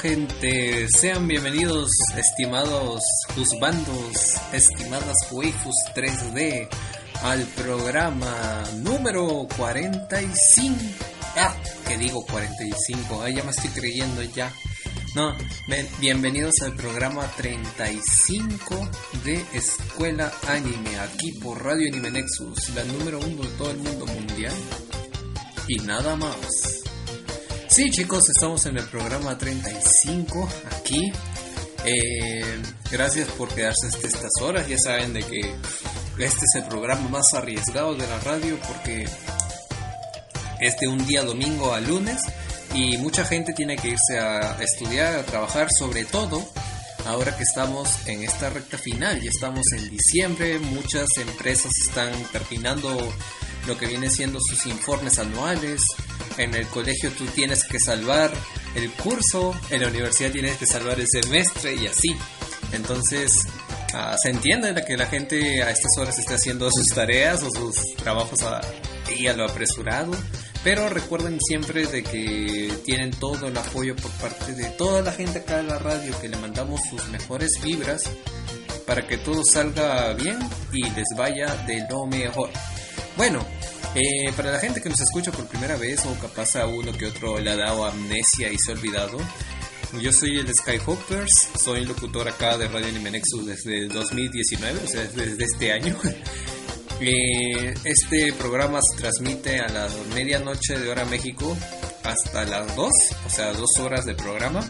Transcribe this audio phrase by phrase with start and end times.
[0.00, 0.88] Gente.
[0.88, 3.02] Sean bienvenidos, estimados
[3.34, 6.68] juzbandos, estimadas waifus 3D,
[7.22, 10.76] al programa número 45.
[11.36, 11.54] Ah,
[11.86, 13.22] que digo 45.
[13.22, 14.52] Ah, ya me estoy creyendo ya.
[15.14, 15.36] No,
[16.00, 18.88] bienvenidos al programa 35
[19.24, 24.06] de Escuela Anime, aquí por Radio Anime Nexus, la número uno de todo el mundo
[24.06, 24.54] mundial.
[25.68, 26.81] Y nada más.
[27.74, 30.46] Sí, chicos, estamos en el programa 35
[30.78, 31.10] aquí.
[31.86, 34.68] Eh, gracias por quedarse hasta estas horas.
[34.68, 35.40] Ya saben de que
[36.18, 39.08] este es el programa más arriesgado de la radio porque
[40.60, 42.20] es de un día domingo a lunes
[42.74, 46.46] y mucha gente tiene que irse a estudiar, a trabajar, sobre todo
[47.06, 49.18] ahora que estamos en esta recta final.
[49.18, 52.98] Ya estamos en diciembre, muchas empresas están terminando
[53.66, 55.82] lo que viene siendo sus informes anuales.
[56.38, 58.32] En el colegio tú tienes que salvar
[58.74, 62.16] el curso, en la universidad tienes que salvar el semestre y así.
[62.72, 63.46] Entonces,
[63.92, 67.94] ah, se entiende que la gente a estas horas esté haciendo sus tareas o sus
[67.96, 68.60] trabajos a,
[69.16, 70.12] y a lo apresurado.
[70.64, 75.40] Pero recuerden siempre de que tienen todo el apoyo por parte de toda la gente
[75.40, 78.04] acá de la radio, que le mandamos sus mejores vibras
[78.86, 80.38] para que todo salga bien
[80.72, 82.50] y les vaya de lo mejor.
[83.16, 83.44] Bueno,
[83.94, 87.06] eh, para la gente que nos escucha por primera vez o capaz a uno que
[87.06, 89.18] otro le ha dado amnesia y se ha olvidado,
[90.00, 95.04] yo soy el Skyhoppers, soy locutor acá de Radio Anime Nexus desde 2019, o sea,
[95.04, 95.98] desde este año.
[97.04, 101.56] Eh, este programa se transmite a la medianoche de hora México
[102.04, 102.90] hasta las 2,
[103.26, 104.60] o sea, dos horas de programa.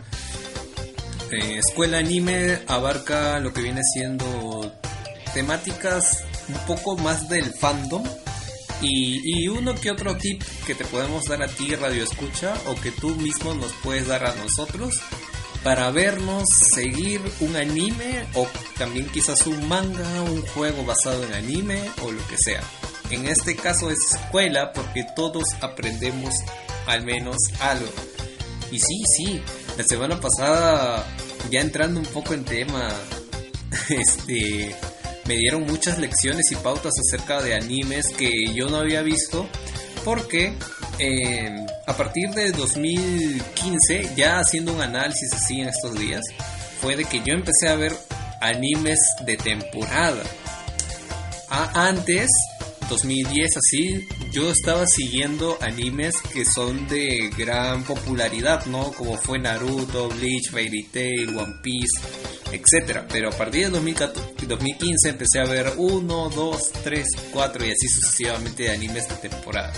[1.31, 4.73] Eh, Escuela Anime abarca lo que viene siendo
[5.35, 8.03] temáticas un poco más del fandom,
[8.82, 12.90] y, uno que otro tip que te podemos dar a ti, Radio Escucha, o que
[12.90, 14.94] tú mismo nos puedes dar a nosotros
[15.62, 21.90] para vernos, seguir un anime o también quizás un manga, un juego basado en anime
[22.02, 22.62] o lo que sea.
[23.11, 26.34] En este caso es escuela porque todos aprendemos
[26.87, 27.93] al menos algo.
[28.70, 29.43] Y sí, sí,
[29.76, 31.06] la semana pasada,
[31.50, 32.88] ya entrando un poco en tema,
[33.90, 34.75] este,
[35.27, 39.49] me dieron muchas lecciones y pautas acerca de animes que yo no había visto
[40.05, 40.55] porque
[40.99, 46.23] eh, a partir de 2015, ya haciendo un análisis así en estos días,
[46.81, 47.93] fue de que yo empecé a ver
[48.41, 50.23] animes de temporada.
[51.49, 52.31] antes
[52.93, 58.93] 2010 así, yo estaba siguiendo animes que son de gran popularidad, ¿no?
[58.93, 61.89] Como fue Naruto, Bleach, Fairy Tail, One Piece,
[62.53, 63.00] etc.
[63.11, 63.79] Pero a partir de
[64.47, 69.73] 2015 empecé a ver 1, 2, 3, 4 y así sucesivamente de animes de temporada.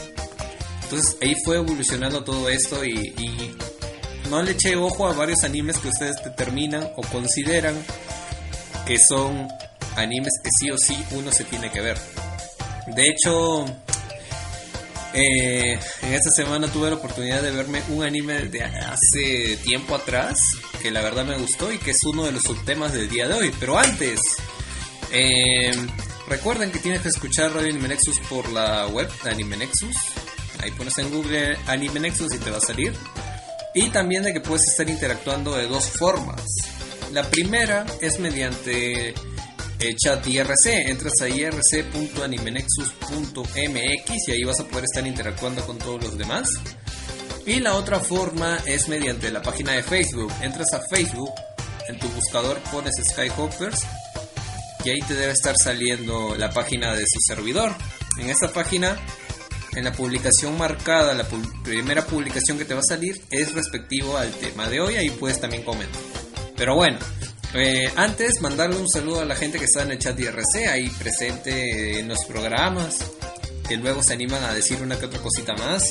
[0.83, 3.55] Entonces ahí fue evolucionando todo esto y, y
[4.29, 7.77] no le eché ojo a varios animes que ustedes determinan o consideran
[8.87, 9.47] que son
[9.97, 12.24] animes que sí o sí uno se tiene que ver.
[12.87, 13.65] De hecho,
[15.15, 20.37] eh, en esta semana tuve la oportunidad de verme un anime de hace tiempo atrás,
[20.83, 23.35] que la verdad me gustó y que es uno de los subtemas del día de
[23.35, 23.55] hoy.
[23.61, 24.21] Pero antes,
[25.13, 25.73] eh,
[26.29, 29.97] recuerden que tienes que escuchar Radio Anime Nexus por la web de Anime Nexus.
[30.61, 32.93] Ahí pones en Google Anime Nexus y te va a salir.
[33.75, 36.43] Y también de que puedes estar interactuando de dos formas.
[37.13, 39.15] La primera es mediante
[39.79, 40.89] eh, chat IRC.
[40.89, 46.49] Entras a irc.animenexus.mx y ahí vas a poder estar interactuando con todos los demás.
[47.47, 50.33] Y la otra forma es mediante la página de Facebook.
[50.41, 51.33] Entras a Facebook,
[51.89, 53.81] en tu buscador pones Skyhoppers
[54.85, 57.75] y ahí te debe estar saliendo la página de su servidor.
[58.19, 58.97] En esta página,
[59.75, 61.27] en la publicación marcada, la
[61.63, 64.97] primera publicación que te va a salir es respectivo al tema de hoy.
[64.97, 66.01] Ahí puedes también comentar.
[66.57, 66.99] Pero bueno,
[67.55, 70.89] eh, antes, mandarle un saludo a la gente que está en el chat IRC, ahí
[70.91, 72.99] presente en los programas,
[73.67, 75.83] que luego se animan a decir una que otra cosita más.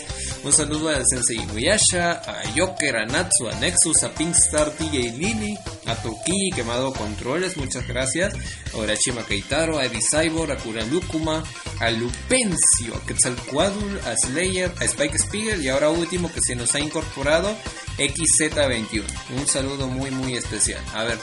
[0.44, 5.58] Un saludo a Sensei Inuyasha, a Joker, a Natsu, a Nexus, a Pinkstar, DJ Lily,
[5.86, 8.34] a Toki, Quemado Controles, muchas gracias.
[8.74, 11.44] A Orachima Keitaro, a Cyborg, a Kuralukuma,
[11.80, 16.74] a Lupencio, a Quetzalcoatl, a Slayer, a Spike Spiegel y ahora último que se nos
[16.76, 17.56] ha incorporado,
[17.98, 19.04] XZ21.
[19.38, 20.82] Un saludo muy muy especial.
[20.94, 21.18] A ver,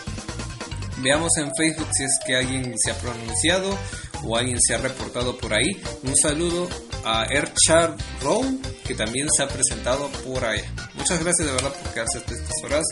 [1.03, 3.77] Veamos en Facebook si es que alguien se ha pronunciado
[4.25, 5.71] o alguien se ha reportado por ahí.
[6.03, 6.69] Un saludo
[7.05, 10.61] a Erchard Rowe, que también se ha presentado por ahí.
[10.95, 12.85] Muchas gracias de verdad por quedarse hasta estas horas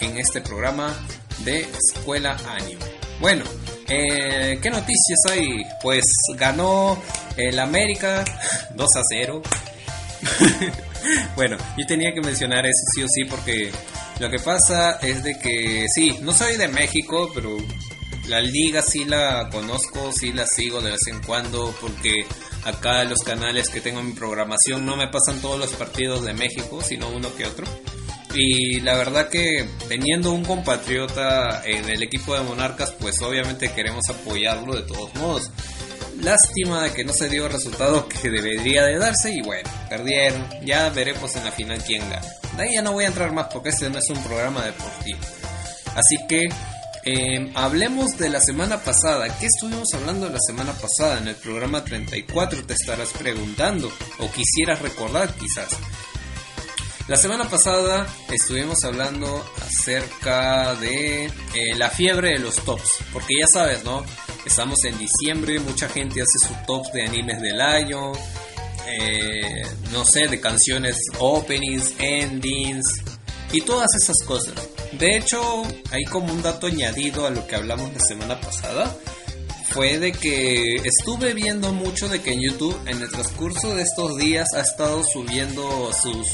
[0.00, 0.94] en este programa
[1.44, 1.60] de
[1.94, 2.84] Escuela Anime.
[3.20, 3.44] Bueno,
[3.88, 5.64] eh, ¿qué noticias hay?
[5.82, 6.04] Pues
[6.36, 7.00] ganó
[7.36, 8.24] el América
[8.74, 9.42] 2 a 0.
[11.36, 13.70] bueno, yo tenía que mencionar eso sí o sí porque
[14.18, 17.56] lo que pasa es de que sí, no soy de México, pero
[18.28, 22.26] la liga sí la conozco, sí la sigo de vez en cuando porque
[22.64, 26.34] acá los canales que tengo en mi programación no me pasan todos los partidos de
[26.34, 27.66] México, sino uno que otro.
[28.34, 34.02] Y la verdad que teniendo un compatriota en el equipo de Monarcas, pues obviamente queremos
[34.10, 35.50] apoyarlo de todos modos.
[36.20, 40.44] Lástima de que no se dio el resultado que debería de darse y bueno, perdieron.
[40.64, 42.26] Ya veremos en la final quién gana.
[42.56, 45.18] De ahí ya no voy a entrar más porque este no es un programa deportivo.
[45.94, 46.48] Así que
[47.06, 49.38] em, hablemos de la semana pasada.
[49.38, 52.66] ¿Qué estuvimos hablando la semana pasada en el programa 34?
[52.66, 55.68] Te estarás preguntando o quisieras recordar quizás.
[57.08, 61.30] La semana pasada estuvimos hablando acerca de eh,
[61.76, 64.04] la fiebre de los tops, porque ya sabes, ¿no?
[64.44, 68.12] Estamos en diciembre, mucha gente hace su top de animes del año,
[68.88, 72.84] eh, no sé, de canciones openings, endings
[73.52, 74.54] y todas esas cosas.
[74.92, 78.94] De hecho, hay como un dato añadido a lo que hablamos la semana pasada.
[79.68, 84.16] Fue de que estuve viendo mucho de que en YouTube en el transcurso de estos
[84.16, 86.26] días ha estado subiendo sus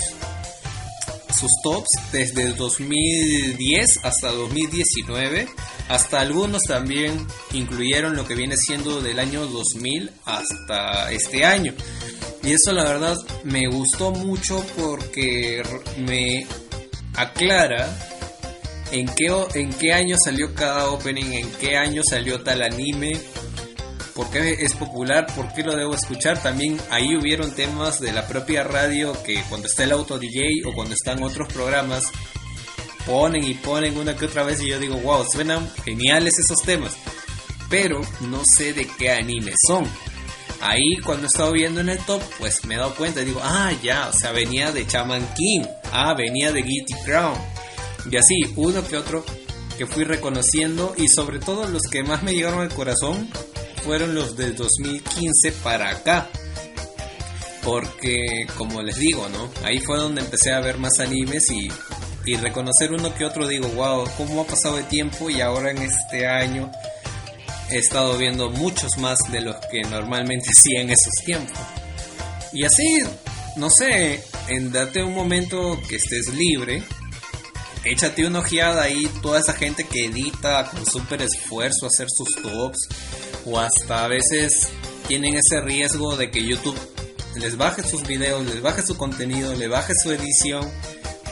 [1.42, 5.48] sus tops desde 2010 hasta 2019.
[5.88, 11.74] Hasta algunos también incluyeron lo que viene siendo del año 2000 hasta este año.
[12.44, 15.62] Y eso la verdad me gustó mucho porque
[15.98, 16.46] me
[17.16, 17.88] aclara
[18.92, 23.18] en qué, en qué año salió cada opening, en qué año salió tal anime,
[24.14, 26.40] por qué es popular, por qué lo debo escuchar.
[26.42, 30.74] También ahí hubieron temas de la propia radio que cuando está el auto DJ o
[30.74, 32.04] cuando están otros programas
[33.06, 36.94] ponen y ponen una que otra vez y yo digo, wow, suenan geniales esos temas.
[37.70, 39.88] Pero no sé de qué anime son.
[40.60, 43.40] Ahí cuando he estado viendo en el top, pues me he dado cuenta y digo,
[43.42, 47.36] ah, ya, o sea, venía de Chaman King, ah, venía de Guilty Crown.
[48.10, 49.24] Y así, uno que otro
[49.76, 53.28] que fui reconociendo y sobre todo los que más me llegaron al corazón
[53.84, 56.28] fueron los de 2015 para acá.
[57.62, 59.48] Porque, como les digo, ¿no?
[59.64, 61.68] Ahí fue donde empecé a ver más animes y,
[62.24, 63.46] y reconocer uno que otro.
[63.46, 66.70] Digo, wow, cómo ha pasado el tiempo y ahora en este año
[67.70, 71.58] he estado viendo muchos más de los que normalmente hacía en esos tiempos.
[72.52, 72.98] Y así,
[73.56, 76.82] no sé, en date un momento que estés libre,
[77.84, 82.88] échate una ojeada ahí, toda esa gente que edita con súper esfuerzo hacer sus tops
[83.44, 84.68] o hasta a veces
[85.08, 86.78] tienen ese riesgo de que YouTube
[87.36, 90.68] les baje sus videos, les baje su contenido, le baje su edición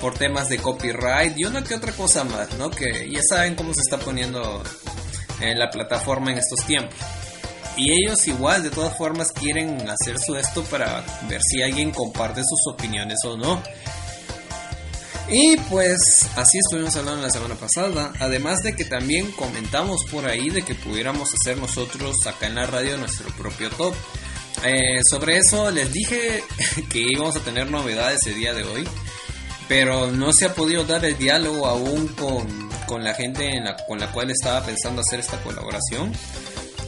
[0.01, 2.71] por temas de copyright y una que otra cosa más, ¿no?
[2.71, 4.63] Que ya saben cómo se está poniendo
[5.41, 6.95] en la plataforma en estos tiempos.
[7.77, 12.43] Y ellos igual de todas formas quieren hacer su esto para ver si alguien comparte
[12.43, 13.63] sus opiniones o no.
[15.33, 18.13] Y pues así estuvimos hablando la semana pasada.
[18.19, 22.67] Además de que también comentamos por ahí de que pudiéramos hacer nosotros acá en la
[22.67, 23.95] radio nuestro propio top.
[24.65, 26.43] Eh, sobre eso les dije
[26.91, 28.89] que íbamos a tener novedades el día de hoy.
[29.69, 33.49] Pero no se ha podido dar el diálogo aún con, con la gente
[33.87, 36.13] con la cual estaba pensando hacer esta colaboración.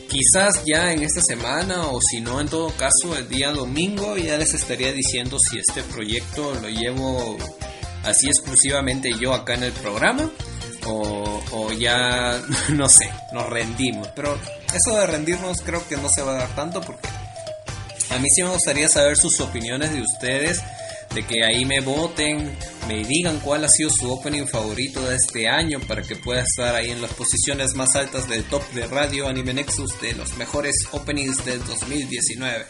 [0.09, 4.37] Quizás ya en esta semana o si no en todo caso el día domingo ya
[4.37, 7.39] les estaría diciendo si este proyecto lo llevo
[8.05, 10.31] así exclusivamente yo acá en el programa
[10.87, 12.41] o, ya
[12.71, 14.09] no sé, nos rendimos.
[14.15, 14.39] Pero
[14.75, 17.09] eso de rendirnos creo que no se va a dar tanto porque
[18.11, 20.61] a mí sí me gustaría saber sus opiniones de ustedes,
[21.15, 22.55] de que ahí me voten,
[22.87, 26.75] me digan cuál ha sido su opening favorito de este año para que pueda estar
[26.75, 30.75] ahí en las posiciones más altas del top de Radio Anime Nexus de los mejores
[30.93, 32.67] openings del 2019.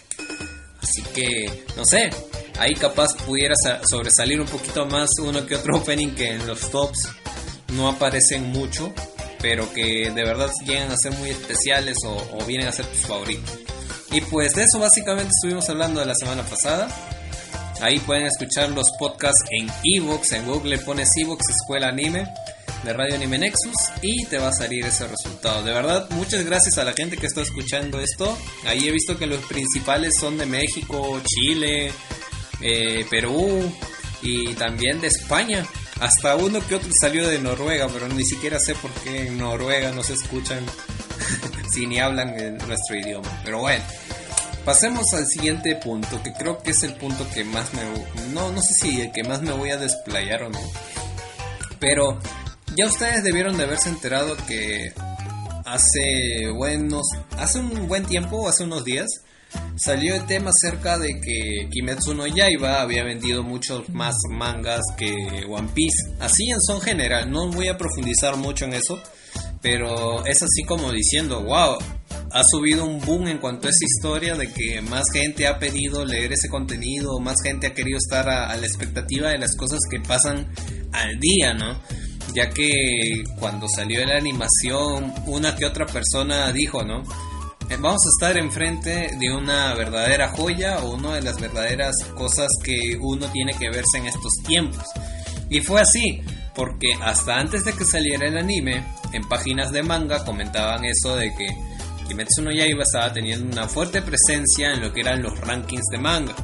[0.81, 2.11] Así que, no sé,
[2.59, 3.55] ahí capaz pudiera
[3.89, 7.09] sobresalir un poquito más uno que otro opening que en los tops
[7.75, 8.93] no aparecen mucho,
[9.41, 13.59] pero que de verdad llegan a ser muy especiales o, vienen a ser tus favoritos.
[14.11, 16.89] Y pues de eso básicamente estuvimos hablando de la semana pasada.
[17.81, 22.29] Ahí pueden escuchar los podcasts en Evox, en Google pones Evox Escuela Anime
[22.85, 25.63] de Radio Anime Nexus y te va a salir ese resultado.
[25.63, 28.37] De verdad, muchas gracias a la gente que está escuchando esto.
[28.67, 31.93] Ahí he visto que los principales son de México, Chile,
[32.63, 33.73] eh, Perú
[34.23, 35.67] y también de España.
[36.01, 39.93] Hasta uno que otro salió de Noruega, pero ni siquiera sé por qué en Noruega
[39.93, 40.65] no se escuchan
[41.71, 43.29] si ni hablan en nuestro idioma.
[43.45, 43.85] Pero bueno,
[44.65, 47.83] pasemos al siguiente punto, que creo que es el punto que más me...
[48.33, 50.61] No, no sé si el que más me voy a desplayar o no.
[51.79, 52.19] Pero
[52.77, 54.93] ya ustedes debieron de haberse enterado que
[55.65, 57.07] hace buenos...
[57.39, 59.09] Hace un buen tiempo, hace unos días,
[59.77, 65.13] salió el tema acerca de que Kimetsu no Yaiba había vendido muchos más mangas que
[65.49, 66.15] One Piece.
[66.21, 69.01] Así en son general, no voy a profundizar mucho en eso,
[69.61, 71.79] pero es así como diciendo, wow,
[72.33, 76.05] ha subido un boom en cuanto a esa historia de que más gente ha pedido
[76.05, 80.01] leer ese contenido, más gente ha querido estar a, la expectativa de las cosas que
[80.01, 80.49] pasan
[80.93, 81.79] al día, ¿no?
[82.35, 87.03] Ya que cuando salió la animación, una que otra persona dijo, ¿no?
[87.73, 92.49] Eh, vamos a estar enfrente de una verdadera joya o una de las verdaderas cosas
[92.63, 94.85] que uno tiene que verse en estos tiempos.
[95.49, 96.21] Y fue así,
[96.55, 101.35] porque hasta antes de que saliera el anime, en páginas de manga comentaban eso de
[101.35, 101.49] que
[102.09, 105.99] Kimetsu no Yaiba estaba teniendo una fuerte presencia en lo que eran los rankings de
[105.99, 106.35] manga.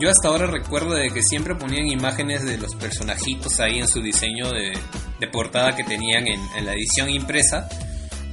[0.00, 4.02] Yo hasta ahora recuerdo de que siempre ponían imágenes de los personajitos ahí en su
[4.02, 4.72] diseño de,
[5.30, 7.68] portada que tenían en, en, la edición impresa,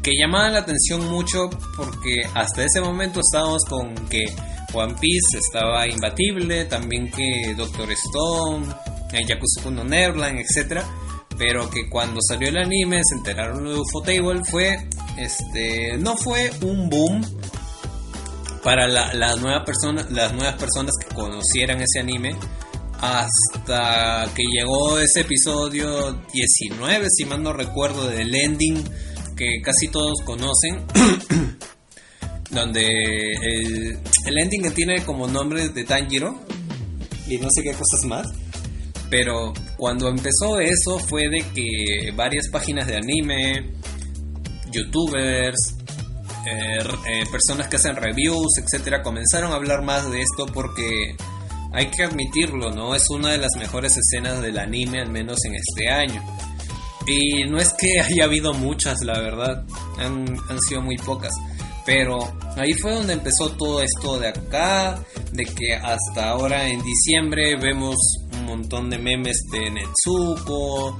[0.05, 4.23] que llamaban la atención mucho porque hasta ese momento estábamos con que
[4.71, 8.67] One Piece estaba imbatible, también que Doctor Stone,
[9.27, 10.83] Yakuza no Neverland, etc
[11.37, 14.77] pero que cuando salió el anime se enteraron de Ufotable fue
[15.17, 17.25] este no fue un boom
[18.63, 22.35] para la, nuevas personas las nuevas personas que conocieran ese anime
[23.01, 28.83] hasta que llegó ese episodio 19 si mal no recuerdo del ending
[29.35, 30.85] que casi todos conocen
[32.51, 36.39] donde el, ending que tiene como nombre de Tanjiro
[37.27, 38.27] y no sé qué cosas más
[39.09, 43.73] pero cuando empezó eso fue de que varias páginas de anime,
[44.71, 45.75] youtubers,
[46.45, 51.15] eh, eh, personas que hacen reviews, etcétera, comenzaron a hablar más de esto porque
[51.73, 52.95] hay que admitirlo, ¿no?
[52.95, 56.23] Es una de las mejores escenas del anime, al menos en este año.
[57.07, 59.65] Y no es que haya habido muchas, la verdad,
[59.97, 60.25] han,
[60.67, 61.33] sido muy pocas.
[61.85, 62.17] Pero
[62.57, 64.99] ahí fue donde empezó todo esto de acá,
[65.31, 67.95] de que hasta ahora en diciembre vemos
[68.33, 70.97] un montón de memes de Netsuko,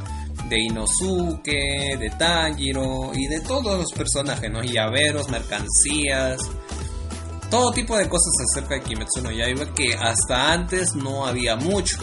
[0.47, 4.62] de Inosuke, de Tanjiro y de todos los personajes, ¿no?
[4.62, 6.38] Llaveros, mercancías,
[7.50, 11.97] todo tipo de cosas acerca de Kimetsu no Yaiba que hasta antes no había mucho.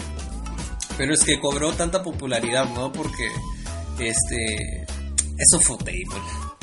[0.97, 2.93] Pero es que cobró tanta popularidad, ¿no?
[2.93, 3.29] Porque
[3.99, 4.87] este
[5.39, 6.07] es Ufotable.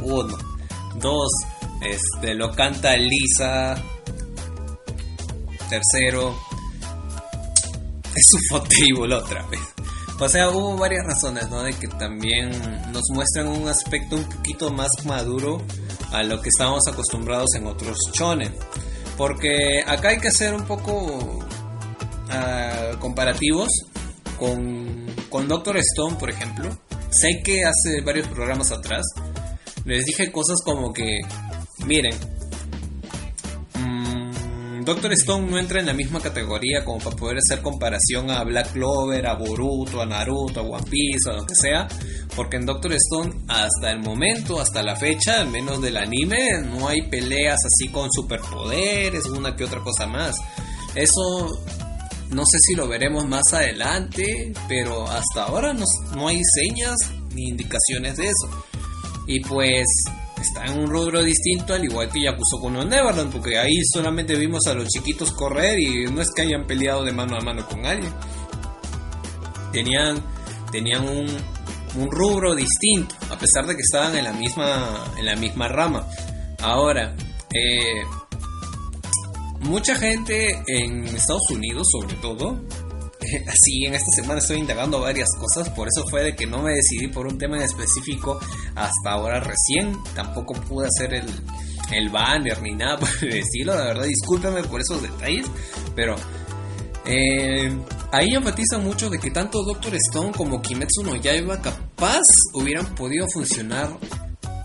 [0.03, 0.37] Uno.
[0.95, 1.31] Dos,
[1.81, 3.75] este, lo canta Lisa.
[5.69, 6.35] Tercero,
[8.15, 9.61] es su fotable otra vez.
[10.19, 11.63] O sea, hubo varias razones, ¿no?
[11.63, 12.49] De que también
[12.91, 15.61] nos muestran un aspecto un poquito más maduro
[16.11, 18.53] a lo que estábamos acostumbrados en otros shonen.
[19.15, 21.39] Porque acá hay que hacer un poco
[22.29, 23.69] ah, comparativos
[24.37, 26.69] con, con Doctor Stone, por ejemplo.
[27.09, 29.05] Sé que hace varios programas atrás
[29.85, 31.19] les dije cosas como que
[31.85, 32.13] Miren,
[33.73, 38.43] mm, Doctor Stone no entra en la misma categoría como para poder hacer comparación a
[38.43, 41.87] Black Clover, a Boruto, a Naruto, a One Piece, o lo que sea,
[42.35, 46.87] porque en Doctor Stone hasta el momento, hasta la fecha, al menos del anime, no
[46.87, 50.35] hay peleas así con superpoderes, una que otra cosa más.
[50.95, 51.63] Eso
[52.31, 56.95] no sé si lo veremos más adelante, pero hasta ahora no, no hay señas
[57.33, 58.65] ni indicaciones de eso.
[59.27, 59.85] Y pues
[60.39, 64.65] está en un rubro distinto, al igual que Yakuza con Neverland, porque ahí solamente vimos
[64.67, 67.85] a los chiquitos correr y no es que hayan peleado de mano a mano con
[67.85, 68.13] alguien.
[69.71, 70.23] Tenían,
[70.71, 71.27] tenían un,
[71.95, 76.07] un rubro distinto, a pesar de que estaban en la misma, en la misma rama.
[76.61, 77.15] Ahora,
[77.53, 78.03] eh,
[79.61, 82.59] mucha gente en Estados Unidos, sobre todo,
[83.47, 86.73] así en esta semana estoy indagando varias cosas, por eso fue de que no me
[86.73, 88.39] decidí por un tema en específico
[88.75, 91.25] hasta ahora recién, tampoco pude hacer el,
[91.91, 95.47] el banner ni nada por el estilo, la verdad discúlpeme por esos detalles,
[95.95, 96.15] pero
[97.05, 97.75] eh,
[98.11, 103.27] ahí enfatiza mucho de que tanto Doctor Stone como Kimetsu no Yaiba capaz hubieran podido
[103.33, 103.97] funcionar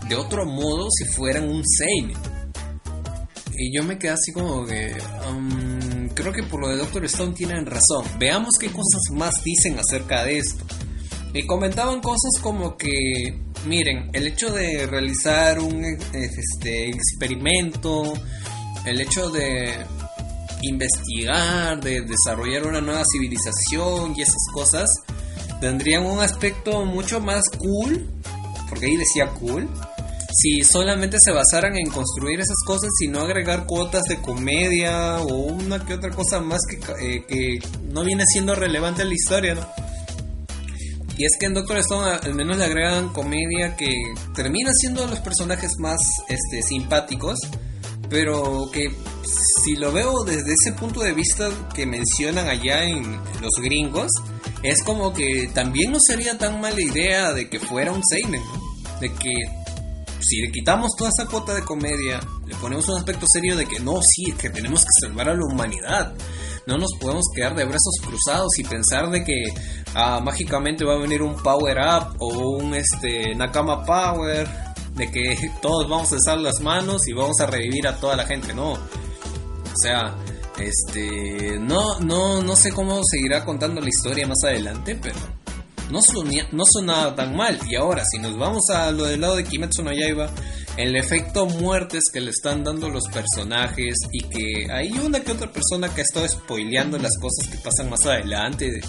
[0.07, 2.34] de otro modo si fueran un seinen.
[3.57, 4.95] Y yo me quedé así como que...
[5.29, 8.05] Um, creo que por lo de Doctor Stone tienen razón.
[8.17, 10.65] Veamos qué cosas más dicen acerca de esto.
[11.33, 18.13] Y comentaban cosas como que, miren, el hecho de realizar un este, experimento,
[18.85, 19.85] el hecho de
[20.61, 24.89] investigar, de desarrollar una nueva civilización y esas cosas,
[25.59, 28.09] tendrían un aspecto mucho más cool,
[28.69, 29.69] porque ahí decía cool,
[30.37, 35.33] si solamente se basaran en construir esas cosas y no agregar cuotas de comedia o
[35.33, 39.55] una que otra cosa más que, eh, que no viene siendo relevante en la historia,
[39.55, 39.65] ¿no?
[41.17, 43.89] Y es que en Doctor Stone al menos le agregan comedia que
[44.35, 47.39] termina siendo los personajes más este, simpáticos,
[48.09, 48.91] pero que
[49.63, 54.11] si lo veo desde ese punto de vista que mencionan allá en los gringos,
[54.63, 58.99] es como que también no sería tan mala idea de que fuera un seinen, ¿no?
[58.99, 59.31] De que
[60.27, 63.79] si le quitamos toda esa cuota de comedia, le ponemos un aspecto serio de que
[63.79, 66.13] no, sí, que tenemos que salvar a la humanidad.
[66.65, 69.43] No nos podemos quedar de brazos cruzados y pensar de que
[69.93, 74.47] ah, mágicamente va a venir un power up o un este Nakama Power,
[74.95, 78.25] de que todos vamos a alzar las manos y vamos a revivir a toda la
[78.25, 78.71] gente, no.
[78.71, 80.15] O sea,
[80.57, 85.17] este no no no sé cómo seguirá contando la historia más adelante, pero
[85.89, 87.59] no, sonía, no sonaba tan mal.
[87.69, 90.29] Y ahora, si nos vamos a lo del lado de Kimetsu no Yaiba,
[90.77, 95.51] el efecto muertes que le están dando los personajes y que hay una que otra
[95.51, 98.81] persona que ha estado spoileando las cosas que pasan más adelante,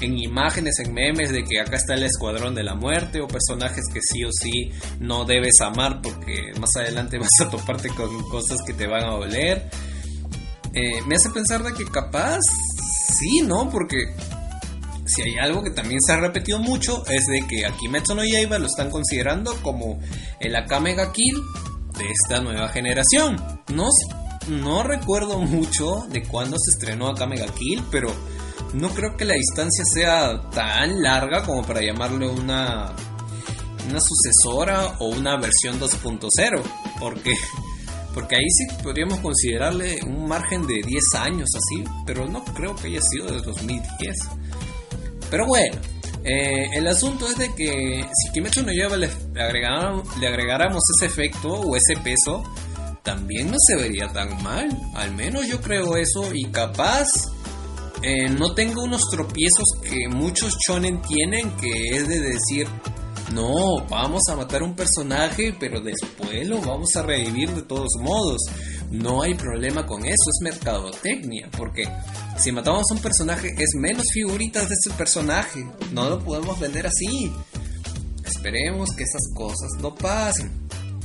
[0.00, 3.84] en imágenes, en memes de que acá está el escuadrón de la muerte o personajes
[3.92, 8.58] que sí o sí no debes amar porque más adelante vas a toparte con cosas
[8.66, 9.68] que te van a doler.
[10.72, 12.40] Eh, me hace pensar de que capaz
[13.18, 13.70] sí, ¿no?
[13.70, 13.98] Porque
[15.06, 18.24] si hay algo que también se ha repetido mucho es de que aquí Kimetsu no
[18.24, 20.00] Yaiba lo están considerando como
[20.40, 21.36] el Akame ga Kill
[21.98, 23.36] de esta nueva generación.
[23.72, 23.88] No,
[24.48, 28.14] no recuerdo mucho de cuándo se estrenó Akame ga Kill, pero
[28.72, 32.94] no creo que la distancia sea tan larga como para llamarle una
[33.88, 36.62] una sucesora o una versión 2.0,
[36.98, 37.34] porque
[38.14, 42.86] porque ahí sí podríamos considerarle un margen de 10 años así, pero no creo que
[42.86, 44.16] haya sido de 2010.
[45.34, 45.76] Pero bueno,
[46.22, 51.48] eh, el asunto es de que si Kimetsu no Yaiba le, le agregáramos ese efecto
[51.48, 52.44] o ese peso,
[53.02, 54.68] también no se vería tan mal.
[54.94, 57.08] Al menos yo creo eso y capaz
[58.00, 62.68] eh, no tengo unos tropiezos que muchos shonen tienen que es de decir
[63.32, 68.40] no, vamos a matar un personaje, pero después lo vamos a revivir de todos modos.
[68.94, 71.88] No hay problema con eso, es mercadotecnia, porque
[72.38, 76.86] si matamos a un personaje es menos figuritas de ese personaje, no lo podemos vender
[76.86, 77.32] así.
[78.24, 80.52] Esperemos que esas cosas no pasen.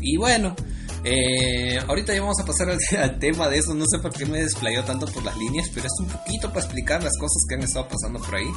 [0.01, 0.55] Y bueno,
[1.03, 4.43] eh, ahorita ya vamos a pasar al, tema de eso, no sé por qué me
[4.43, 7.63] desplayó tanto por las líneas, pero es un poquito para explicar las cosas que han
[7.63, 8.51] estado pasando por ahí.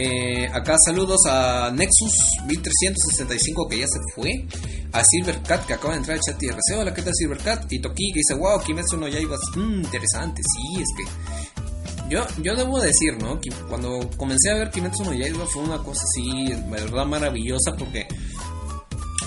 [0.00, 2.14] Eh, acá saludos a Nexus
[2.46, 4.46] 1365 que ya se fue.
[4.92, 6.76] A Silvercat que acaba de entrar al chat y RC.
[6.78, 7.66] Hola, ¿qué tal Silvercat?
[7.72, 12.08] Y Toki que dice, wow, Kimetsu no ya interesante, sí, es que.
[12.08, 13.40] Yo, yo debo decir, ¿no?
[13.40, 17.74] Que cuando comencé a ver Kimetsu no Yaiba fue una cosa así, de verdad maravillosa
[17.76, 18.06] porque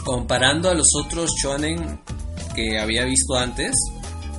[0.06, 2.00] comparando a los otros shonen
[2.56, 3.76] que había visto antes,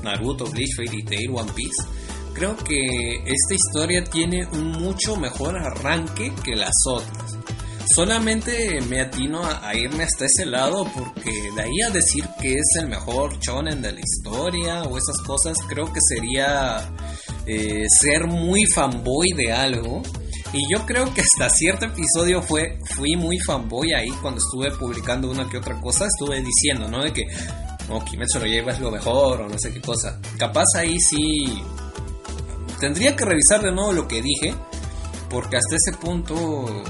[0.03, 1.85] Naruto, Bleach, Fairy Tail, One Piece,
[2.33, 7.37] creo que esta historia tiene un mucho mejor arranque que las otras.
[7.95, 12.77] Solamente me atino a, irme hasta ese lado porque de ahí a decir que es
[12.79, 16.89] el mejor shonen de la historia o esas cosas creo que sería
[17.47, 20.03] eh, ser muy fanboy de algo.
[20.55, 25.31] Y yo creo que hasta cierto episodio fue, fui muy fanboy ahí cuando estuve publicando
[25.31, 27.03] una que otra cosa, estuve diciendo, ¿no?
[27.03, 27.27] De que,
[27.89, 30.21] oh, Kimetsu lo lleva es lo mejor o no sé qué cosa.
[30.39, 31.63] Capaz ahí sí
[32.83, 34.57] Tendría que revisar de nuevo lo que dije,
[35.31, 36.83] porque hasta ese punto,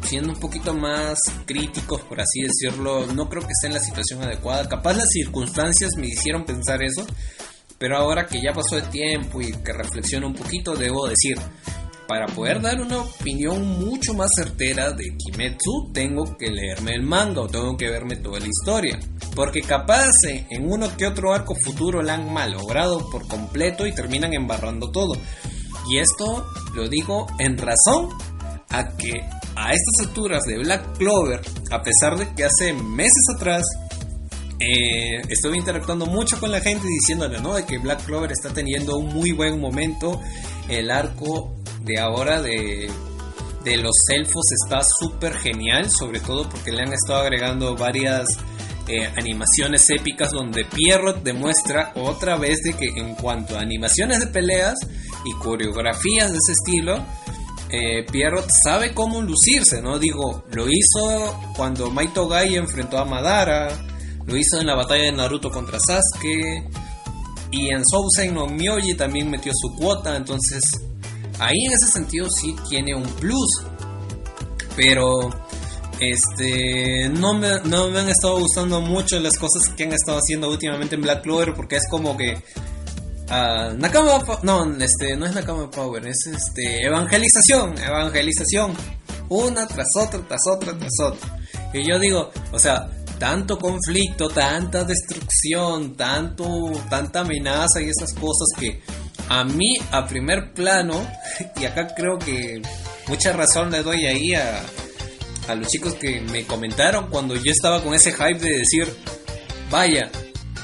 [0.00, 4.22] siendo un poquito más críticos, por así decirlo, no creo que esté en la situación
[4.22, 4.66] adecuada.
[4.66, 7.06] Capaz las circunstancias me hicieron pensar eso,
[7.76, 11.36] pero ahora que ya pasó el tiempo y que reflexiono un poquito, debo decir,
[12.06, 17.42] para poder dar una opinión mucho más certera de Kimetsu, tengo que leerme el manga
[17.42, 18.98] o tengo que verme toda la historia.
[19.34, 24.34] Porque capaz en uno que otro arco futuro la han malogrado por completo y terminan
[24.34, 25.14] embarrando todo.
[25.88, 28.10] Y esto lo digo en razón
[28.70, 29.12] a que
[29.56, 33.62] a estas alturas de Black Clover, a pesar de que hace meses atrás
[34.60, 37.54] eh, estuve interactuando mucho con la gente diciéndole, ¿no?
[37.54, 40.20] De que Black Clover está teniendo un muy buen momento.
[40.68, 42.90] El arco de ahora de,
[43.64, 48.26] de los elfos está súper genial, sobre todo porque le han estado agregando varias
[48.88, 54.28] eh, animaciones épicas donde Pierrot demuestra otra vez de que en cuanto a animaciones de
[54.28, 54.74] peleas
[55.24, 57.04] y coreografías de ese estilo,
[57.70, 59.98] eh, Pierrot sabe cómo lucirse, ¿no?
[59.98, 63.68] Digo, lo hizo cuando Maito Gai enfrentó a Madara,
[64.24, 66.64] lo hizo en la batalla de Naruto contra Sasuke,
[67.50, 70.62] y en Sousen no Myoji también metió su cuota, entonces
[71.38, 73.48] ahí en ese sentido sí tiene un plus.
[74.76, 75.30] Pero
[76.00, 80.50] este no me, no me han estado gustando mucho las cosas que han estado haciendo
[80.50, 85.70] últimamente en Black Clover porque es como que uh, Nakama no este no es Nakama
[85.70, 88.74] Power es este evangelización evangelización.
[89.30, 91.38] Una tras otra tras otra tras otra.
[91.74, 98.48] Y yo digo o sea tanto conflicto, tanta destrucción, tanto, tanta amenaza y esas cosas
[98.58, 98.80] que
[99.28, 101.06] a mí a primer plano,
[101.60, 102.62] y acá creo que
[103.08, 104.62] mucha razón le doy ahí a,
[105.48, 108.86] a los chicos que me comentaron cuando yo estaba con ese hype de decir,
[109.70, 110.10] vaya,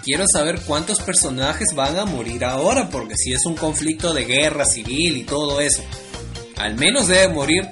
[0.04, 4.66] quiero saber cuántos personajes van a morir ahora, porque si es un conflicto de guerra
[4.66, 5.82] civil y todo eso,
[6.56, 7.66] al menos debe morir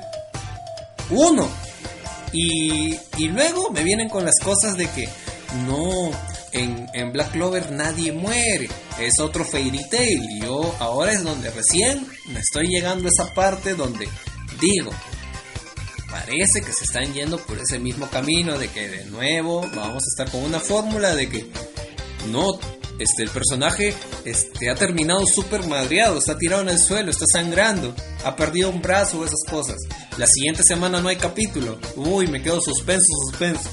[1.10, 1.48] uno.
[2.32, 5.06] Y, y luego me vienen con las cosas de que
[5.66, 6.10] no,
[6.52, 10.22] en, en, Black Clover nadie muere, es otro Fairy Tail.
[10.30, 14.08] Y yo ahora es donde recién me estoy llegando a esa parte donde
[14.58, 14.92] digo,
[16.12, 20.08] parece que se están yendo por ese mismo camino de que de nuevo vamos a
[20.12, 21.46] estar con una fórmula de que
[22.30, 22.58] no,
[22.98, 23.94] este, el personaje
[24.26, 27.94] este, ha terminado súper madreado, está tirado en el suelo, está sangrando,
[28.24, 29.76] ha perdido un brazo, esas cosas.
[30.18, 31.78] La siguiente semana no hay capítulo.
[31.96, 33.70] Uy, me quedo suspenso, suspenso.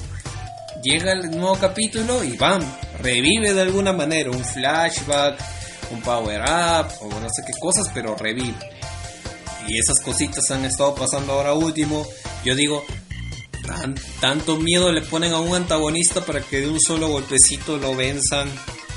[0.82, 2.62] Llega el nuevo capítulo y ¡bam!
[3.00, 5.38] Revive de alguna manera, un flashback,
[5.90, 8.79] un power up, o no sé qué cosas, pero revive.
[9.68, 12.06] Y esas cositas han estado pasando ahora último.
[12.44, 12.84] Yo digo,
[14.20, 18.48] tanto miedo le ponen a un antagonista para que de un solo golpecito lo venzan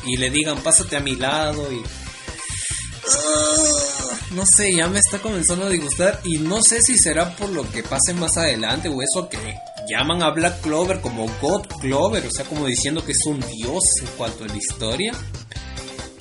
[0.05, 1.81] y le digan pásate a mi lado y
[3.07, 7.49] ah, no sé, ya me está comenzando a disgustar y no sé si será por
[7.49, 9.37] lo que pase más adelante o eso que
[9.87, 13.83] llaman a Black Clover como God Clover, o sea, como diciendo que es un dios
[14.01, 15.13] en cuanto a la historia.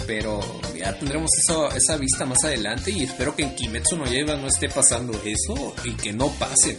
[0.07, 0.41] Pero
[0.77, 1.31] ya tendremos
[1.75, 5.75] esa vista más adelante y espero que en Kimetsu no Yaiba no esté pasando eso
[5.85, 6.79] y que no pase.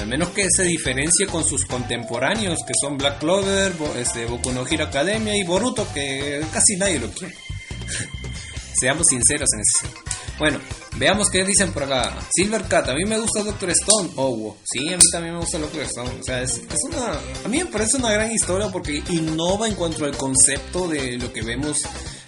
[0.00, 4.66] Al menos que se diferencie con sus contemporáneos, que son Black Clover, este, Boku no
[4.66, 7.34] Hero Academia y Boruto, que casi nadie lo quiere.
[8.80, 9.94] Seamos sinceros en eso.
[10.40, 10.58] Bueno,
[10.96, 12.16] veamos qué dicen por acá.
[12.32, 14.10] Silver Cat, a mí me gusta Doctor Stone.
[14.16, 14.56] Oh, wow.
[14.64, 16.10] sí, a mí también me gusta Doctor Stone.
[16.18, 17.12] O sea, es, una.
[17.44, 21.32] A mí me parece una gran historia porque innova en cuanto al concepto de lo
[21.32, 21.82] que vemos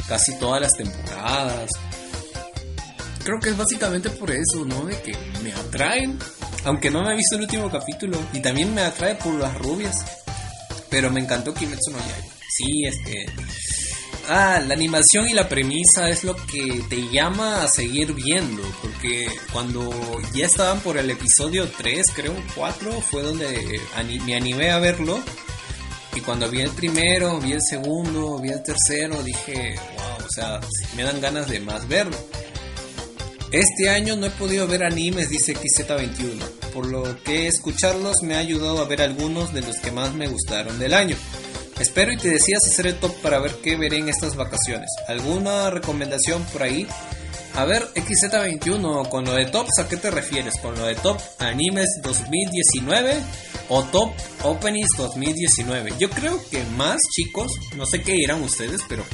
[0.06, 1.70] casi todas las temporadas.
[3.24, 4.84] Creo que es básicamente por eso, ¿no?
[4.84, 6.18] De que me atraen
[6.64, 8.18] aunque no me he visto el último capítulo.
[8.32, 9.96] Y también me atrae por las rubias.
[10.90, 12.34] Pero me encantó Kimetsu no Yaiba.
[12.56, 13.26] Sí, es que...
[14.28, 18.62] Ah, la animación y la premisa es lo que te llama a seguir viendo.
[18.80, 19.90] Porque cuando
[20.34, 23.80] ya estaban por el episodio 3, creo 4, fue donde
[24.24, 25.20] me animé a verlo.
[26.14, 30.60] Y cuando vi el primero, vi el segundo, vi el tercero, dije, wow, o sea,
[30.94, 32.16] me dan ganas de más verlo.
[33.50, 36.38] Este año no he podido ver animes, dice XZ21,
[36.72, 40.26] por lo que escucharlos me ha ayudado a ver algunos de los que más me
[40.28, 41.16] gustaron del año.
[41.78, 44.88] Espero y te decías hacer el top para ver qué veré en estas vacaciones.
[45.08, 46.86] ¿Alguna recomendación por ahí?
[47.54, 50.54] A ver, XZ21, con lo de tops, ¿a qué te refieres?
[50.60, 53.16] ¿Con lo de top animes 2019
[53.68, 54.10] o top
[54.42, 55.92] openings 2019?
[55.98, 59.04] Yo creo que más, chicos, no sé qué dirán ustedes, pero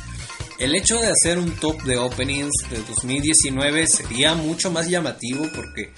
[0.59, 5.93] el hecho de hacer un top de openings de 2019 sería mucho más llamativo porque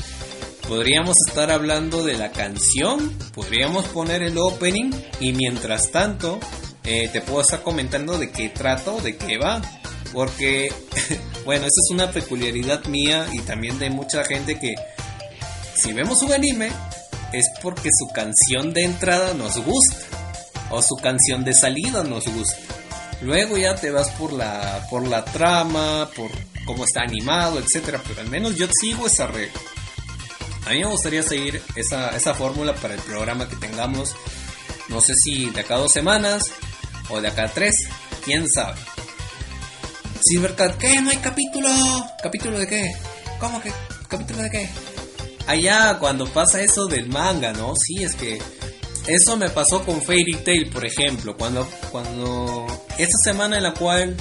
[0.68, 6.38] podríamos estar hablando de la canción, podríamos poner el opening y mientras tanto
[6.85, 9.61] eh, te puedo estar comentando de qué trato, de qué va.
[10.12, 10.73] Porque,
[11.44, 14.75] bueno, esa es una peculiaridad mía y también de mucha gente que
[15.75, 16.70] si vemos un anime
[17.33, 19.96] es porque su canción de entrada nos gusta
[20.70, 22.57] o su canción de salida nos gusta.
[23.23, 26.31] Luego ya te vas por la, por la trama, por
[26.64, 29.61] cómo está animado, etcétera, pero al menos yo sigo esa regla.
[30.66, 34.14] A mí me gustaría seguir esa, esa fórmula para el programa que tengamos,
[34.88, 36.42] no sé si de acá dos semanas
[37.09, 37.75] o de acá tres,
[38.25, 38.79] quién sabe.
[40.23, 41.01] Silvercat, ¿qué?
[41.01, 41.70] ¿No hay capítulo?
[42.23, 42.92] ¿Capítulo de qué?
[43.38, 43.73] ¿Cómo que?
[44.07, 44.68] ¿Capítulo de qué?
[45.46, 47.75] Allá cuando pasa eso del manga, ¿no?
[47.75, 48.38] Sí, es que
[49.07, 52.66] eso me pasó con Fairy Tail, por ejemplo, cuando, cuando
[52.99, 54.16] esa semana en la cual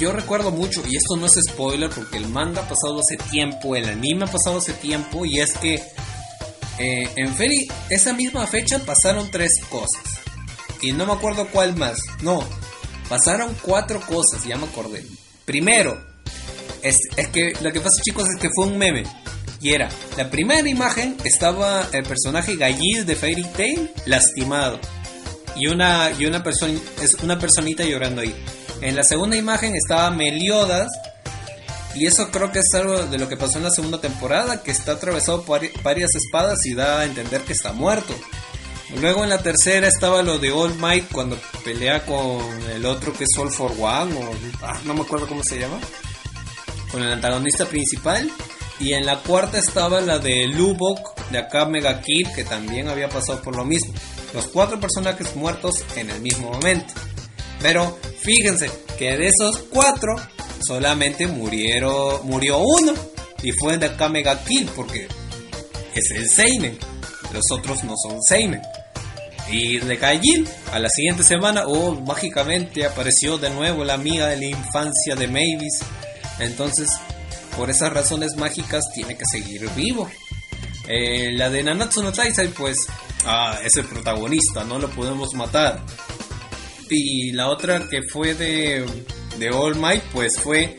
[0.00, 3.76] yo recuerdo mucho, y esto no es spoiler porque el manga ha pasado hace tiempo,
[3.76, 5.74] el anime ha pasado hace tiempo, y es que
[6.78, 10.02] eh, en Fairy, esa misma fecha pasaron tres cosas.
[10.80, 11.98] Y no me acuerdo cuál más.
[12.22, 12.42] No,
[13.10, 15.04] pasaron cuatro cosas, ya me acordé.
[15.44, 16.02] Primero,
[16.82, 19.02] es, es que lo que pasa chicos es que fue un meme.
[19.60, 24.80] Y era, la primera imagen estaba el personaje Galliz de Fairy Tail lastimado.
[25.56, 28.34] Y una, y una, persona, es una personita llorando ahí.
[28.80, 30.88] En la segunda imagen estaba Meliodas.
[31.94, 34.70] Y eso creo que es algo de lo que pasó en la segunda temporada, que
[34.70, 38.14] está atravesado por varias espadas y da a entender que está muerto.
[39.00, 42.40] Luego en la tercera estaba lo de All Might cuando pelea con
[42.72, 45.78] el otro que es All for One, o ah, no me acuerdo cómo se llama,
[46.90, 48.30] con el antagonista principal.
[48.78, 53.08] Y en la cuarta estaba la de Lubok de acá Mega Kid que también había
[53.08, 53.92] pasado por lo mismo.
[54.32, 56.94] Los cuatro personajes muertos en el mismo momento.
[57.60, 60.16] Pero fíjense que de esos cuatro
[60.66, 62.92] solamente murieron, murió uno
[63.42, 65.08] y fue de acá Mega Kid porque
[65.94, 66.78] es el Seinen.
[67.32, 68.62] Los otros no son Seinen.
[69.50, 74.36] Y de Gaijin, a la siguiente semana, oh, mágicamente apareció de nuevo la amiga de
[74.36, 75.80] la infancia de Mavis.
[76.38, 76.88] Entonces,
[77.56, 80.08] por esas razones mágicas, tiene que seguir vivo.
[80.86, 82.86] Eh, la de Nanatsu no Taisai, pues,
[83.24, 85.82] ah, es el protagonista, no lo podemos matar.
[86.90, 88.84] Y la otra que fue de,
[89.38, 90.76] de All Might, pues fue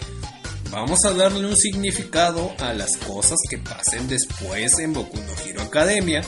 [0.72, 5.64] Vamos a darle un significado a las cosas que pasen después en Boku no Hero
[5.64, 6.22] Academia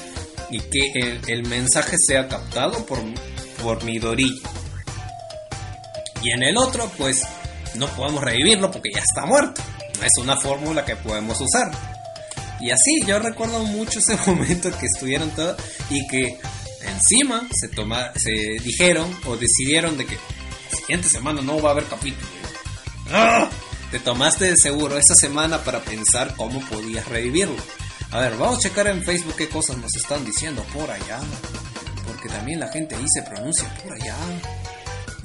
[0.51, 2.99] y que el, mensaje sea captado por,
[3.63, 4.29] por Midori.
[6.21, 7.23] Y en el otro, pues
[7.75, 9.61] no podemos revivirlo porque ya está muerto.
[10.03, 11.71] Es una fórmula que podemos usar.
[12.59, 15.55] Y así, yo recuerdo mucho ese momento que estuvieron todos
[15.89, 16.37] y que
[16.85, 18.31] encima se, toma, se
[18.63, 22.27] dijeron o decidieron de que la siguiente semana no va a haber capítulo.
[23.11, 23.49] ¡Ah!
[23.91, 27.61] Te tomaste de seguro esta semana para pensar cómo podías revivirlo.
[28.09, 31.19] A ver, vamos a checar en Facebook qué cosas nos están diciendo por allá.
[32.07, 34.15] Porque también la gente ahí se pronuncia por allá.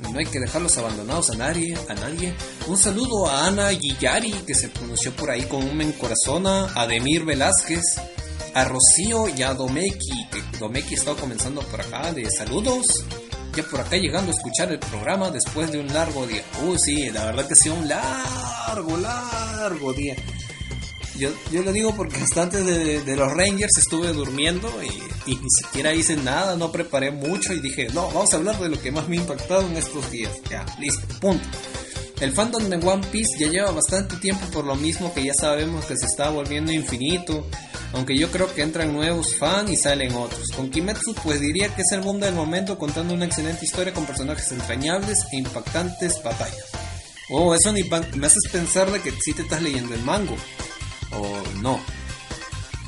[0.01, 2.35] No hay que dejarlos abandonados a nadie, a nadie.
[2.67, 7.25] Un saludo a Ana Guillari, que se pronunció por ahí con un corazona, a Demir
[7.25, 7.83] Velázquez,
[8.59, 13.05] a Rocío y a Domeki, que Domeki está comenzando por acá, de saludos.
[13.55, 16.43] Ya por acá llegando a escuchar el programa después de un largo día.
[16.67, 20.17] Uy, sí, la verdad que ha sido un largo, largo día.
[21.17, 25.95] Yo, yo lo digo porque hasta antes de, los Rangers estuve durmiendo y, ni siquiera
[25.95, 29.09] hice nada, no preparé mucho y dije, no, vamos a hablar de lo que más
[29.09, 30.33] me ha impactado en estos días.
[30.51, 31.47] Ya, listo, punto.
[32.21, 35.85] El fandom de One Piece ya lleva bastante tiempo por lo mismo que ya sabemos
[35.85, 37.47] que se está volviendo infinito,
[37.93, 40.49] aunque yo creo que entran nuevos fans y salen otros.
[40.55, 44.07] Con Kimetsu pues diría que es el boom del momento contando una excelente historia con
[44.07, 46.65] personajes entrañables e impactantes batallas.
[47.31, 50.37] Oh, eso ni me haces pensar de que si te estás leyendo el mango
[51.13, 51.81] o no.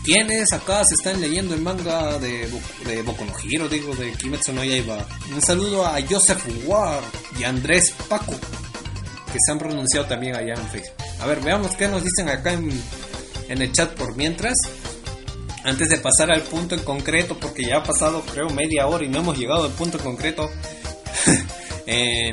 [0.03, 2.49] ¿Quiénes acá se están leyendo el manga de,
[2.87, 3.27] de Boku
[3.69, 5.07] digo, de Kimetsu no Yaiba?
[5.33, 7.05] Un saludo a Joseph Ward
[7.39, 10.97] y Andrés Paco, que se han pronunciado también allá en Facebook.
[11.21, 12.73] A ver, veamos qué nos dicen acá en
[13.63, 14.57] el chat por mientras.
[15.65, 19.09] Antes de pasar al punto en concreto, porque ya ha pasado creo media hora y
[19.09, 20.51] no hemos llegado al punto en concreto.
[21.87, 22.33] eh,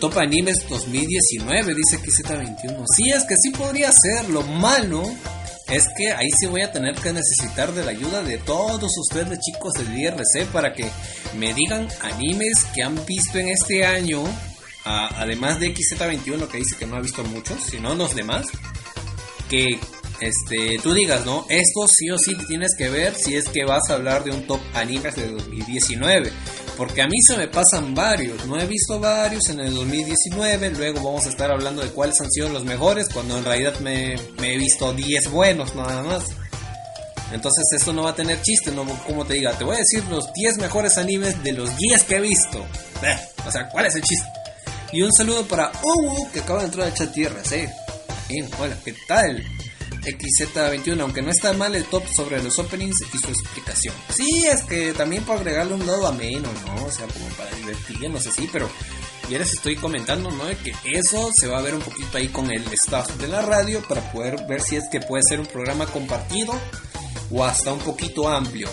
[0.00, 2.84] Top Animes 2019, dice que Z21.
[2.94, 4.28] Sí, es que sí podría ser.
[4.30, 5.02] Lo malo
[5.68, 9.38] es que ahí sí voy a tener que necesitar de la ayuda de todos ustedes,
[9.40, 10.90] chicos del IRC, para que
[11.36, 14.22] me digan animes que han visto en este año.
[14.84, 18.46] además de XZ21, que dice que no ha visto muchos, sino los demás.
[19.48, 19.78] Que
[20.24, 21.44] este, tú digas, ¿no?
[21.50, 24.46] Esto sí o sí tienes que ver si es que vas a hablar de un
[24.46, 26.32] top animes de 2019.
[26.78, 31.04] Porque a mí se me pasan varios, no he visto varios en el 2019, luego
[31.04, 34.56] vamos a estar hablando de cuáles han sido los mejores, cuando en realidad me, he
[34.56, 36.24] visto 10 buenos nada más.
[37.30, 40.04] Entonces esto no va a tener chiste, no como te diga, te voy a decir
[40.06, 42.58] los 10 mejores animes de los 10 que he visto.
[43.02, 44.26] Eh, o sea, ¿cuál es el chiste?
[44.92, 47.66] Y un saludo para Uwu, que acaba de entrar al chat tierra, ¿sí?
[48.28, 49.44] Bien, hola, ¿qué tal?
[50.04, 53.94] XZ21, aunque no está mal el top sobre los openings y su explicación.
[54.14, 56.84] Sí, es que también para agregarle un lado ameno, ¿no?
[56.84, 58.68] O sea, como para divertir, no sé si, pero
[59.30, 60.44] ya les estoy comentando, ¿no?
[60.62, 63.82] Que eso se va a ver un poquito ahí con el staff de la radio
[63.88, 66.52] para poder ver si es que puede ser un programa compartido
[67.30, 68.68] o hasta un poquito amplio.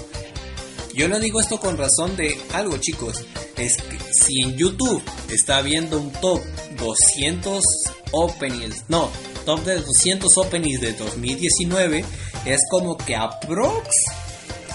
[0.94, 3.24] Yo le digo esto con razón de algo, chicos.
[3.56, 6.41] Es que si en YouTube está viendo un top
[6.78, 7.63] 200
[8.12, 9.10] openings, no,
[9.45, 12.06] top de 200 openings de 2019,
[12.45, 13.88] es como que aprox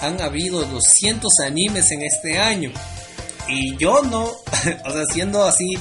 [0.01, 2.71] han habido 200 animes en este año.
[3.47, 4.23] Y yo no,
[4.85, 5.77] o sea, siendo así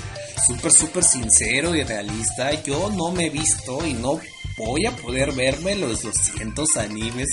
[0.47, 4.21] súper, súper sincero y realista, yo no me he visto y no
[4.57, 7.29] voy a poder verme los 200 animes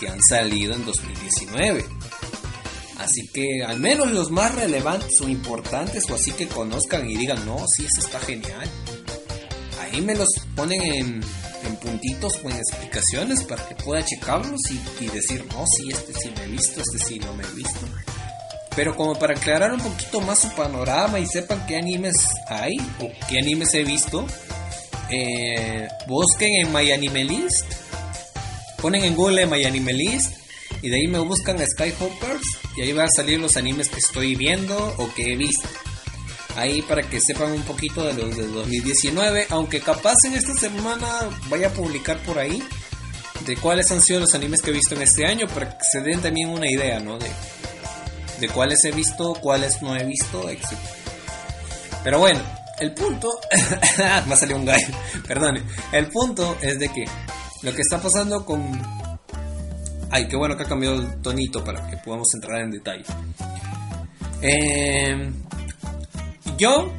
[0.00, 1.84] que han salido en 2019.
[2.98, 7.44] Así que al menos los más relevantes o importantes o así que conozcan y digan,
[7.44, 8.70] no, sí, eso está genial
[9.92, 11.20] ahí me los ponen en,
[11.82, 14.60] puntitos o en explicaciones para que pueda checarlos
[15.00, 17.80] y, decir, no, sí, este sí me he visto, este sí no me he visto.
[18.74, 22.14] Pero como para aclarar un poquito más su panorama y sepan qué animes
[22.48, 24.26] hay o qué animes he visto,
[25.10, 27.66] eh, busquen en My Anime List,
[28.80, 30.36] ponen en Google My Anime List
[30.82, 32.46] y de ahí me buscan Skyhoppers
[32.76, 35.68] y ahí van a salir los animes que estoy viendo o que he visto
[36.56, 41.06] ahí para que sepan un poquito de los de 2019, aunque capaz en esta semana
[41.48, 42.62] vaya a publicar por ahí
[43.44, 46.00] de cuáles han sido los animes que he visto en este año para que se
[46.00, 47.18] den también una idea, ¿no?
[47.18, 47.30] De,
[48.40, 50.72] de cuáles he visto, cuáles no he visto, etc.
[52.02, 52.40] Pero bueno,
[52.80, 53.28] el punto...
[54.26, 54.88] me ha salido un gallo,
[55.26, 55.62] perdón.
[55.92, 57.04] El punto es de que
[57.62, 58.80] lo que está pasando con...
[60.10, 63.04] Ay, qué bueno que ha cambiado el tonito para que podamos entrar en detalle.
[64.42, 65.32] Eh,
[66.58, 66.92] yo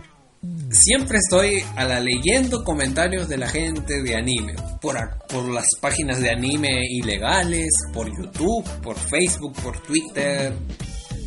[0.70, 4.56] siempre estoy a la leyendo comentarios de la gente de anime.
[4.82, 4.98] Por,
[5.28, 10.54] por las páginas de anime ilegales, por YouTube, por Facebook, por Twitter,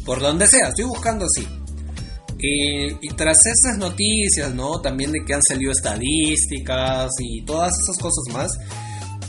[0.05, 0.68] por donde sea.
[0.68, 1.47] Estoy buscando así.
[2.43, 4.81] Y, tras esas noticias, ¿no?
[4.81, 8.51] También de que han salido estadísticas y todas esas cosas más.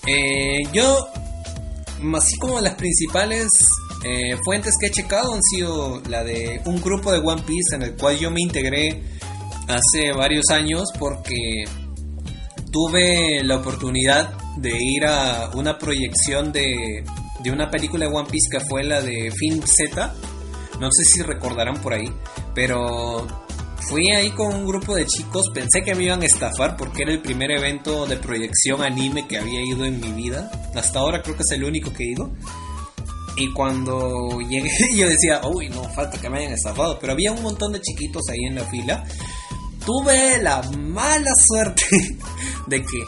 [0.08, 1.08] Eh, yo,
[2.16, 3.50] así como las principales
[4.04, 7.84] eh, fuentes que he checado han sido la de un grupo de One Piece en
[7.84, 9.04] el cual yo me integré
[9.68, 11.66] hace varios años porque
[12.72, 17.04] tuve la oportunidad de ir a una proyección de,
[17.44, 20.14] de una película de One Piece que fue la de Film Z.
[20.80, 22.12] No sé si recordarán por ahí,
[22.56, 23.28] pero
[23.88, 25.52] fui ahí con un grupo de chicos.
[25.54, 29.38] Pensé que me iban a estafar porque era el primer evento de proyección anime que
[29.38, 30.50] había ido en mi vida.
[30.76, 32.32] Hasta ahora creo que es el único que he ido.
[33.36, 36.98] Y cuando llegué yo decía, uy, no, falta que me hayan estafado.
[37.00, 39.04] Pero había un montón de chiquitos ahí en la fila.
[39.86, 41.86] Tuve la mala suerte
[42.68, 43.00] de que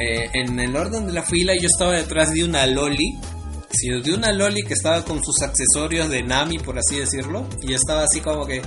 [0.00, 3.18] eh, en el orden de la fila yo estaba detrás de una loli.
[3.70, 7.46] Sí, de una loli que estaba con sus accesorios de Nami, por así decirlo.
[7.62, 8.62] Y estaba así como que...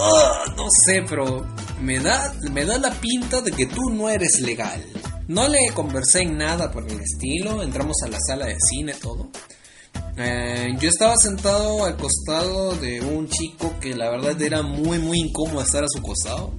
[0.00, 1.44] Ah, no sé, pero
[1.80, 4.84] me da, me da la pinta de que tú no eres legal.
[5.28, 9.28] No le conversé en nada por el estilo, entramos a la sala de cine, todo.
[10.16, 15.18] Eh, yo estaba sentado al costado de un chico que la verdad era muy, muy
[15.18, 16.54] incómodo estar a su costado.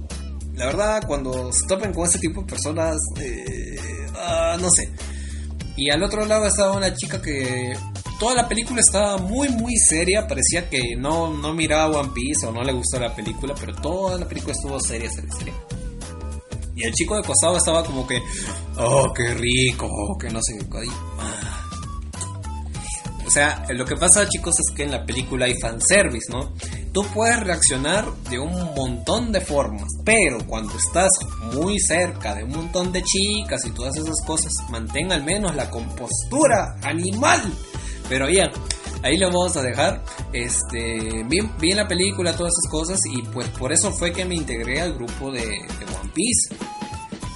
[0.54, 3.76] La verdad, cuando se topen con ese tipo de personas, eh,
[4.16, 4.88] ah, no sé.
[5.76, 7.76] Y al otro lado estaba una chica que
[8.20, 10.28] toda la película estaba muy, muy seria.
[10.28, 14.16] Parecía que no, no miraba One Piece o no le gustó la película, pero toda
[14.16, 15.54] la película estuvo seria, seria, seria.
[16.80, 18.22] Y el chico de costado estaba como que,
[18.78, 20.88] oh, qué rico, que no sé qué.
[21.18, 21.60] Ah.
[23.26, 26.52] O sea, lo que pasa, chicos, es que en la película hay fanservice, ¿no?
[26.92, 31.10] Tú puedes reaccionar de un montón de formas, pero cuando estás
[31.52, 35.70] muy cerca de un montón de chicas y todas esas cosas, mantén al menos la
[35.70, 37.40] compostura animal.
[38.08, 38.50] Pero bien,
[39.02, 40.02] ahí lo vamos a dejar.
[40.32, 44.34] Este, vi, vi, la película todas esas cosas y pues por eso fue que me
[44.34, 46.54] integré al grupo de, One Piece.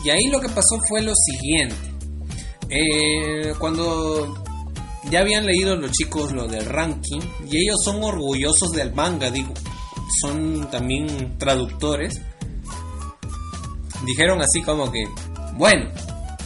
[0.05, 1.77] Y ahí lo que pasó fue lo siguiente.
[2.69, 4.43] Eh, cuando
[5.11, 9.53] ya habían leído los chicos lo del ranking y ellos son orgullosos del manga, digo,
[10.21, 12.21] son también traductores.
[14.05, 15.05] Dijeron así como que,
[15.57, 15.91] bueno,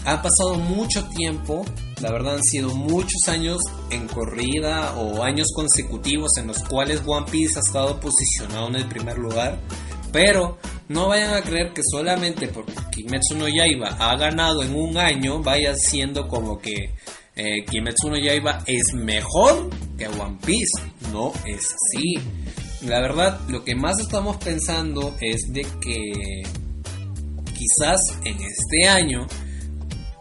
[0.05, 1.65] ha pasado mucho tiempo,
[2.01, 3.59] la verdad han sido muchos años
[3.91, 8.89] en corrida o años consecutivos en los cuales One Piece ha estado posicionado en el
[8.89, 9.59] primer lugar,
[10.13, 14.97] pero no vayan a creer que solamente porque Kimetsu no Yaiba ha ganado en un
[14.97, 16.95] año vaya siendo como que
[17.37, 20.83] eh, Kimetsu no Yaiba es mejor que One Piece.
[21.13, 22.15] No es así.
[22.87, 26.43] La verdad, lo que más estamos pensando es de que
[27.57, 29.27] quizás en este año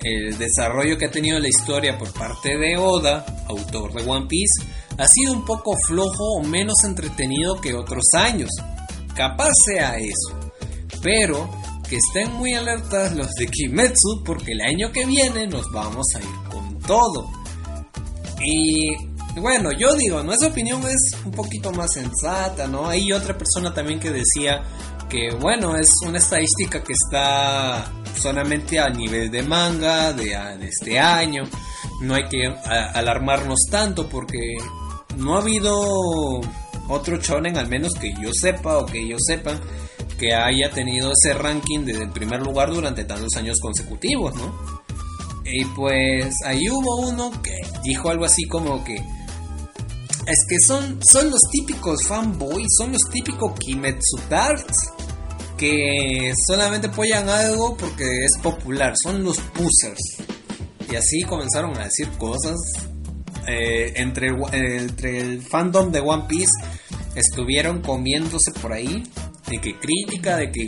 [0.01, 4.63] el desarrollo que ha tenido la historia por parte de Oda, autor de One Piece,
[4.97, 8.49] ha sido un poco flojo o menos entretenido que otros años.
[9.15, 10.39] Capaz sea eso.
[11.01, 11.49] Pero
[11.87, 16.19] que estén muy alertas los de Kimetsu porque el año que viene nos vamos a
[16.19, 17.29] ir todo.
[18.43, 18.95] Y
[19.39, 22.87] bueno, yo digo, nuestra opinión es un poquito más sensata, ¿no?
[22.87, 24.63] Hay otra persona también que decía
[25.09, 31.43] que, bueno, es una estadística que está solamente a nivel de manga de, este año.
[32.01, 34.39] No hay que alarmarnos tanto porque
[35.17, 36.41] no ha habido
[36.89, 39.59] otro shonen, al menos que yo sepa o que ellos sepan,
[40.17, 44.55] que haya tenido ese ranking desde el primer lugar durante tantos años consecutivos, ¿no?
[45.45, 51.31] Y pues ahí hubo uno que dijo algo así como que es que son, son
[51.31, 54.96] los típicos fanboys, son los típicos Kimetsu Darts
[55.57, 59.99] que solamente apoyan algo porque es popular, son los pusers.
[60.89, 62.55] Y así comenzaron a decir cosas
[63.47, 66.51] eh, entre, entre el fandom de One Piece
[67.15, 69.03] estuvieron comiéndose por ahí
[69.47, 70.67] de que crítica, de que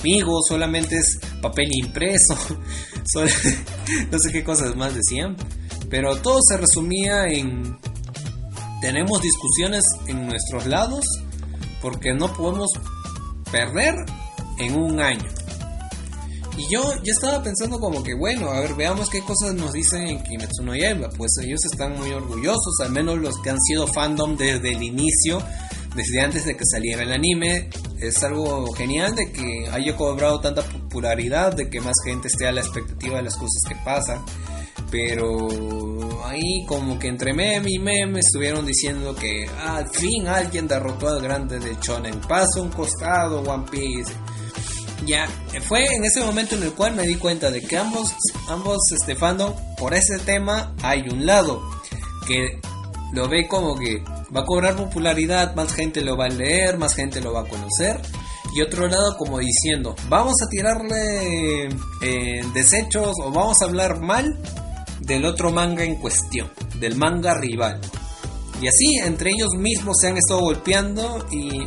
[0.00, 2.34] amigo, solamente es papel impreso,
[3.14, 5.36] no sé qué cosas más decían,
[5.88, 7.76] pero todo se resumía en
[8.80, 11.04] tenemos discusiones en nuestros lados
[11.80, 12.68] porque no podemos
[13.56, 13.94] perder
[14.58, 15.24] en un año.
[16.58, 20.06] Y yo, yo estaba pensando como que, bueno, a ver, veamos qué cosas nos dicen
[20.06, 21.08] en Kimetsu no Yaiba.
[21.16, 25.42] Pues ellos están muy orgullosos, al menos los que han sido fandom desde el inicio,
[25.94, 27.70] desde antes de que saliera el anime.
[27.98, 32.52] Es algo genial de que haya cobrado tanta popularidad, de que más gente esté a
[32.52, 34.22] la expectativa de las cosas que pasan.
[34.90, 35.48] Pero
[36.24, 41.20] ahí como que entre meme y meme estuvieron diciendo que al fin alguien derrotó al
[41.20, 42.20] grande de Shonen.
[42.20, 44.12] Pasa un costado One Piece
[45.04, 45.28] ya
[45.62, 48.14] fue en ese momento en el cual me di cuenta de que ambos
[48.48, 51.62] ambos este fandom por ese tema hay un lado
[52.26, 52.60] que
[53.12, 54.02] lo ve como que
[54.34, 57.48] va a cobrar popularidad, más gente lo va a leer, más gente lo va a
[57.48, 58.00] conocer
[58.54, 61.68] y otro lado como diciendo, vamos a tirarle
[62.02, 64.38] eh, desechos o vamos a hablar mal
[65.00, 67.80] del otro manga en cuestión, del manga rival.
[68.60, 71.66] Y así entre ellos mismos se han estado golpeando y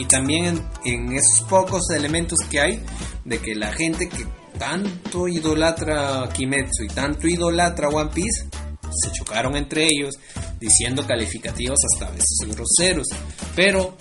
[0.00, 2.82] y también en, esos pocos elementos que hay
[3.24, 4.26] de que la gente que
[4.58, 8.46] tanto idolatra Kimetsu y tanto idolatra One Piece
[8.90, 10.14] se chocaron entre ellos
[10.58, 13.08] diciendo calificativos hasta veces groseros
[13.54, 13.96] pero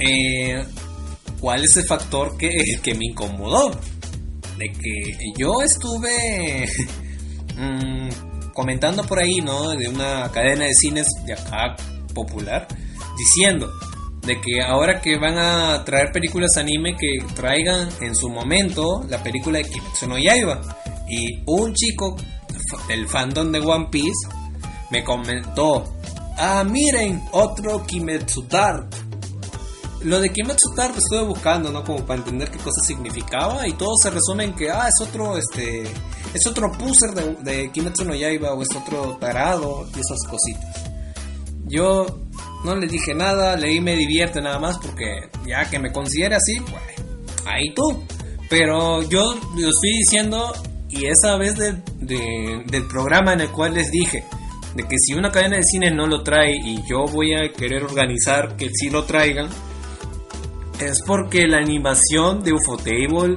[0.00, 0.64] eh,
[1.40, 2.50] ¿cuál es el factor que,
[2.82, 3.70] que me incomodó?
[4.58, 6.68] de que yo estuve
[7.60, 9.70] mm, comentando por ahí, ¿no?
[9.70, 11.76] De una cadena de cines de acá
[12.14, 12.66] popular,
[13.18, 13.70] diciendo
[14.22, 19.22] de que ahora que van a traer películas anime que traigan en su momento la
[19.22, 20.60] película de Kimetsu no Yaiba
[21.08, 22.16] y un chico
[22.88, 24.28] del fandom de One Piece
[24.90, 25.96] me comentó
[26.36, 28.88] ah miren otro Kimetsu Dark
[30.02, 33.94] lo de Kimetsu Dark estuve buscando no como para entender qué cosa significaba y todo
[34.02, 38.14] se resume en que ah es otro este es otro puser de, de Kimetsu no
[38.14, 40.90] Yaiba o es otro tarado y esas cositas
[41.70, 42.06] yo
[42.64, 46.60] no le dije nada, leí me divierte nada más porque ya que me considere así,
[46.60, 46.82] pues
[47.46, 48.04] ahí tú.
[48.48, 50.52] Pero yo lo estoy diciendo
[50.88, 54.24] y esa vez del programa en el cual les dije
[54.74, 57.84] de que si una cadena de cine no lo trae y yo voy a querer
[57.84, 59.48] organizar que sí lo traigan,
[60.80, 63.36] es porque la animación de Ufotable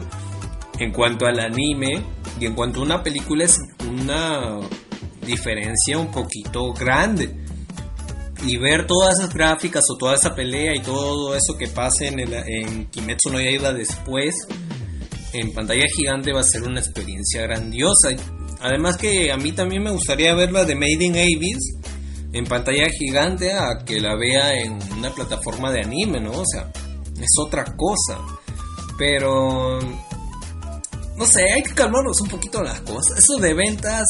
[0.79, 2.03] en cuanto al anime
[2.39, 4.59] y en cuanto a una película es una
[5.25, 7.43] diferencia un poquito grande
[8.45, 12.19] y ver todas esas gráficas o toda esa pelea y todo eso que pase en,
[12.19, 14.35] el, en Kimetsu no Yaiba después
[15.33, 18.09] en pantalla gigante va a ser una experiencia grandiosa.
[18.61, 21.15] Además que a mí también me gustaría verla de Made in
[22.33, 26.31] en pantalla gigante a que la vea en una plataforma de anime, ¿no?
[26.31, 26.71] O sea,
[27.19, 28.19] es otra cosa.
[28.97, 29.79] Pero
[31.17, 33.19] no sé, hay que calmarnos un poquito las cosas.
[33.19, 34.05] Eso de ventas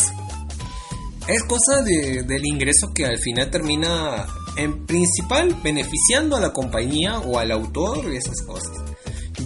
[1.27, 4.25] es cosa de, del ingreso que al final termina
[4.57, 8.77] en principal beneficiando a la compañía o al autor y esas cosas.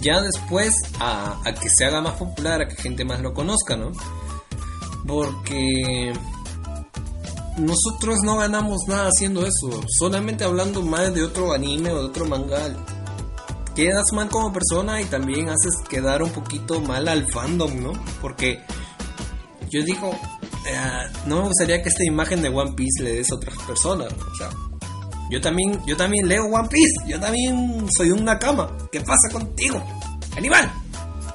[0.00, 3.90] Ya después a, que se haga más popular, a que gente más lo conozca, ¿no?
[5.06, 6.12] Porque
[7.56, 9.82] nosotros no ganamos nada haciendo eso.
[9.98, 12.60] Solamente hablando mal de otro anime o de otro manga,
[13.78, 17.92] quedas mal como persona y también haces quedar un poquito mal al fandom, ¿no?
[18.20, 18.58] Porque
[19.70, 20.10] yo digo,
[20.66, 24.12] eh, no me gustaría que esta imagen de One Piece le des a otras personas.
[24.12, 24.50] O sea,
[25.30, 28.76] yo también, yo también leo One Piece, yo también soy un Nakama.
[28.90, 29.80] ¿Qué pasa contigo?
[30.36, 30.68] ¡Animal!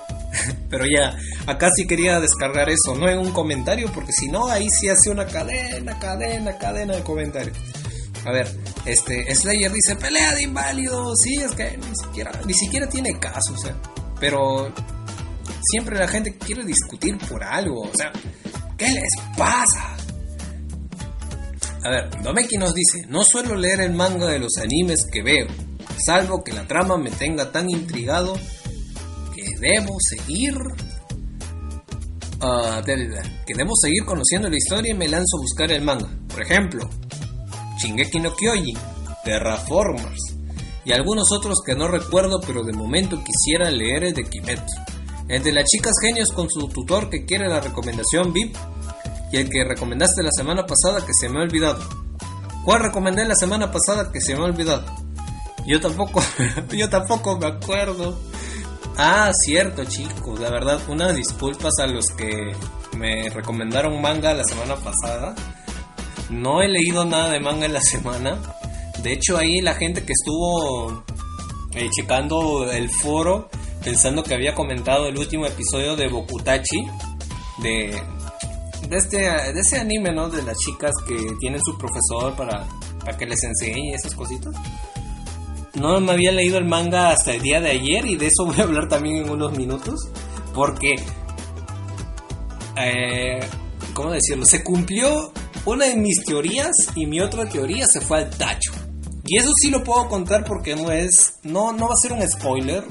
[0.69, 1.15] Pero ya,
[1.47, 5.09] acá sí quería descargar eso, no en un comentario, porque si no, ahí sí hace
[5.09, 7.57] una cadena, cadena, cadena de comentarios.
[8.25, 8.47] A ver,
[8.85, 13.53] este, Slayer dice, pelea de inválidos, sí, es que ni siquiera, ni siquiera tiene caso,
[13.53, 13.75] o sea,
[14.19, 14.73] pero
[15.61, 18.11] siempre la gente quiere discutir por algo, o sea,
[18.77, 19.95] ¿Qué les pasa?
[21.83, 25.47] A ver, Domeki nos dice, no suelo leer el manga de los animes que veo,
[26.05, 28.33] salvo que la trama me tenga tan intrigado
[29.35, 30.53] que debo seguir...
[32.41, 36.09] Uh, que debo seguir conociendo la historia y me lanzo a buscar el manga.
[36.27, 36.89] Por ejemplo,
[37.83, 38.77] Shingeki no Kyojin,
[39.23, 40.33] Terraformers
[40.85, 44.81] y algunos otros que no recuerdo pero de momento quisiera leer el de Kimetsu.
[45.29, 48.55] El de las chicas genios con su tutor que quiere la recomendación VIP.
[49.31, 51.81] Y el que recomendaste la semana pasada que se me ha olvidado.
[52.65, 54.85] ¿Cuál recomendé la semana pasada que se me ha olvidado?
[55.65, 56.21] Yo tampoco,
[56.71, 58.19] yo tampoco me acuerdo.
[58.97, 60.39] Ah, cierto, chicos.
[60.39, 62.55] La verdad, unas disculpas a los que
[62.95, 65.33] me recomendaron manga la semana pasada.
[66.33, 68.41] No he leído nada de manga en la semana.
[69.03, 71.03] De hecho, ahí la gente que estuvo
[71.75, 73.49] eh, checando el foro
[73.83, 76.87] pensando que había comentado el último episodio de Bokutachi,
[77.61, 78.01] de,
[78.89, 80.29] de, este, de ese anime, ¿no?
[80.29, 82.65] De las chicas que tienen su profesor para,
[82.99, 84.55] para que les enseñe esas cositas.
[85.75, 88.59] No me había leído el manga hasta el día de ayer y de eso voy
[88.59, 90.09] a hablar también en unos minutos.
[90.53, 90.95] Porque,
[92.77, 93.39] eh,
[93.93, 94.45] ¿cómo decirlo?
[94.45, 95.31] Se cumplió
[95.65, 98.71] una de mis teorías y mi otra teoría se fue al tacho.
[99.25, 102.29] Y eso sí lo puedo contar porque no es, no, no va a ser un
[102.29, 102.83] spoiler.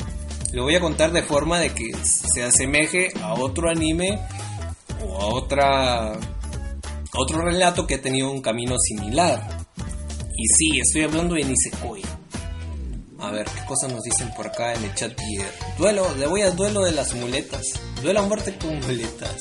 [0.52, 4.18] Lo voy a contar de forma de que se asemeje a otro anime
[5.06, 6.12] o a otra,
[7.14, 9.66] otro relato que ha tenido un camino similar.
[10.36, 12.02] Y sí, estoy hablando de Nisekoi.
[13.18, 15.12] A ver, ¿qué cosas nos dicen por acá en el chat?
[15.78, 17.62] Duelo, le voy al duelo de las muletas.
[18.02, 19.36] Duelo a muerte con muletas.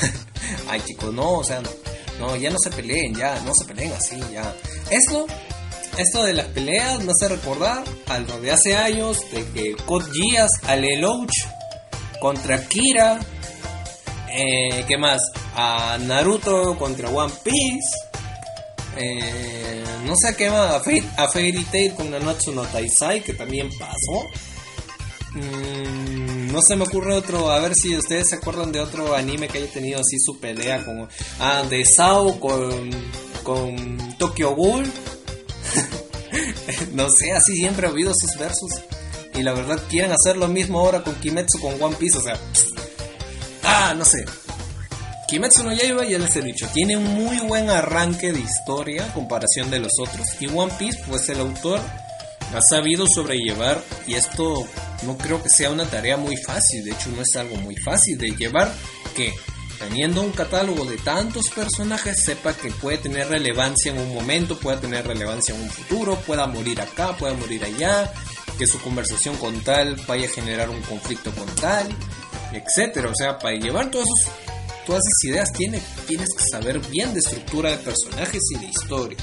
[0.68, 1.60] Ay, chicos, no, o sea,
[2.18, 4.54] no, ya no se peleen, ya, no se peleen así, ya.
[4.90, 5.26] Esto,
[5.98, 10.10] esto de las peleas me hace recordar a lo de hace años, de que Code
[10.12, 11.32] Geass, Alelouch
[12.20, 13.20] contra Kira,
[14.28, 15.20] eh, ¿qué más?
[15.54, 17.94] A Naruto contra One Piece.
[18.98, 24.26] Eh, no sé qué más, a, Fairy, Tail con Nanatsu no Taisai, que también pasó.
[25.32, 26.25] Mm,
[26.56, 29.58] no se me ocurre otro, a ver si ustedes se acuerdan de otro anime que
[29.58, 31.06] haya tenido así su pelea con...
[31.38, 32.90] Ah, de Sao con,
[33.42, 34.90] con Tokyo Ghoul.
[36.94, 38.70] no sé, así siempre ha habido sus versos.
[39.34, 42.40] Y la verdad quieren hacer lo mismo ahora con Kimetsu con One Piece, o sea...
[43.62, 44.24] Ah, no sé.
[45.28, 49.70] Kimetsu no Yaiba ya les he dicho, tiene un muy buen arranque de historia comparación
[49.70, 50.26] de los otros.
[50.40, 51.80] Y One Piece, pues el autor
[52.54, 54.66] ha sabido sobrellevar y esto
[55.02, 58.18] no creo que sea una tarea muy fácil, de hecho no es algo muy fácil
[58.18, 58.72] de llevar
[59.14, 59.34] que
[59.78, 64.80] teniendo un catálogo de tantos personajes sepa que puede tener relevancia en un momento, pueda
[64.80, 68.12] tener relevancia en un futuro, pueda morir acá, pueda morir allá,
[68.58, 71.86] que su conversación con tal vaya a generar un conflicto con tal,
[72.52, 73.10] etcétera.
[73.10, 74.08] O sea, para llevar todas
[74.86, 79.18] esas ideas tiene, tienes que saber bien de estructura de personajes y de historia.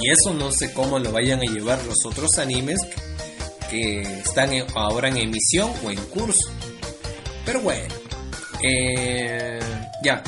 [0.00, 2.78] Y eso no sé cómo lo vayan a llevar los otros animes
[3.70, 6.50] que, están ahora en emisión o en curso.
[7.44, 7.94] Pero bueno,
[8.62, 9.60] eh,
[10.02, 10.22] ya.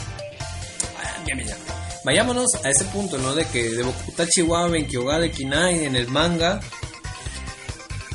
[1.26, 1.56] ya.
[2.04, 3.34] Vayámonos a ese punto, ¿no?
[3.34, 6.60] De que de Bokutachi wa Benkyoga de Kinai en el manga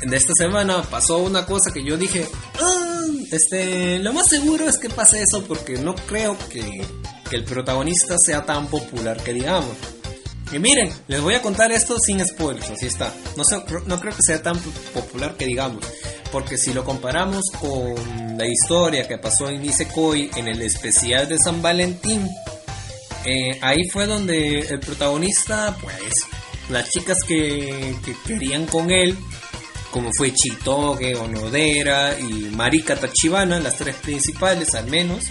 [0.06, 2.26] de esta semana pasó una cosa que yo dije,
[2.60, 2.84] ¡Ah!
[3.30, 6.84] Este, lo más seguro es que pase eso porque no creo que,
[7.30, 9.74] el protagonista sea tan popular que digamos.
[10.52, 13.12] Y miren, les voy a contar esto sin spoilers, así está.
[13.36, 13.42] No,
[13.86, 14.58] no creo que sea tan
[14.92, 15.84] popular que digamos.
[16.30, 21.38] Porque si lo comparamos con la historia que pasó en Nisekoi en el especial de
[21.38, 22.28] San Valentín,
[23.24, 26.12] eh, ahí fue donde el protagonista, pues,
[26.68, 29.16] las chicas que, que querían con él,
[29.90, 35.24] como fue Chitoge, Onodera y Marika Tachibana, las tres principales al menos,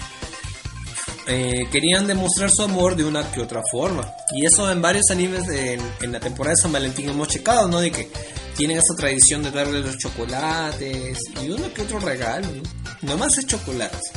[1.27, 4.13] eh, querían demostrar su amor de una que otra forma.
[4.31, 7.79] Y eso en varios animes en, la temporada de San Valentín hemos checado, ¿no?
[7.79, 8.09] De que
[8.55, 12.63] tienen esa tradición de darle los chocolates y uno que otro regalo, ¿no?
[13.01, 14.11] Nomás es chocolates.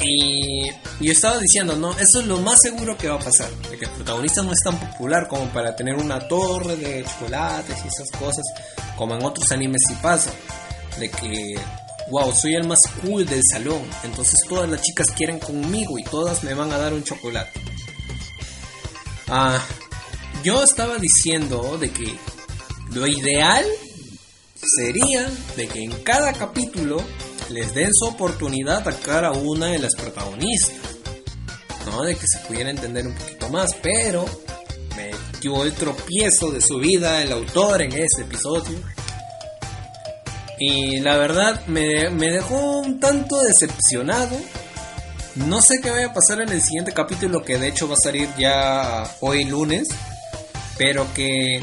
[0.00, 3.76] Y yo estaba diciendo, no, eso es lo más seguro que va a pasar, de
[3.76, 7.88] que el protagonista no es tan popular como para tener una torre de chocolates y
[7.88, 8.44] esas cosas,
[8.96, 10.30] como en otros animes sí pasa,
[11.00, 11.56] de que,
[12.10, 16.42] wow, soy el más cool del salón, entonces todas las chicas quieren conmigo y todas
[16.44, 17.60] me van a dar un chocolate.
[19.28, 19.62] Ah,
[20.42, 22.14] yo estaba diciendo de que
[22.92, 23.64] lo ideal
[24.76, 27.02] sería de que en cada capítulo
[27.50, 30.76] les den su oportunidad a cada una de las protagonistas.
[31.86, 32.02] ¿no?
[32.02, 34.24] De que se pudiera entender un poquito más, pero
[34.96, 38.78] me dio el tropiezo de su vida el autor en este episodio.
[40.58, 44.36] Y la verdad me, me dejó un tanto decepcionado.
[45.36, 48.02] No sé qué va a pasar en el siguiente capítulo, que de hecho va a
[48.02, 49.88] salir ya hoy lunes.
[50.76, 51.62] Pero que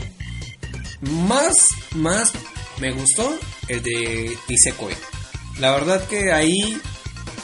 [1.01, 1.55] más,
[1.91, 2.31] más
[2.79, 3.37] me gustó
[3.67, 4.93] el de Isekoi.
[5.59, 6.79] La verdad que ahí,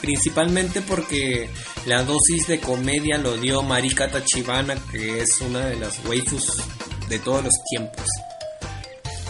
[0.00, 1.48] principalmente porque
[1.86, 6.62] la dosis de comedia lo dio Marika Tachibana, que es una de las waifus
[7.08, 8.06] de todos los tiempos.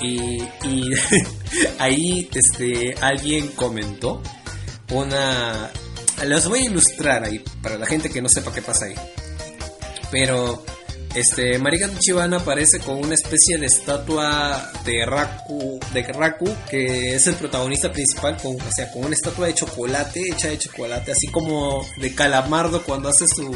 [0.03, 0.43] Y,
[1.79, 4.23] ahí este, alguien comentó
[4.91, 5.71] una...
[6.25, 8.95] Los voy a ilustrar ahí, para la gente que no sepa qué pasa ahí.
[10.11, 10.65] Pero
[11.15, 17.27] este, Marika Chibana aparece con una especie de estatua de Raku, de Raku, que es
[17.27, 21.27] el protagonista principal, con, o sea, con una estatua de chocolate, hecha de chocolate, así
[21.29, 23.55] como de Calamardo cuando hace su,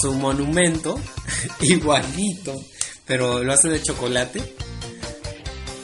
[0.00, 1.00] su monumento,
[1.62, 2.54] igualito,
[3.04, 4.40] pero lo hace de chocolate.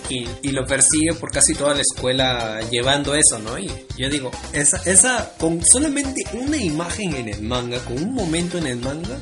[0.09, 3.59] Y, lo persigue por casi toda la escuela llevando eso, ¿no?
[3.59, 8.59] Y yo digo, esa, esa, con solamente una imagen en el manga, con un momento
[8.59, 9.19] en el manga,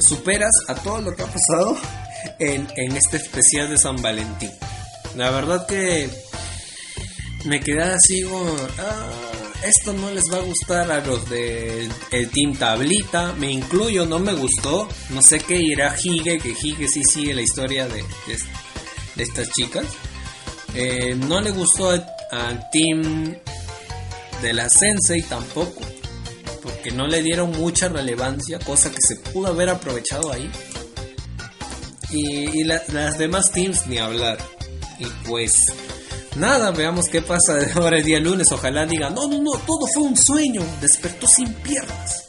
[0.00, 1.76] superas a todo lo que ha pasado
[2.38, 4.50] en, este especial de San Valentín.
[5.16, 6.10] La verdad que
[7.44, 9.10] me quedé así como, ah,
[9.64, 14.18] esto no les va a gustar a los de el Team Tablita, me incluyo, no
[14.18, 18.38] me gustó, no sé qué irá Hige, que Hige sí sigue la historia de, de,
[19.16, 19.86] estas chicas.
[20.74, 23.36] Eh, no le gustó al Team
[24.42, 25.80] de la Sensei tampoco,
[26.62, 30.50] porque no le dieron mucha relevancia, cosa que se pudo haber aprovechado ahí.
[32.10, 34.36] Y, las demás teams ni hablar.
[34.98, 35.52] Y pues
[36.36, 38.52] nada, veamos qué pasa ahora el día lunes.
[38.52, 42.28] Ojalá diga, no, no, no, todo fue un sueño, despertó sin piernas.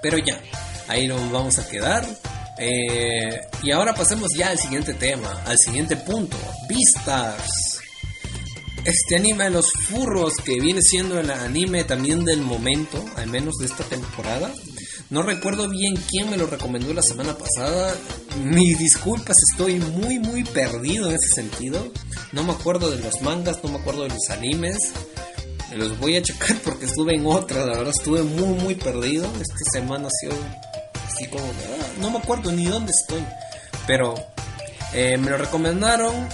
[0.00, 0.40] Pero ya,
[0.88, 2.06] ahí nos vamos a quedar.
[2.64, 6.36] Eh, y ahora pasemos ya al siguiente tema, al siguiente punto,
[6.68, 7.80] Beastars.
[8.84, 13.56] Este anime de los furros que viene siendo el anime también del momento, al menos
[13.56, 14.52] de esta temporada.
[15.10, 17.96] No recuerdo bien quién me lo recomendó la semana pasada.
[18.44, 21.92] Mis disculpas, estoy muy muy perdido en ese sentido.
[22.30, 24.78] No me acuerdo de los mangas, no me acuerdo de los animes.
[25.74, 29.24] Los voy a checar porque estuve en otra, la verdad estuve muy muy perdido.
[29.40, 30.36] Esta semana ha sido
[31.26, 31.44] como...
[31.44, 33.24] Ah, no me acuerdo ni dónde estoy.
[33.86, 34.14] Pero
[34.94, 36.28] eh, me lo recomendaron.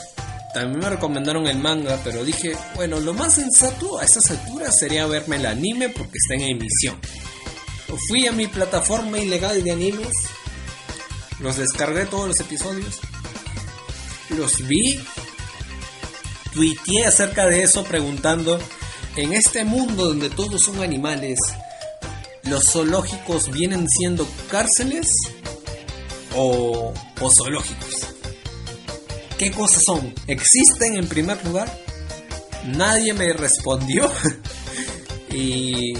[0.54, 5.06] También me recomendaron el manga, pero dije, bueno, lo más sensato a esas alturas sería
[5.06, 6.98] verme el anime porque está en emisión
[7.96, 10.12] fui a mi plataforma ilegal de animes,
[11.40, 13.00] los descargué todos los episodios,
[14.30, 15.00] los vi,
[16.52, 18.58] tuiteé acerca de eso preguntando,
[19.16, 21.38] en este mundo donde todos son animales,
[22.48, 25.08] ¿los zoológicos vienen siendo cárceles
[26.36, 26.92] o,
[27.36, 28.06] zoológicos?
[29.38, 30.14] ¿Qué cosas son?
[30.26, 31.72] ¿Existen en primer lugar?
[32.64, 34.10] Nadie me respondió.
[35.30, 35.94] y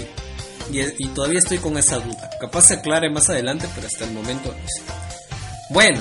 [0.71, 2.29] y, todavía estoy con esa duda.
[2.39, 4.81] Capaz se aclare más adelante, pero hasta el momento no sé.
[5.69, 5.99] Bueno,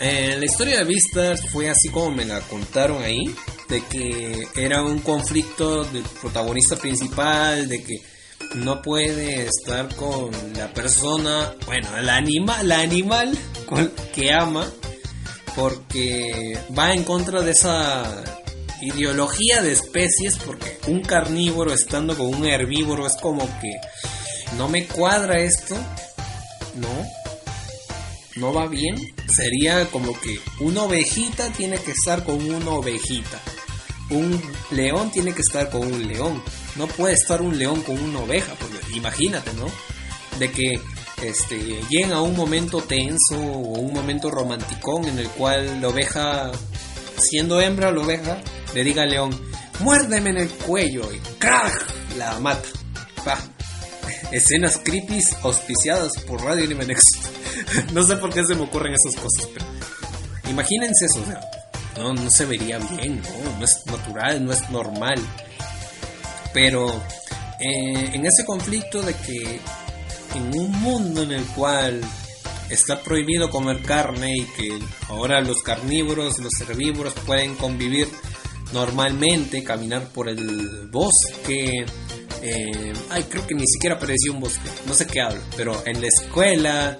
[0.00, 3.34] eh, la historia de Vistas fue así como me la contaron ahí,
[3.68, 7.96] de que era un conflicto del protagonista principal, de que
[8.54, 13.36] no puede estar con la persona, bueno, la animal, la animal
[14.14, 14.66] que ama,
[15.56, 18.24] porque va en contra de esa
[18.80, 23.72] ideología de especies, porque un carnívoro estando con un herbívoro es como que
[24.56, 25.76] no me cuadra esto,
[26.76, 26.88] no,
[28.36, 28.96] no va bien.
[29.28, 33.40] Sería como que una ovejita tiene que estar con una ovejita,
[34.10, 34.40] un
[34.70, 36.42] león tiene que estar con un león,
[36.76, 39.66] no puede estar un león con una oveja, porque imagínate, ¿no?
[40.38, 40.80] De que
[41.22, 41.56] este,
[41.88, 46.52] lleguen a un momento tenso o un momento romanticón en el cual la oveja,
[47.16, 48.38] siendo hembra la oveja,
[48.74, 49.40] le diga al león,
[49.80, 51.94] muérdeme en el cuello y ¡crack!
[52.16, 52.68] la mata.
[54.32, 56.86] Escenas creepy auspiciadas por Radio Anime
[57.92, 59.64] no sé por qué se me ocurren esas cosas, pero
[60.50, 61.20] imagínense eso,
[61.96, 63.58] no, no se vería bien, ¿no?
[63.58, 65.18] no es natural, no es normal.
[66.54, 66.88] Pero
[67.60, 69.60] eh, en ese conflicto de que
[70.34, 72.00] en un mundo en el cual
[72.70, 74.78] está prohibido comer carne y que
[75.08, 78.08] ahora los carnívoros, los herbívoros pueden convivir
[78.72, 81.84] normalmente, caminar por el bosque.
[82.42, 86.00] Eh, ay, creo que ni siquiera apareció un bosque, no sé qué hablo, pero en
[86.00, 86.98] la escuela.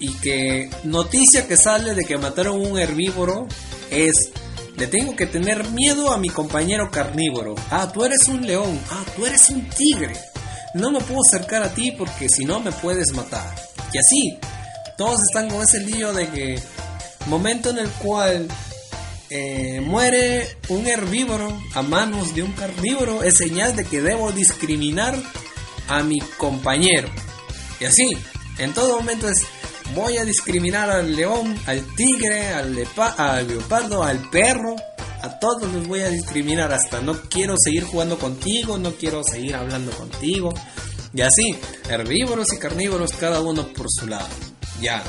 [0.00, 3.46] Y que noticia que sale de que mataron un herbívoro
[3.90, 4.32] es
[4.76, 7.54] le tengo que tener miedo a mi compañero carnívoro.
[7.70, 8.78] Ah, tú eres un león.
[8.90, 10.14] Ah, tú eres un tigre.
[10.74, 13.54] No me puedo acercar a ti porque si no me puedes matar.
[13.92, 14.38] Y así,
[14.96, 16.60] todos están con ese lío de que
[17.26, 18.48] momento en el cual
[19.30, 25.16] eh, muere un herbívoro a manos de un carnívoro es señal de que debo discriminar
[25.88, 27.08] a mi compañero.
[27.80, 28.16] Y así,
[28.58, 29.46] en todo momento es
[29.94, 32.86] voy a discriminar al león, al tigre, al,
[33.18, 34.76] al leopardo, al perro.
[35.22, 39.54] A todos los voy a discriminar hasta no quiero seguir jugando contigo, no quiero seguir
[39.54, 40.52] hablando contigo.
[41.14, 41.56] Y así,
[41.88, 44.28] herbívoros y carnívoros cada uno por su lado.
[44.82, 45.02] Ya,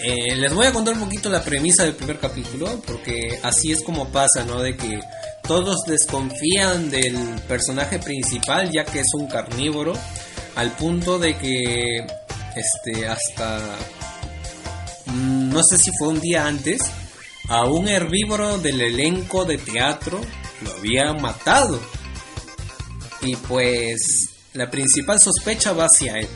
[0.00, 3.82] eh, les voy a contar un poquito la premisa del primer capítulo, porque así es
[3.82, 4.62] como pasa, ¿no?
[4.62, 5.00] De que
[5.42, 7.16] todos desconfían del
[7.48, 9.94] personaje principal, ya que es un carnívoro,
[10.54, 12.06] al punto de que,
[12.56, 13.60] este, hasta,
[15.06, 16.80] mm, no sé si fue un día antes,
[17.48, 20.20] a un herbívoro del elenco de teatro
[20.62, 21.80] lo había matado.
[23.22, 26.28] Y pues la principal sospecha va hacia él.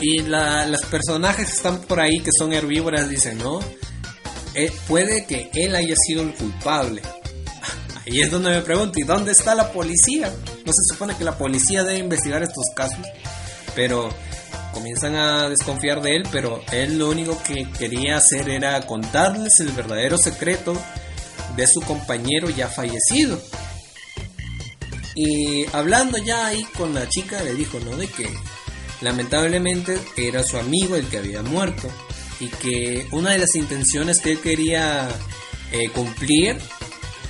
[0.00, 3.60] Y la, las personajes que están por ahí, que son herbívoras, dicen, ¿no?
[4.54, 7.02] Eh, puede que él haya sido el culpable.
[8.06, 10.32] Ahí es donde me pregunto, ¿y dónde está la policía?
[10.64, 13.06] No se supone que la policía debe investigar estos casos,
[13.74, 14.10] pero
[14.72, 19.70] comienzan a desconfiar de él, pero él lo único que quería hacer era contarles el
[19.70, 20.74] verdadero secreto
[21.56, 23.40] de su compañero ya fallecido.
[25.14, 27.96] Y hablando ya ahí con la chica le dijo, ¿no?
[27.96, 28.28] De que
[29.02, 31.88] lamentablemente era su amigo el que había muerto
[32.40, 35.08] y que una de las intenciones que él quería
[35.70, 36.56] eh, cumplir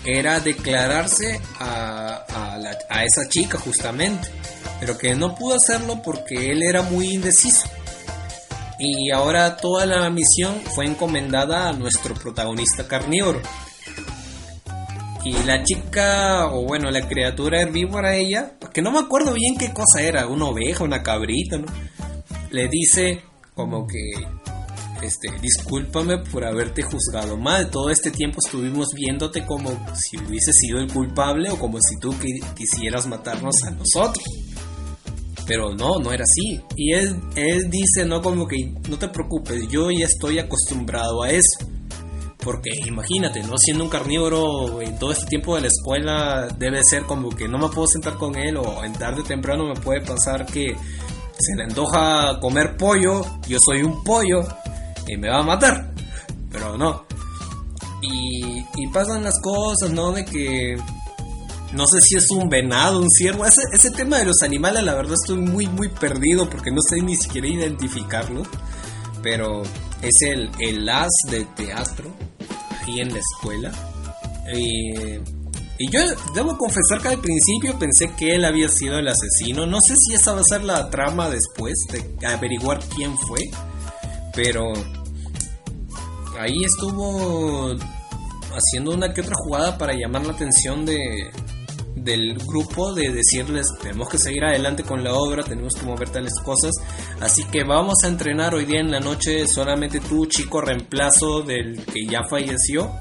[0.05, 2.24] era declararse a,
[2.88, 4.28] a esa chica justamente,
[4.80, 7.68] pero que no pudo hacerlo porque él era muy indeciso.
[8.78, 13.40] Y ahora toda la misión fue encomendada a nuestro protagonista carnívoro.
[15.24, 19.72] Y la chica, o bueno, la criatura herbívora, ella, que no me acuerdo bien qué
[19.72, 21.66] cosa era, una oveja, una cabrita, ¿no?
[22.50, 23.22] Le dice
[23.55, 24.26] como que,
[25.03, 27.70] este, discúlpame por haberte juzgado mal.
[27.70, 32.14] Todo este tiempo estuvimos viéndote como si hubiese sido el culpable o como si tú
[32.57, 34.24] quisieras matarnos a nosotros.
[35.46, 36.61] Pero no, no era así.
[36.76, 38.57] Y él, él dice, no, como que
[38.88, 41.66] no te preocupes, yo ya estoy acostumbrado a eso.
[42.38, 43.57] Porque imagínate, ¿no?
[43.57, 47.59] Siendo un carnívoro en todo este tiempo de la escuela debe ser como que no
[47.59, 50.74] me puedo sentar con él o en tarde o temprano me puede pasar que
[51.38, 54.44] se le antoja comer pollo, yo soy un pollo
[55.07, 55.92] y me va a matar.
[56.50, 57.05] Pero no.
[58.03, 60.12] Y, y pasan las cosas, ¿no?
[60.12, 60.76] De que
[61.72, 63.44] no sé si es un venado, un ciervo.
[63.46, 67.16] Ese, tema de los animales, la verdad, estoy muy, muy perdido porque no sé ni
[67.16, 68.42] siquiera identificarlo.
[69.22, 69.62] Pero
[70.03, 72.14] es el, el as de teatro
[72.82, 73.72] ahí en la escuela.
[74.53, 76.00] y yo
[76.34, 79.66] debo confesar que al principio pensé que él había sido el asesino.
[79.66, 83.40] No sé si esa va a ser la trama después de averiguar quién fue.
[84.35, 84.72] Pero
[86.39, 87.74] ahí estuvo
[88.55, 91.30] haciendo una que otra jugada para llamar la atención de,
[91.95, 96.35] del grupo de decirles tenemos que seguir adelante con la obra, tenemos que mover tales
[96.45, 96.72] cosas,
[97.20, 101.85] así que vamos a entrenar hoy día en la noche solamente tú chico reemplazo del
[101.87, 102.93] que ya falleció.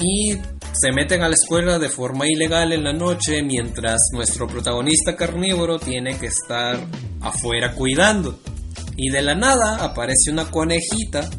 [0.00, 0.38] Y
[0.72, 5.80] se meten a la escuela de forma ilegal en la noche mientras nuestro protagonista carnívoro
[5.80, 6.78] tiene que estar
[7.20, 8.38] afuera cuidando
[8.98, 11.30] y de la nada aparece una conejita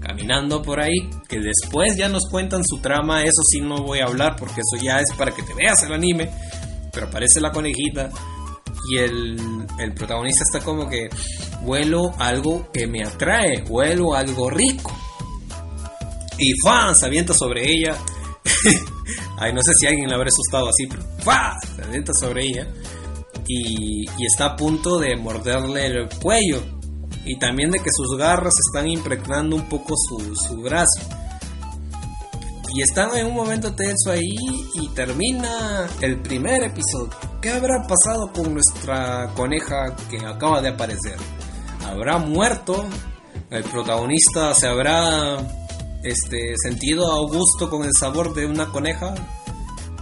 [0.00, 4.04] caminando por ahí, que después ya nos cuentan su trama, eso sí no voy a
[4.04, 6.30] hablar porque eso ya es para que te veas el anime,
[6.92, 8.10] pero aparece la conejita
[8.90, 11.08] y el, el protagonista está como que
[11.62, 14.96] vuelo algo que me atrae, vuelo algo rico.
[16.38, 17.96] Y se avienta sobre ella.
[19.38, 21.02] Ay, no sé si alguien la habrá asustado así, pero
[21.76, 22.68] se avienta sobre ella.
[23.46, 26.73] Y, y está a punto de morderle el cuello
[27.24, 31.00] y también de que sus garras están impregnando un poco su, su brazo.
[32.74, 34.34] Y están en un momento tenso ahí
[34.74, 37.10] y termina el primer episodio.
[37.40, 41.16] ¿Qué habrá pasado con nuestra coneja que acaba de aparecer?
[41.86, 42.84] ¿Habrá muerto?
[43.50, 45.36] ¿El protagonista se habrá
[46.02, 49.14] este, sentido a gusto con el sabor de una coneja?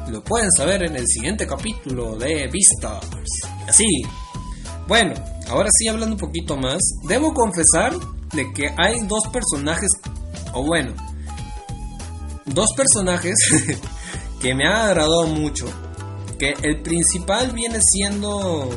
[0.08, 3.04] Lo pueden saber en el siguiente capítulo de Vistas.
[3.68, 3.84] Así.
[4.88, 5.14] Bueno,
[5.48, 7.94] Ahora sí, hablando un poquito más, debo confesar
[8.32, 9.90] de que hay dos personajes,
[10.54, 10.94] o bueno,
[12.46, 13.34] dos personajes
[14.40, 15.66] que me han agradado mucho.
[16.38, 18.68] Que el principal viene siendo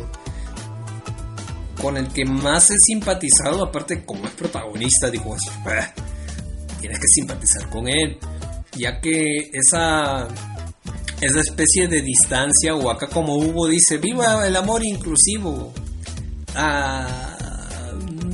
[1.81, 5.35] con el que más he simpatizado, aparte como es protagonista, digo,
[5.65, 5.91] ah,
[6.79, 8.17] tienes que simpatizar con él,
[8.77, 10.27] ya que esa
[11.21, 15.73] esa especie de distancia o acá como Hugo dice, viva el amor inclusivo
[16.55, 17.37] Ah,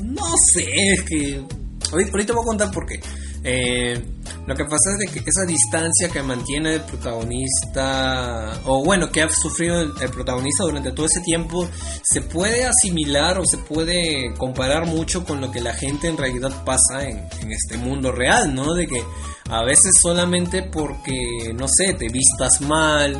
[0.03, 1.43] no sé, es que.
[1.91, 2.99] Ahorita voy a contar por qué.
[3.43, 4.01] Eh,
[4.47, 9.21] lo que pasa es de que esa distancia que mantiene el protagonista, o bueno, que
[9.21, 11.67] ha sufrido el, protagonista durante todo ese tiempo,
[12.03, 16.63] se puede asimilar o se puede comparar mucho con lo que la gente en realidad
[16.65, 18.73] pasa en, en este mundo real, ¿no?
[18.73, 19.03] De que
[19.49, 23.19] a veces solamente porque, no sé, te vistas mal,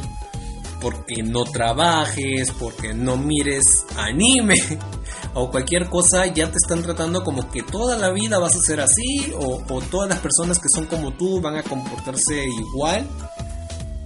[0.82, 4.58] porque no trabajes, porque no mires anime
[5.36, 8.82] o cualquier cosa, ya te están tratando como que toda la vida vas a ser
[8.82, 13.08] así o, todas las personas que son como tú van a comportarse igual.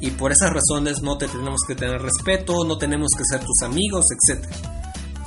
[0.01, 3.61] Y por esas razones no te tenemos que tener respeto, no tenemos que ser tus
[3.63, 4.45] amigos, etc.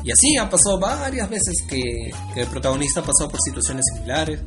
[0.04, 4.40] Y así ha pasado varias veces que el protagonista ha pasado por situaciones similares.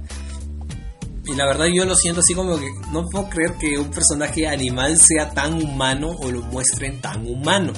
[1.32, 4.48] Y la verdad yo lo siento así como que no puedo creer que un personaje
[4.48, 7.72] animal sea tan humano o lo muestren tan humano.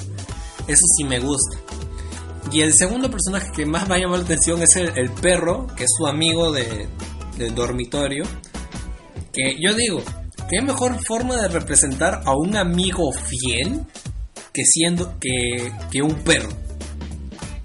[0.66, 1.58] Eso sí me gusta.
[2.50, 5.84] Y el segundo personaje que más me ha llamado la atención es el, perro, que
[5.84, 6.88] es su amigo de,
[7.38, 8.24] del dormitorio.
[9.32, 10.02] Que yo digo,
[10.50, 13.82] ¿qué mejor forma de representar a un amigo fiel
[14.52, 16.50] que siendo que, que un perro?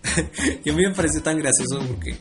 [0.63, 2.15] y a mí me parece tan gracioso porque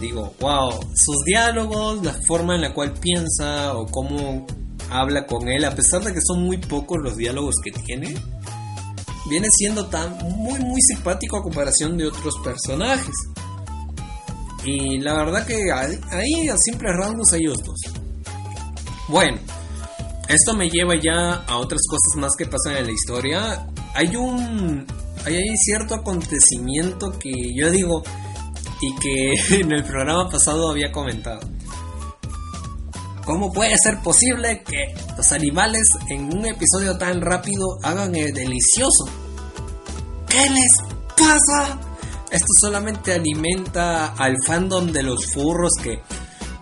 [0.00, 4.46] digo, wow, sus diálogos, la forma en la cual piensa o cómo
[4.90, 8.14] habla con él, a pesar de que son muy pocos los diálogos que tiene,
[9.28, 13.14] viene siendo tan muy muy simpático a comparación de otros personajes.
[14.64, 17.80] Y la verdad que ahí a simples rasgos hay dos.
[19.08, 19.38] Bueno,
[20.28, 23.66] esto me lleva ya a otras cosas más que pasan en la historia.
[23.94, 24.84] Hay un
[25.24, 28.02] hay cierto acontecimiento que yo digo
[28.80, 31.40] y que en el programa pasado había comentado.
[33.24, 39.04] ¿Cómo puede ser posible que los animales en un episodio tan rápido hagan el delicioso?
[40.28, 40.72] ¿Qué les
[41.16, 41.80] pasa?
[42.30, 46.00] Esto solamente alimenta al fandom de los furros que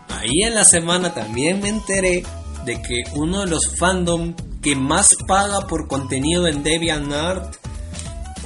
[0.08, 2.22] ahí en la semana también me enteré
[2.64, 7.56] de que uno de los fandom que más paga por contenido en DeviantArt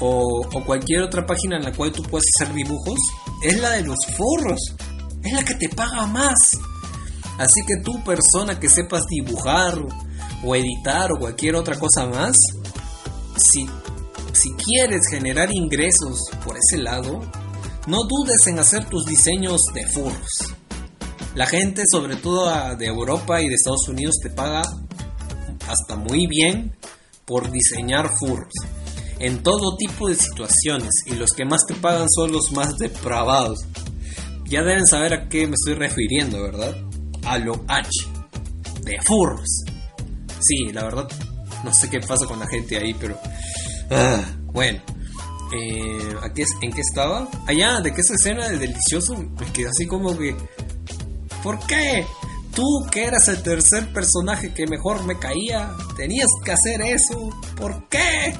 [0.00, 2.98] o, o cualquier otra página en la cual tú puedes hacer dibujos
[3.42, 4.60] es la de los furros.
[5.22, 6.52] Es la que te paga más.
[7.38, 9.78] Así que tú, persona que sepas dibujar
[10.44, 12.36] o editar o cualquier otra cosa más,
[13.36, 13.68] si,
[14.32, 17.20] si quieres generar ingresos por ese lado,
[17.86, 20.54] no dudes en hacer tus diseños de furros.
[21.34, 24.62] La gente, sobre todo de Europa y de Estados Unidos, te paga
[25.68, 26.76] hasta muy bien
[27.24, 28.52] por diseñar furros
[29.18, 33.58] en todo tipo de situaciones y los que más te pagan son los más depravados.
[34.44, 36.74] Ya deben saber a qué me estoy refiriendo, ¿verdad?
[37.28, 37.90] a lo H,
[38.82, 39.64] de furros.
[40.40, 41.08] Sí, la verdad,
[41.64, 43.18] no sé qué pasa con la gente ahí, pero...
[43.90, 44.80] Ah, bueno,
[45.52, 46.16] eh,
[46.62, 47.28] ¿en qué estaba?
[47.46, 49.16] Allá, ¿de qué esa escena de delicioso?
[49.16, 50.34] Me quedé así como que...
[51.42, 52.06] ¿Por qué?
[52.54, 57.30] Tú que eras el tercer personaje que mejor me caía, tenías que hacer eso.
[57.56, 58.34] ¿Por qué?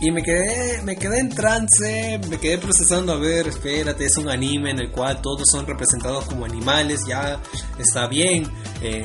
[0.00, 4.30] Y me quedé, me quedé en trance, me quedé procesando, a ver, espérate, es un
[4.30, 7.38] anime en el cual todos son representados como animales, ya
[7.78, 8.50] está bien.
[8.80, 9.02] Eh,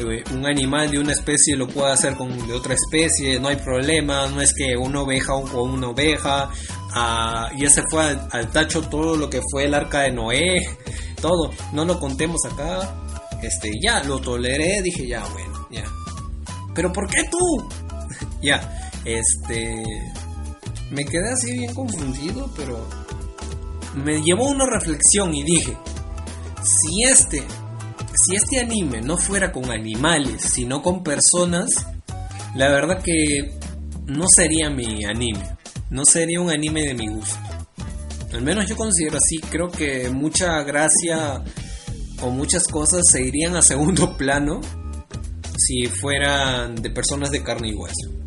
[0.00, 3.56] eh, un animal de una especie lo puede hacer con de otra especie, no hay
[3.56, 6.50] problema, no es que una oveja o una oveja,
[6.92, 10.68] ah, ya se fue al, tacho todo lo que fue el arca de Noé,
[11.22, 12.94] todo, no lo contemos acá,
[13.42, 15.84] este, ya, lo toleré, dije ya, bueno, ya.
[16.74, 17.68] Pero ¿por qué tú?
[18.42, 19.84] ya, este.
[20.90, 22.86] Me quedé así bien confundido, pero.
[23.94, 25.76] Me llevó una reflexión y dije:
[26.62, 27.42] si este.
[28.14, 31.86] Si este anime no fuera con animales, sino con personas,
[32.56, 33.58] la verdad que
[34.06, 35.56] no sería mi anime.
[35.90, 37.38] No sería un anime de mi gusto.
[38.32, 39.38] Al menos yo considero así.
[39.38, 41.42] Creo que mucha gracia
[42.20, 44.60] o muchas cosas se irían a segundo plano
[45.56, 48.17] si fueran de personas de carne y hueso.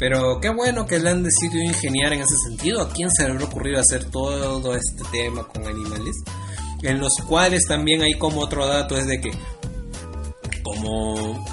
[0.00, 2.80] Pero qué bueno que le han decidido ingeniar en ese sentido.
[2.80, 6.16] ¿A quién se le habrá ocurrido hacer todo este tema con animales?
[6.82, 9.30] En los cuales también hay como otro dato es de que
[10.62, 11.44] como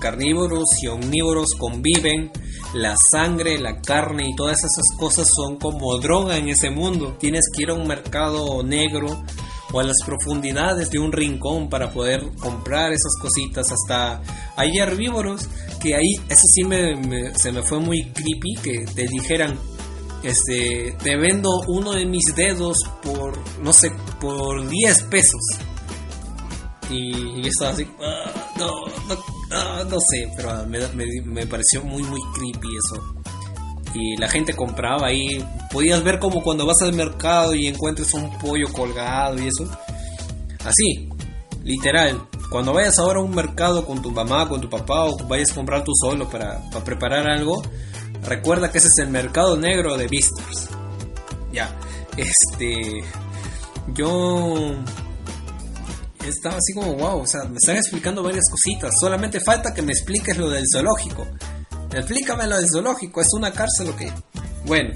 [0.00, 2.30] carnívoros y omnívoros conviven,
[2.72, 7.16] la sangre, la carne y todas esas cosas son como droga en ese mundo.
[7.18, 9.24] Tienes que ir a un mercado negro
[9.72, 13.66] o a las profundidades de un rincón para poder comprar esas cositas.
[13.72, 14.22] Hasta
[14.56, 15.48] hay herbívoros
[15.80, 19.58] que ahí, eso sí me, se me fue muy creepy, que te dijeran,
[20.22, 25.40] este, te vendo uno de mis dedos por, no sé, por 10 pesos.
[26.90, 28.66] Y, estaba así, ah, no,
[29.08, 33.21] no, ah, no, sé, pero me, me pareció muy, muy creepy eso
[33.94, 35.44] y la gente compraba ahí.
[35.70, 39.68] Podías ver como cuando vas al mercado y encuentres un pollo colgado y eso.
[40.64, 41.08] Así,
[41.62, 42.28] literal.
[42.50, 45.54] Cuando vayas ahora a un mercado con tu mamá, con tu papá o vayas a
[45.54, 47.62] comprar tú solo para, para preparar algo,
[48.24, 50.68] recuerda que ese es el mercado negro de Vistas.
[51.52, 51.74] Ya,
[52.16, 53.02] este.
[53.94, 54.74] Yo
[56.26, 58.92] estaba así como wow, o sea, me están explicando varias cositas.
[59.00, 61.26] Solamente falta que me expliques lo del zoológico.
[61.94, 64.12] Explícame lo del zoológico, es una cárcel o qué.
[64.64, 64.90] Bueno,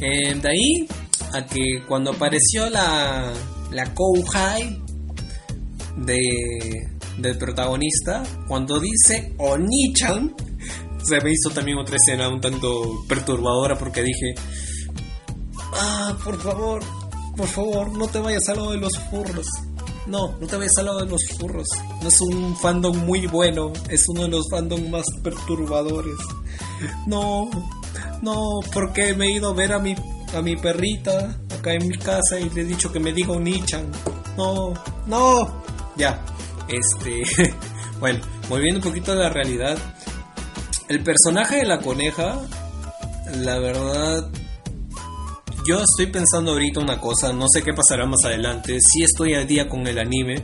[0.00, 0.88] eh, de ahí
[1.32, 3.32] a que cuando apareció la,
[3.70, 4.82] la Kouhai
[5.96, 6.18] de,
[7.18, 10.34] del protagonista, cuando dice Onichan,
[11.02, 14.34] se me hizo también otra escena un tanto perturbadora porque dije,
[15.74, 16.82] ah, por favor,
[17.36, 19.46] por favor, no te vayas a lo de los furros.
[20.06, 21.68] No, no te vayas al lado de los furros.
[22.00, 26.16] No es un fandom muy bueno, es uno de los fandom más perturbadores.
[27.06, 27.48] No,
[28.22, 29.94] no, porque me he ido a ver a mi,
[30.34, 33.44] a mi perrita acá en mi casa y le he dicho que me diga un
[33.44, 33.86] Nichan.
[34.36, 34.74] No,
[35.06, 35.62] no.
[35.96, 36.20] Ya,
[36.68, 37.22] este.
[38.00, 39.78] bueno, volviendo un poquito a la realidad.
[40.88, 42.40] El personaje de la coneja,
[43.36, 44.28] la verdad,
[45.66, 48.78] yo estoy pensando ahorita una cosa, no sé qué pasará más adelante.
[48.80, 50.42] Si estoy al día con el anime,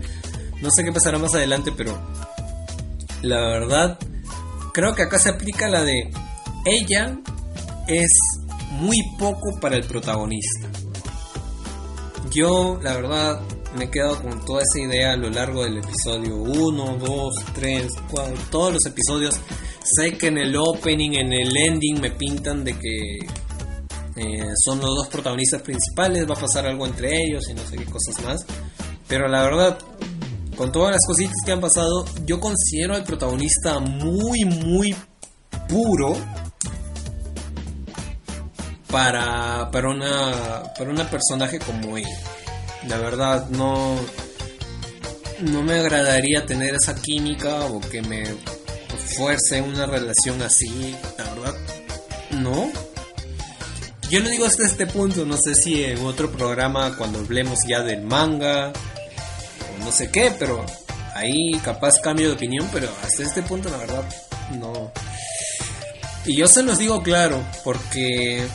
[0.62, 1.98] no sé qué pasará más adelante, pero
[3.22, 3.98] la verdad,
[4.72, 6.10] creo que acá se aplica la de
[6.64, 7.18] ella
[7.88, 8.10] es
[8.72, 10.68] muy poco para el protagonista.
[12.30, 13.40] Yo, la verdad,
[13.76, 17.86] me he quedado con toda esa idea a lo largo del episodio 1, 2, 3,
[18.10, 19.40] 4, todos los episodios.
[19.82, 23.18] Sé que en el opening, en el ending me pintan de que
[24.18, 27.76] eh, son los dos protagonistas principales, va a pasar algo entre ellos y no sé
[27.76, 28.44] qué cosas más.
[29.06, 29.78] Pero la verdad,
[30.56, 34.96] con todas las cositas que han pasado, yo considero al protagonista muy, muy
[35.68, 36.16] puro
[38.90, 42.18] para, para, una, para una personaje como ella.
[42.88, 43.96] La verdad, no,
[45.42, 48.24] no me agradaría tener esa química o que me
[49.16, 50.96] fuerce una relación así.
[51.16, 51.54] La verdad,
[52.32, 52.87] no.
[54.10, 57.82] Yo lo digo hasta este punto, no sé si en otro programa cuando hablemos ya
[57.82, 60.64] del manga o no sé qué, pero
[61.14, 64.08] ahí capaz cambio de opinión, pero hasta este punto la verdad
[64.58, 64.90] no.
[66.24, 68.46] Y yo se los digo claro, porque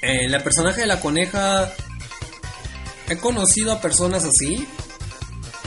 [0.00, 1.70] eh, la personaje de la coneja
[3.10, 4.66] he conocido a personas así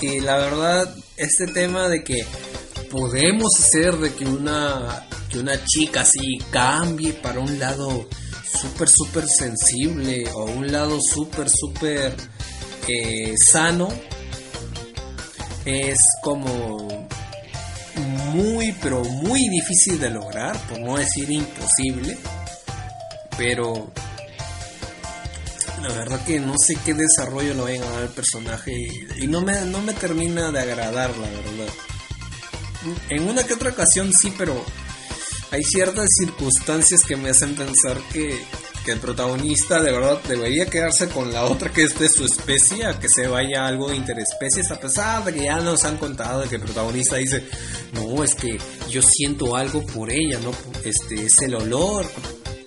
[0.02, 2.26] y la verdad este tema de que
[2.90, 8.08] podemos hacer de que una que una chica así cambie para un lado
[8.60, 12.16] súper, súper sensible o un lado súper, súper
[12.88, 13.90] eh, sano,
[15.66, 17.08] es como
[18.34, 22.18] muy, pero muy difícil de lograr, por no decir imposible.
[23.38, 23.92] Pero
[25.82, 28.74] la verdad que no sé qué desarrollo lo vayan a dar el personaje
[29.20, 31.74] y no me, no me termina de agradar, la verdad.
[33.10, 34.64] En una que otra ocasión sí, pero
[35.52, 38.40] hay ciertas circunstancias que me hacen pensar que,
[38.88, 43.10] el protagonista de verdad debería quedarse con la otra que es de su especie, que
[43.10, 46.56] se vaya algo de interespecies, a pesar de que ya nos han contado de que
[46.56, 47.44] el protagonista dice,
[47.92, 48.58] no, es que
[48.90, 50.54] yo siento algo por ella, no,
[50.86, 52.06] este, es el olor,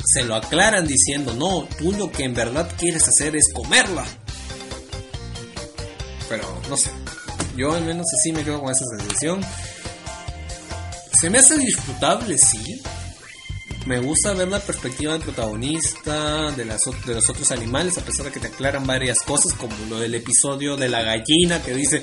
[0.05, 4.05] se lo aclaran diciendo, no, tú lo que en verdad quieres hacer es comerla.
[6.28, 6.91] Pero no sé,
[7.57, 9.41] yo al menos así me quedo con esa sensación.
[11.21, 12.81] Se me hace disfrutable, sí.
[13.85, 18.25] Me gusta ver la perspectiva del protagonista, de, las, de los otros animales, a pesar
[18.25, 22.03] de que te aclaran varias cosas, como lo del episodio de la gallina que dice,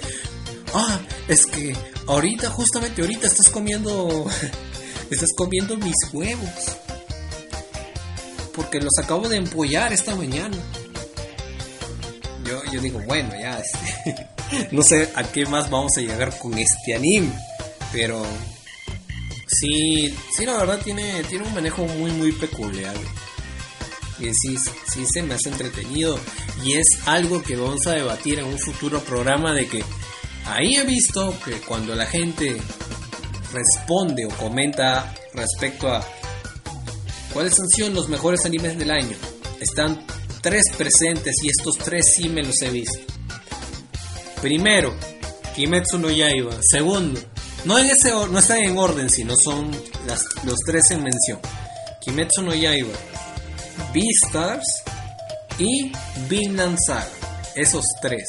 [0.76, 4.28] ah, es que ahorita, justamente ahorita estás comiendo,
[5.09, 6.78] estás comiendo mis huevos.
[8.53, 10.57] Porque los acabo de empollar esta mañana.
[12.43, 14.28] Yo, yo digo, bueno, ya, este,
[14.72, 17.32] no sé a qué más vamos a llegar con este anime,
[17.91, 18.24] pero
[19.47, 22.95] Sí, sí, la verdad tiene, tiene un manejo muy, muy peculiar.
[24.19, 24.57] Y sí,
[24.91, 26.19] sí se me hace entretenido.
[26.65, 29.83] Y es algo que vamos a debatir en un futuro programa de que
[30.45, 32.57] ahí he visto que cuando la gente
[33.53, 36.05] responde o comenta respecto a
[37.33, 39.15] cuáles han sido los mejores animes del año,
[39.61, 40.05] están
[40.41, 42.99] tres presentes y estos tres sí me los he visto.
[44.41, 44.93] Primero,
[45.55, 46.57] Kimetsu no Yaiba.
[46.61, 47.19] Segundo,
[47.65, 49.71] no, en ese, no están en orden, sino son
[50.43, 51.39] los tres en mención.
[52.01, 52.93] Kimetsu no Yaiba,
[53.93, 54.83] Beastars
[55.59, 55.91] y
[56.29, 57.09] Vinland Saga.
[57.55, 58.27] Esos tres.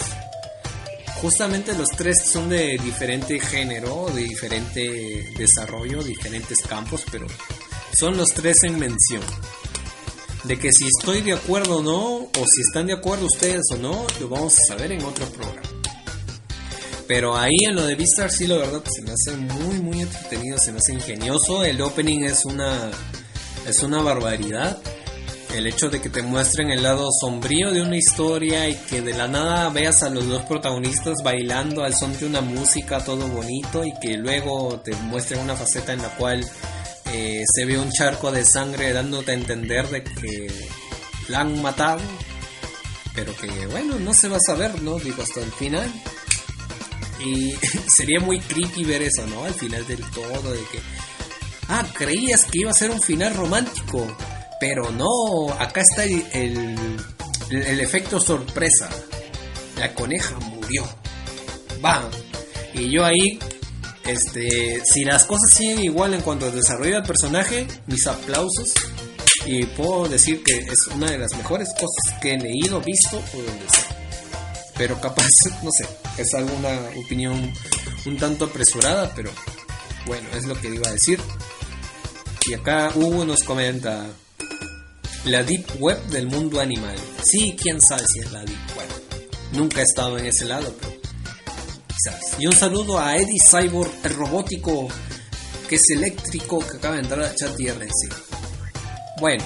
[1.21, 7.27] Justamente los tres son de diferente género, de diferente desarrollo, diferentes campos, pero
[7.93, 9.23] son los tres en mención.
[10.45, 13.77] De que si estoy de acuerdo o no, o si están de acuerdo ustedes o
[13.77, 15.78] no, lo vamos a saber en otro programa.
[17.09, 20.59] Pero ahí en lo de Beastars sí, la verdad, se me hace muy, muy entretenido,
[20.59, 21.65] se me hace ingenioso.
[21.65, 22.91] El opening es una,
[23.67, 24.79] es una barbaridad.
[25.55, 29.15] El hecho de que te muestren el lado sombrío de una historia y que de
[29.15, 33.83] la nada veas a los dos protagonistas bailando al son de una música, todo bonito,
[33.87, 36.47] y que luego te muestren una faceta en la cual
[37.15, 40.51] eh, se ve un charco de sangre dándote a entender de que
[41.29, 42.03] la han matado,
[43.15, 44.99] pero que bueno, no se va a saber, ¿no?
[44.99, 45.91] Digo, hasta el final.
[47.25, 47.55] Y
[47.89, 49.45] sería muy creepy ver eso, ¿no?
[49.45, 50.81] Al final del todo, de que,
[51.69, 54.07] ah, creías que iba a ser un final romántico,
[54.61, 56.25] pero no, acá está el,
[57.51, 58.89] el, efecto sorpresa.
[59.77, 60.85] La coneja murió.
[61.81, 62.05] ¡Bam!
[62.75, 63.39] Y yo ahí,
[64.05, 68.73] este, si las cosas siguen igual en cuanto al desarrollo del personaje, mis aplausos.
[69.47, 73.37] Y puedo decir que es una de las mejores cosas que he leído, visto o
[73.37, 73.98] donde sea.
[74.79, 75.29] Pero capaz,
[75.63, 75.87] no sé,
[76.17, 77.53] es alguna opinión
[78.07, 79.31] un tanto apresurada, pero
[80.07, 81.21] bueno, es lo que iba a decir.
[82.49, 84.07] Y acá Hugo nos comenta
[85.25, 86.97] la Deep Web del mundo animal.
[87.23, 88.89] Sí, quién sabe si es la Deep Web.
[89.53, 90.99] Nunca he estado en ese lado, pero
[91.89, 92.41] Beastars.
[92.41, 94.89] Y un saludo a Eddie Cyborg, el robótico
[95.69, 97.91] que es eléctrico que acaba de entrar a chat IRC.
[99.21, 99.45] Bueno,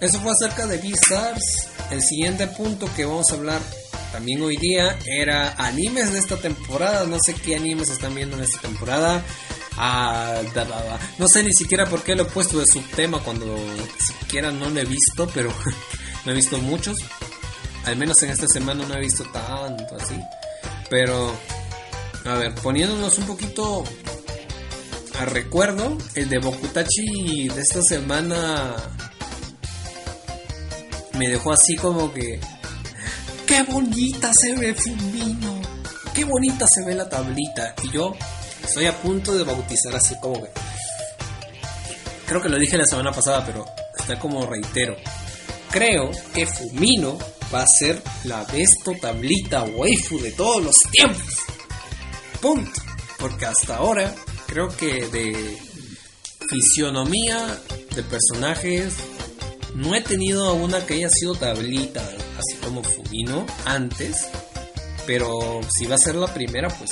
[0.00, 1.68] eso fue acerca de Beastars.
[1.90, 3.60] El siguiente punto que vamos a hablar
[4.12, 7.06] también hoy día era animes de esta temporada.
[7.06, 9.24] No sé qué animes están viendo en esta temporada.
[9.76, 10.40] Ah,
[11.18, 13.56] no sé ni siquiera por qué lo he puesto de subtema cuando
[13.98, 15.50] siquiera no lo he visto, pero
[16.24, 16.98] no he visto muchos.
[17.84, 20.14] Al menos en esta semana no he visto tanto así.
[20.90, 21.34] Pero,
[22.26, 23.82] a ver, poniéndonos un poquito
[25.18, 28.76] a recuerdo, el de Bokutachi de esta semana
[31.18, 32.40] me dejó así como que...
[33.52, 35.60] ¡Qué bonita se ve Fumino!
[36.14, 37.74] ¡Qué bonita se ve la tablita!
[37.82, 38.14] Y yo
[38.64, 40.48] estoy a punto de bautizar así como que...
[42.24, 43.66] Creo que lo dije la semana pasada, pero
[43.98, 44.96] está como reitero.
[45.70, 47.18] Creo que Fumino
[47.54, 51.34] va a ser la besto tablita waifu de todos los tiempos.
[52.40, 52.80] Punto.
[53.18, 54.14] Porque hasta ahora
[54.46, 55.58] creo que de
[56.48, 57.60] fisionomía
[57.94, 58.94] de personajes
[59.74, 62.02] no he tenido una que haya sido tablita,
[62.38, 64.28] así como Fumino antes.
[65.06, 66.90] Pero si va a ser la primera, pues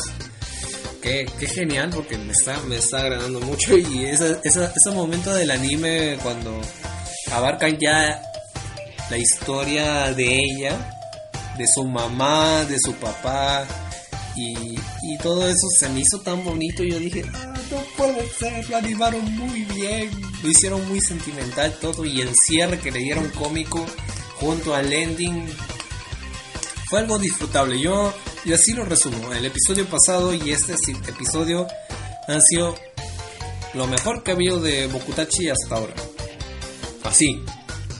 [1.00, 3.76] qué, genial, porque me está, me está agradando mucho.
[3.76, 6.60] Y ese, ese momento del anime cuando
[7.32, 8.22] abarcan ya
[9.10, 11.00] la historia de ella,
[11.58, 13.66] de su mamá, de su papá.
[14.36, 16.82] Y, y todo eso se me hizo tan bonito.
[16.82, 20.10] Yo dije, ah, no puede ser, lo animaron muy bien.
[20.42, 22.04] Lo hicieron muy sentimental todo.
[22.04, 23.84] Y el cierre que le dieron cómico
[24.40, 25.46] junto al ending
[26.88, 27.80] fue algo disfrutable.
[27.80, 28.12] Yo,
[28.44, 29.32] y así lo resumo.
[29.32, 30.74] El episodio pasado y este
[31.08, 31.66] episodio
[32.26, 32.74] han sido
[33.74, 35.94] lo mejor que ha habido de Bokutachi hasta ahora.
[37.04, 37.42] Así,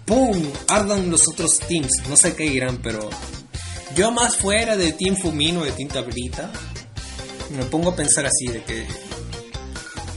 [0.05, 0.43] ¡pum!
[0.69, 1.91] Ardan los otros teams.
[2.09, 3.09] No sé qué irán, pero
[4.01, 6.51] yo más fuera de Team Fumino, de Team Tablita,
[7.51, 8.87] me pongo a pensar así, de que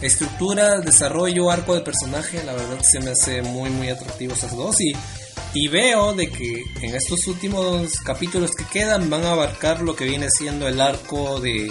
[0.01, 4.79] estructura, desarrollo, arco de personaje, la verdad se me hace muy, muy atractivo esas dos.
[4.79, 4.93] Y,
[5.53, 10.05] y veo de que en estos últimos capítulos que quedan van a abarcar lo que
[10.05, 11.69] viene siendo el arco de...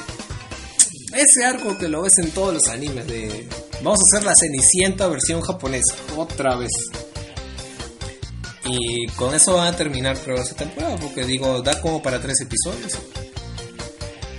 [1.14, 3.48] Ese arco que lo ves en todos los animes de...
[3.82, 6.72] Vamos a hacer la Cenicienta versión japonesa, otra vez.
[8.64, 12.40] Y con eso van a terminar creo esta temporada, porque digo, da como para tres
[12.40, 12.98] episodios.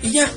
[0.02, 0.30] Y ya.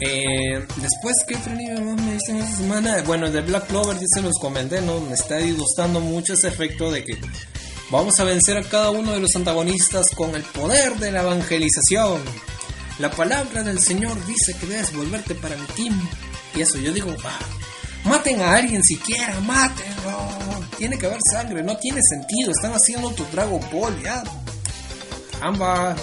[0.00, 3.02] Eh, después, ¿qué otro más me dicen esta semana?
[3.02, 5.00] Bueno, de Black Clover ya se los comenté, ¿no?
[5.00, 7.18] Me está gustando mucho ese efecto de que
[7.90, 12.22] vamos a vencer a cada uno de los antagonistas con el poder de la evangelización.
[13.00, 16.08] La palabra del Señor dice que debes volverte para mi team.
[16.54, 17.38] Y eso yo digo, va,
[18.08, 20.28] Maten a alguien siquiera, mátenlo.
[20.78, 22.52] Tiene que haber sangre, no tiene sentido.
[22.52, 24.22] Están haciendo tu Dragon Ball, ya.
[25.40, 26.00] Ambas.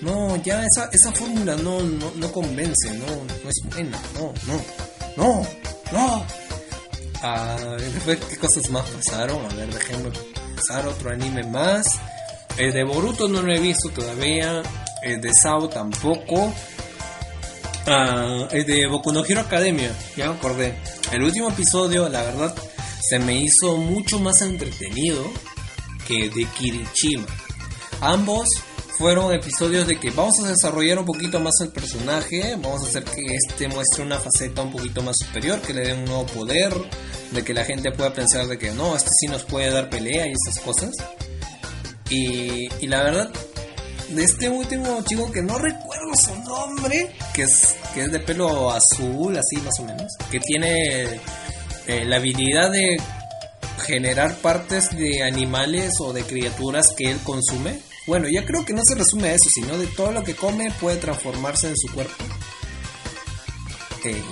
[0.00, 4.64] No, ya esa, esa fórmula no, no, convence, no, no es buena, no, no,
[5.16, 5.46] no,
[5.92, 6.26] no.
[7.22, 7.76] Ah,
[8.06, 9.44] ¿Qué cosas más pasaron?
[9.44, 10.10] A ver, déjenme
[10.56, 11.84] pasar otro anime más.
[12.56, 14.62] El de Boruto no lo he visto todavía.
[15.02, 16.52] El de Sao tampoco.
[17.86, 20.74] Ah, de Boku no Hero Academia, ya me acordé.
[21.12, 22.54] El último episodio, la verdad,
[23.00, 25.24] se me hizo mucho más entretenido
[26.06, 27.26] que de Kirichima.
[28.00, 28.48] Ambos
[28.98, 33.04] fueron episodios de que vamos a desarrollar un poquito más el personaje, vamos a hacer
[33.04, 36.74] que este muestre una faceta un poquito más superior, que le dé un nuevo poder,
[37.30, 40.26] de que la gente pueda pensar de que no, este sí nos puede dar pelea
[40.26, 40.90] y esas cosas.
[42.10, 43.30] Y la verdad,
[44.10, 48.70] de este último chico que no recuerdo su nombre, que es, que es de pelo
[48.70, 51.20] azul, así más o menos, que tiene
[51.86, 53.00] eh, la habilidad de
[53.86, 57.80] generar partes de animales o de criaturas que él consume.
[58.06, 60.70] Bueno, ya creo que no se resume a eso, sino de todo lo que come
[60.80, 62.24] puede transformarse en su cuerpo.
[64.04, 64.22] Eh,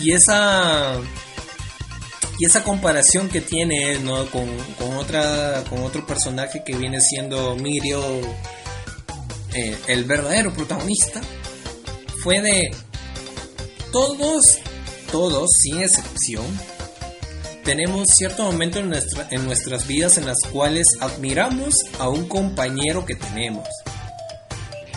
[0.00, 1.00] y esa
[2.38, 4.26] y esa comparación que tiene él ¿no?
[4.30, 4.48] con,
[4.96, 8.02] otra, con otro personaje que viene siendo Mirio,
[9.54, 11.20] eh, el verdadero protagonista,
[12.22, 12.70] fue de
[13.90, 14.42] todos,
[15.10, 16.46] todos, sin excepción,
[17.64, 23.04] tenemos cierto momento en, nuestra, en nuestras vidas en las cuales admiramos a un compañero
[23.04, 23.66] que tenemos.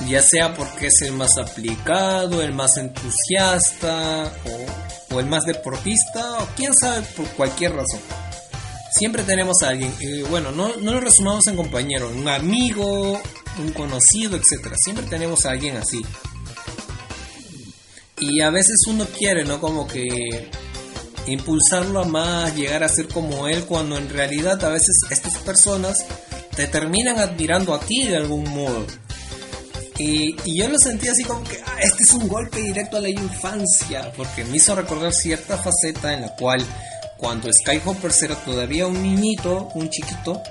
[0.08, 6.40] Ya sea porque es el más aplicado, el más entusiasta o o el más deportista,
[6.40, 8.00] o quién sabe por cualquier razón.
[8.98, 13.20] Siempre tenemos a alguien, y bueno, no, no lo resumamos en compañero, un amigo,
[13.60, 14.74] un conocido, etc.
[14.76, 16.02] Siempre tenemos a alguien así.
[18.20, 19.60] Y a veces uno quiere, ¿no?
[19.60, 20.50] Como que
[21.28, 26.06] impulsarlo a más, llegar a ser como él, cuando en realidad a veces estas personas
[26.56, 28.86] te terminan admirando a ti de algún modo.
[30.04, 33.10] Y, yo lo sentí así como que ah, este es un golpe directo a la
[33.10, 36.66] infancia, porque me hizo recordar cierta faceta en la cual
[37.18, 40.42] cuando Skyhopper era todavía un niñito, un chiquito,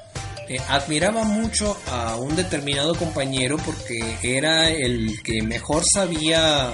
[0.49, 6.73] eh, admiraba mucho a un determinado compañero porque era el que mejor sabía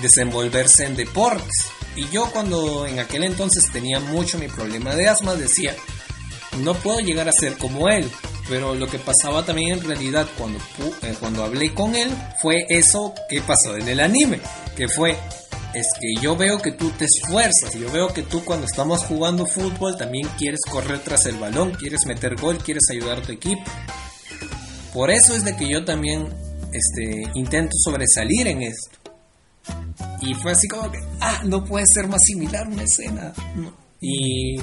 [0.00, 1.66] desenvolverse en deportes.
[1.96, 5.74] Y yo cuando en aquel entonces tenía mucho mi problema de asma decía,
[6.62, 8.10] no puedo llegar a ser como él.
[8.48, 10.58] Pero lo que pasaba también en realidad cuando,
[11.02, 12.10] eh, cuando hablé con él
[12.40, 14.40] fue eso que pasó en el anime.
[14.76, 15.18] Que fue,
[15.74, 17.74] es que yo veo que tú te esfuerzas.
[17.74, 22.06] Yo veo que tú cuando estamos jugando fútbol también quieres correr tras el balón, quieres
[22.06, 23.62] meter gol, quieres ayudar a tu equipo.
[24.92, 26.28] Por eso es de que yo también
[26.72, 28.96] este, intento sobresalir en esto.
[30.20, 33.32] Y fue así como que, ah, no puede ser más similar una escena.
[34.00, 34.56] Y,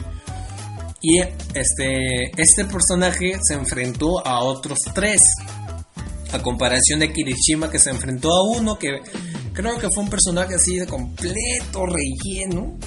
[1.03, 5.19] y este, este personaje se enfrentó a otros tres.
[6.31, 9.01] A comparación de Kirishima que se enfrentó a uno que
[9.53, 12.77] creo que fue un personaje así de completo relleno.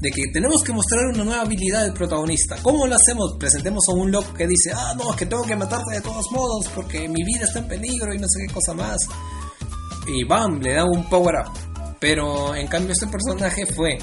[0.00, 2.56] De que tenemos que mostrar una nueva habilidad del protagonista.
[2.62, 3.36] ¿Cómo lo hacemos?
[3.38, 6.32] Presentemos a un loco que dice, ah, no, es que tengo que matarte de todos
[6.32, 8.96] modos porque mi vida está en peligro y no sé qué cosa más.
[10.08, 11.72] Y bam, le da un power up
[12.02, 13.96] pero en cambio este personaje fue,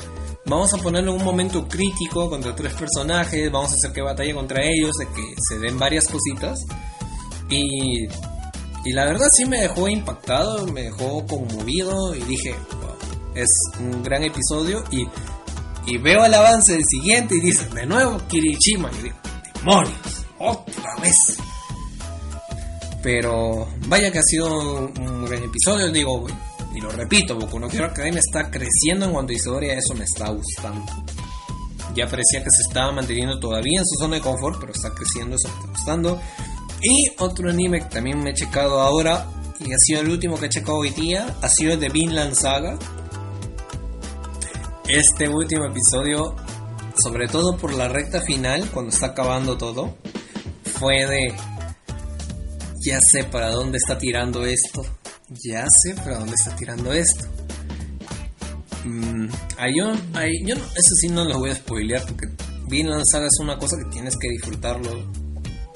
[0.45, 4.33] vamos a ponerlo en un momento crítico contra tres personajes, vamos a hacer que batalla
[4.33, 6.65] contra ellos, de que se den varias cositas.
[7.49, 8.05] Y,
[8.85, 12.55] y la verdad sí me dejó impactado, me dejó conmovido y dije,
[13.35, 13.49] es
[13.79, 15.07] un gran episodio y,
[15.85, 18.89] y veo el avance del siguiente y dice, de nuevo Kirishima.
[18.99, 19.15] Y digo,
[19.55, 21.37] demonios, otra vez.
[23.01, 26.27] Pero vaya que ha sido un gran episodio, digo,
[26.73, 30.03] y lo repito, Boku no Hero Academia está creciendo en cuanto a historia, eso me
[30.03, 30.85] está gustando.
[31.95, 35.35] Ya parecía que se estaba manteniendo todavía en su zona de confort, pero está creciendo,
[35.35, 36.21] eso me está gustando.
[36.81, 39.25] Y otro anime que también me he checado ahora,
[39.59, 42.35] y ha sido el último que he checado hoy día, ha sido el de Vinland
[42.35, 42.77] Saga.
[44.87, 46.35] Este último episodio,
[47.03, 49.97] sobre todo por la recta final, cuando está acabando todo,
[50.63, 51.33] fue de...
[52.81, 54.85] Ya sé para dónde está tirando esto
[55.29, 57.25] ya sé para dónde está tirando esto.
[58.85, 59.27] Mm,
[59.75, 59.91] yo,
[60.55, 62.27] eso sí no lo voy a spoilear porque
[62.67, 64.89] Vinland Saga es una cosa que tienes que disfrutarlo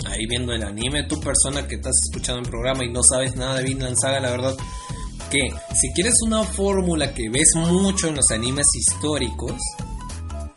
[0.05, 1.07] ahí viendo el anime.
[1.07, 4.31] Tu persona que estás escuchando el programa y no sabes nada de Vinland Saga, la
[4.31, 4.55] verdad
[5.29, 9.53] que si quieres una fórmula que ves mucho en los animes históricos,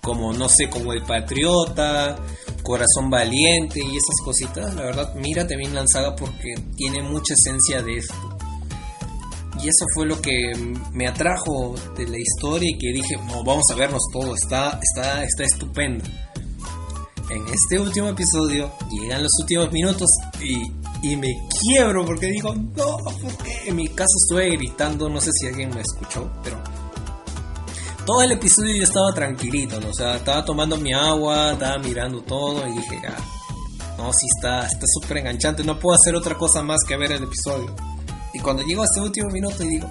[0.02, 2.16] como no sé, como El Patriota,
[2.62, 7.98] Corazón Valiente y esas cositas, la verdad mírate Vinland Saga porque tiene mucha esencia de
[7.98, 8.35] esto.
[9.66, 10.52] Y eso fue lo que
[10.92, 15.24] me atrajo de la historia y que dije, no, vamos a vernos todo, está, está,
[15.24, 16.04] está estupendo.
[17.30, 20.08] En este último episodio llegan los últimos minutos
[20.40, 20.62] y,
[21.02, 25.48] y me quiebro porque digo, no, porque en mi caso estuve gritando, no sé si
[25.48, 26.62] alguien me escuchó, pero
[28.04, 32.68] todo el episodio yo estaba tranquilito, o sea, estaba tomando mi agua, estaba mirando todo
[32.68, 36.78] y dije, ah, no, sí está, está súper enganchante, no puedo hacer otra cosa más
[36.86, 37.74] que ver el episodio.
[38.36, 39.88] Y cuando llego a este último minuto y digo,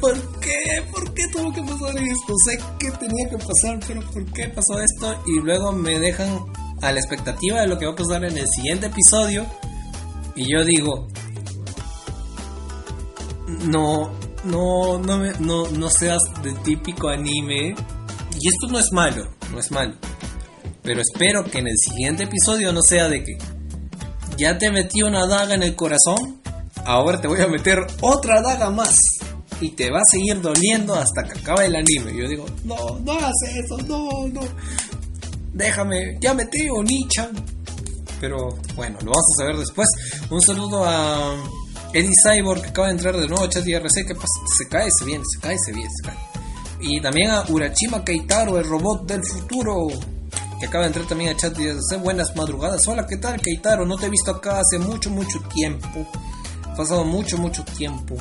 [0.00, 0.82] ¿por qué?
[0.90, 2.34] ¿Por qué tuvo que pasar esto?
[2.46, 5.22] Sé que tenía que pasar, pero ¿por qué pasó esto?
[5.26, 6.46] Y luego me dejan
[6.80, 9.44] a la expectativa de lo que va a pasar en el siguiente episodio.
[10.34, 11.08] Y yo digo,
[13.66, 14.12] no,
[14.44, 17.74] no, no, no, no seas de típico anime.
[18.40, 19.94] Y esto no es malo, no es malo.
[20.82, 23.36] Pero espero que en el siguiente episodio no sea de que
[24.38, 26.45] ya te metí una daga en el corazón
[26.86, 28.94] ahora te voy a meter otra daga más.
[29.60, 32.14] Y te va a seguir doliendo hasta que acabe el anime.
[32.14, 34.40] yo digo, no, no hagas eso, no, no.
[35.52, 37.30] Déjame, ya metí Onichan.
[38.20, 39.88] Pero bueno, lo vamos a saber después.
[40.30, 41.34] Un saludo a
[41.92, 44.06] Eddie Cyborg que acaba de entrar de nuevo a chat IRC.
[44.06, 44.26] Que pasa?
[44.58, 46.18] Se cae, se viene, se cae, se viene, se cae.
[46.80, 49.88] Y también a Urachima Keitaro, el robot del futuro
[50.60, 51.98] que acaba de entrar también a chat IRC.
[52.02, 52.86] Buenas madrugadas.
[52.88, 53.86] Hola, ¿qué tal, Keitaro?
[53.86, 56.06] No te he visto acá hace mucho, mucho tiempo
[56.76, 58.14] pasado mucho, mucho tiempo.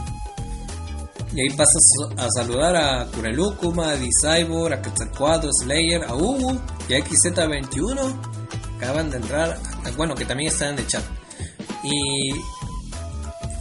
[1.33, 1.83] Y ahí pasas
[2.17, 6.57] a saludar a Kurelukuma, a D-Cyborg, a Quetzalcoatl, Slayer, a Hugo
[6.87, 8.15] y a XZ21.
[8.77, 9.59] Acaban de entrar,
[9.97, 11.03] bueno, que también están en el chat.
[11.83, 12.31] Y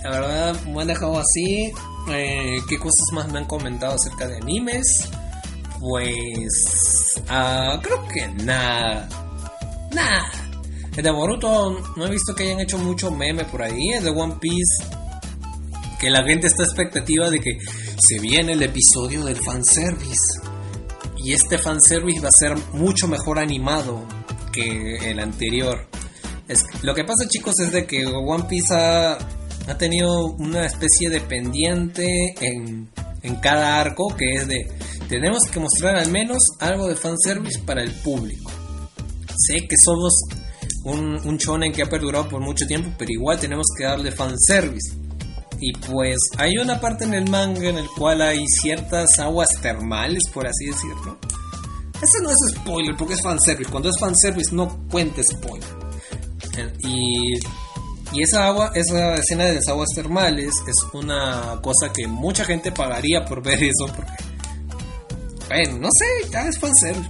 [0.05, 1.73] la verdad me han dejado así.
[2.11, 5.09] Eh, ¿Qué cosas más me han comentado acerca de animes?
[5.81, 7.21] Pues...
[7.25, 9.09] Uh, creo que nada.
[9.93, 10.44] Nada.
[10.97, 13.91] El de Boruto no he visto que hayan hecho mucho meme por ahí.
[13.97, 14.85] El de One Piece.
[15.99, 17.59] Que la gente está expectativa de que
[17.99, 20.41] se viene el episodio del fanservice.
[21.17, 24.05] Y este fanservice va a ser mucho mejor animado
[24.53, 25.89] que el anterior.
[26.47, 31.09] Es, lo que pasa chicos es de que One Piece ha, ha tenido una especie
[31.09, 32.89] de pendiente en,
[33.23, 34.69] en cada arco que es de
[35.09, 38.51] tenemos que mostrar al menos algo de fanservice para el público.
[39.37, 40.13] Sé que somos
[40.85, 44.95] un, un shonen que ha perdurado por mucho tiempo, pero igual tenemos que darle fanservice.
[45.61, 50.23] Y pues hay una parte en el manga en el cual hay ciertas aguas termales,
[50.33, 51.19] por así decirlo.
[51.95, 53.71] Ese no es spoiler, porque es fanservice.
[53.71, 55.69] Cuando es fanservice no cuente spoiler.
[56.81, 57.35] Y,
[58.13, 62.71] y esa agua, esa escena de las aguas termales es una cosa que mucha gente
[62.71, 64.13] pagaría por ver eso, porque...
[65.49, 67.09] Bueno, no sé, ya es fanservice.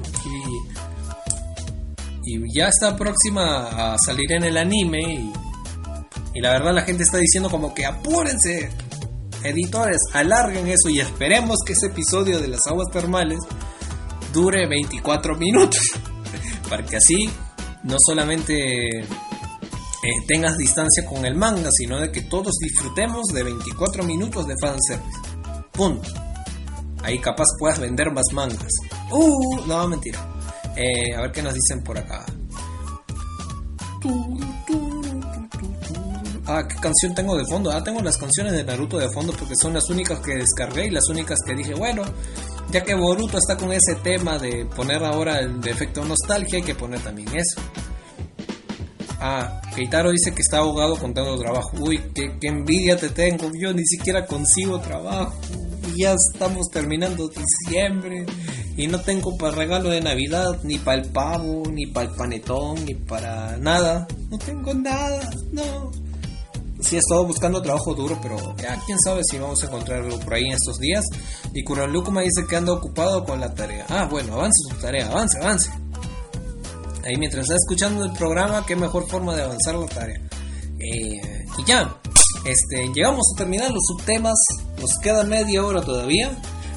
[2.27, 5.33] Y ya está próxima a salir en el anime
[6.35, 8.69] y la verdad la gente está diciendo como que apúrense,
[9.45, 13.39] editores, alarguen eso y esperemos que ese episodio de las aguas termales
[14.33, 15.81] dure 24 minutos.
[16.69, 17.31] Para que así
[17.85, 19.07] no solamente eh,
[20.27, 25.21] tengas distancia con el manga, sino de que todos disfrutemos de 24 minutos de fanservice.
[25.71, 26.09] Punto.
[27.03, 28.73] Ahí capaz puedas vender más mangas.
[29.13, 30.34] Uh, no, mentira.
[30.77, 32.25] Eh, a ver qué nos dicen por acá.
[36.47, 37.71] Ah, ¿qué canción tengo de fondo?
[37.71, 40.91] Ah, tengo las canciones de Naruto de fondo porque son las únicas que descargué y
[40.91, 42.03] las únicas que dije, bueno,
[42.71, 46.65] ya que Boruto está con ese tema de poner ahora el de efecto nostalgia, hay
[46.65, 47.61] que poner también eso.
[49.21, 51.71] Ah, Keitaro dice que está ahogado con tanto trabajo.
[51.81, 53.51] Uy, qué, qué envidia te tengo.
[53.59, 55.35] Yo ni siquiera consigo trabajo.
[55.95, 58.27] Y ya estamos terminando diciembre.
[58.77, 62.85] Y no tengo para regalo de Navidad, ni para el pavo, ni para el panetón,
[62.85, 64.07] ni para nada.
[64.31, 65.93] No tengo nada, no
[66.85, 70.35] sí he estado buscando trabajo duro, pero ya quién sabe si vamos a encontrarlo por
[70.35, 71.05] ahí en estos días.
[71.53, 73.87] Y Kuralukuma dice que anda ocupado con la tarea.
[73.89, 75.71] Ah, bueno, avance su tarea, avance, avance.
[77.05, 80.21] Ahí mientras está escuchando el programa, qué mejor forma de avanzar la tarea.
[80.79, 81.97] Eh, y ya,
[82.45, 84.39] este, llegamos a terminar los subtemas,
[84.81, 86.31] nos queda media hora todavía.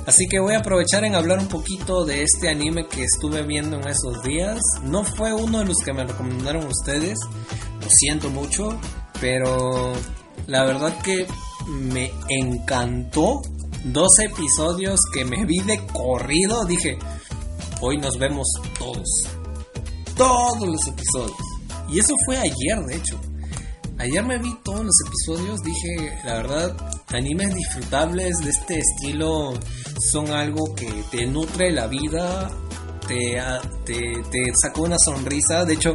[0.07, 3.75] Así que voy a aprovechar en hablar un poquito de este anime que estuve viendo
[3.75, 4.57] en esos días.
[4.81, 7.19] No fue uno de los que me recomendaron ustedes,
[7.81, 8.79] lo siento mucho,
[9.19, 9.91] pero
[10.47, 11.27] la verdad que
[11.67, 13.41] me encantó.
[13.83, 16.63] Dos episodios que me vi de corrido.
[16.63, 16.97] Dije,
[17.81, 18.47] hoy nos vemos
[18.79, 19.09] todos.
[20.15, 21.37] Todos los episodios.
[21.89, 23.19] Y eso fue ayer, de hecho.
[23.99, 25.61] Ayer me vi todos los episodios.
[25.61, 29.53] Dije, la verdad, animes disfrutables de este estilo
[30.11, 32.49] son algo que te nutre la vida.
[33.07, 33.41] Te,
[33.85, 34.01] te,
[34.31, 35.65] te sacó una sonrisa.
[35.65, 35.93] De hecho,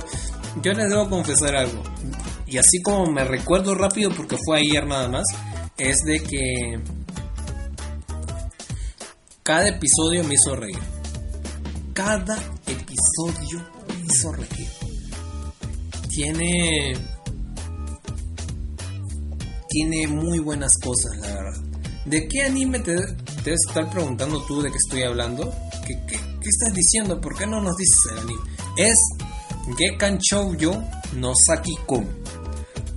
[0.62, 1.82] yo les debo confesar algo
[2.52, 5.24] y así como me recuerdo rápido porque fue ayer nada más,
[5.78, 6.78] es de que
[9.42, 10.78] cada episodio me hizo reír.
[11.94, 14.68] Cada episodio me hizo reír.
[16.10, 16.92] Tiene
[19.72, 21.60] tiene muy buenas cosas, la verdad.
[22.04, 25.52] ¿De qué anime te debes estar preguntando tú de qué estoy hablando?
[25.86, 27.20] ¿Qué, qué, qué estás diciendo?
[27.20, 28.42] ¿Por qué no nos dices el anime?
[28.76, 28.96] Es
[29.78, 30.82] Gekan Shoujo
[31.16, 32.22] no Saki-kun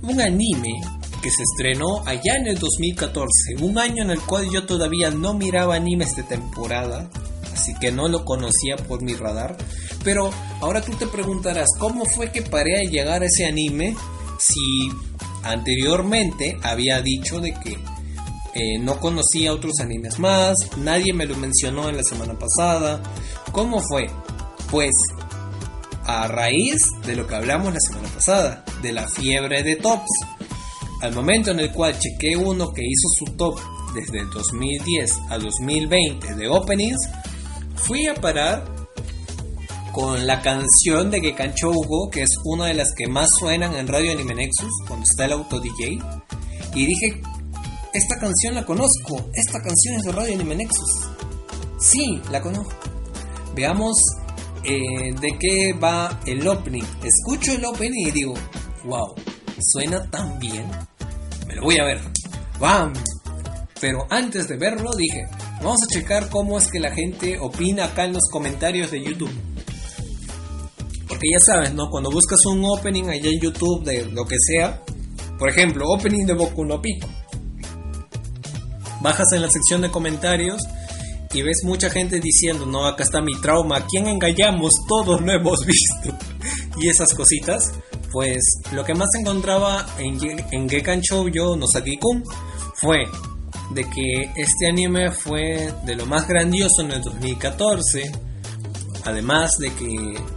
[0.02, 0.80] un anime
[1.22, 5.34] que se estrenó allá en el 2014, un año en el cual yo todavía no
[5.34, 7.10] miraba animes de temporada,
[7.52, 9.56] así que no lo conocía por mi radar.
[10.04, 10.30] Pero
[10.60, 13.96] ahora tú te preguntarás, ¿cómo fue que paré a llegar a ese anime
[14.38, 14.90] si
[15.50, 17.78] anteriormente había dicho de que
[18.54, 23.02] eh, no conocía otros animes más, nadie me lo mencionó en la semana pasada?
[23.52, 24.08] ¿Cómo fue?
[24.70, 24.92] Pues
[26.04, 30.10] a raíz de lo que hablamos la semana pasada, de la fiebre de tops.
[31.02, 33.58] Al momento en el cual chequé uno que hizo su top
[33.94, 37.08] desde el 2010 a 2020 de openings,
[37.74, 38.75] fui a parar
[39.96, 43.88] con la canción de Gekancho Hugo, que es una de las que más suenan en
[43.88, 45.98] Radio Anime Nexus, cuando está el auto DJ,
[46.74, 47.22] y dije,
[47.94, 50.90] esta canción la conozco, esta canción es de Radio Anime Nexus.
[51.80, 52.74] Sí, la conozco.
[53.54, 53.96] Veamos
[54.64, 56.84] eh, de qué va el opening.
[57.02, 58.34] Escucho el opening y digo,
[58.84, 59.14] wow,
[59.72, 60.66] suena tan bien.
[61.46, 62.02] Me lo voy a ver.
[62.60, 62.92] ¡Bam!
[63.80, 65.22] Pero antes de verlo dije,
[65.62, 69.55] vamos a checar cómo es que la gente opina acá en los comentarios de YouTube.
[71.16, 71.88] Porque ya sabes, ¿no?
[71.88, 74.82] Cuando buscas un opening allá en YouTube de lo que sea,
[75.38, 77.08] por ejemplo, opening de Boku no Pico.
[79.00, 80.60] Bajas en la sección de comentarios
[81.32, 84.74] y ves mucha gente diciendo, no, acá está mi trauma, ¿a quién engañamos?
[84.86, 86.14] Todos lo hemos visto.
[86.82, 87.72] y esas cositas,
[88.12, 90.18] pues lo que más encontraba en,
[90.50, 92.24] en Gekan Shoujo no Saki-kun
[92.74, 93.04] fue
[93.70, 98.12] de que este anime fue de lo más grandioso en el 2014,
[99.06, 100.35] además de que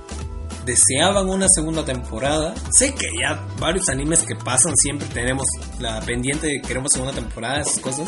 [0.69, 2.53] deseaban una segunda temporada.
[2.71, 5.45] Sé que ya varios animes que pasan siempre tenemos
[5.79, 8.07] la pendiente de queremos segunda temporada, esas cosas.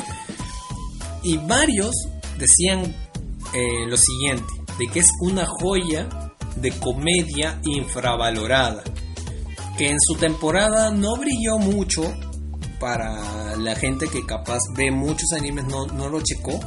[1.24, 1.96] Y varios
[2.38, 2.96] decían
[3.54, 6.08] eh, lo siguiente, de que es una joya
[6.56, 8.84] de comedia infravalorada,
[9.78, 12.14] que en su temporada no brilló mucho
[12.80, 16.60] para la gente que capaz ve muchos animes, no, no lo checó,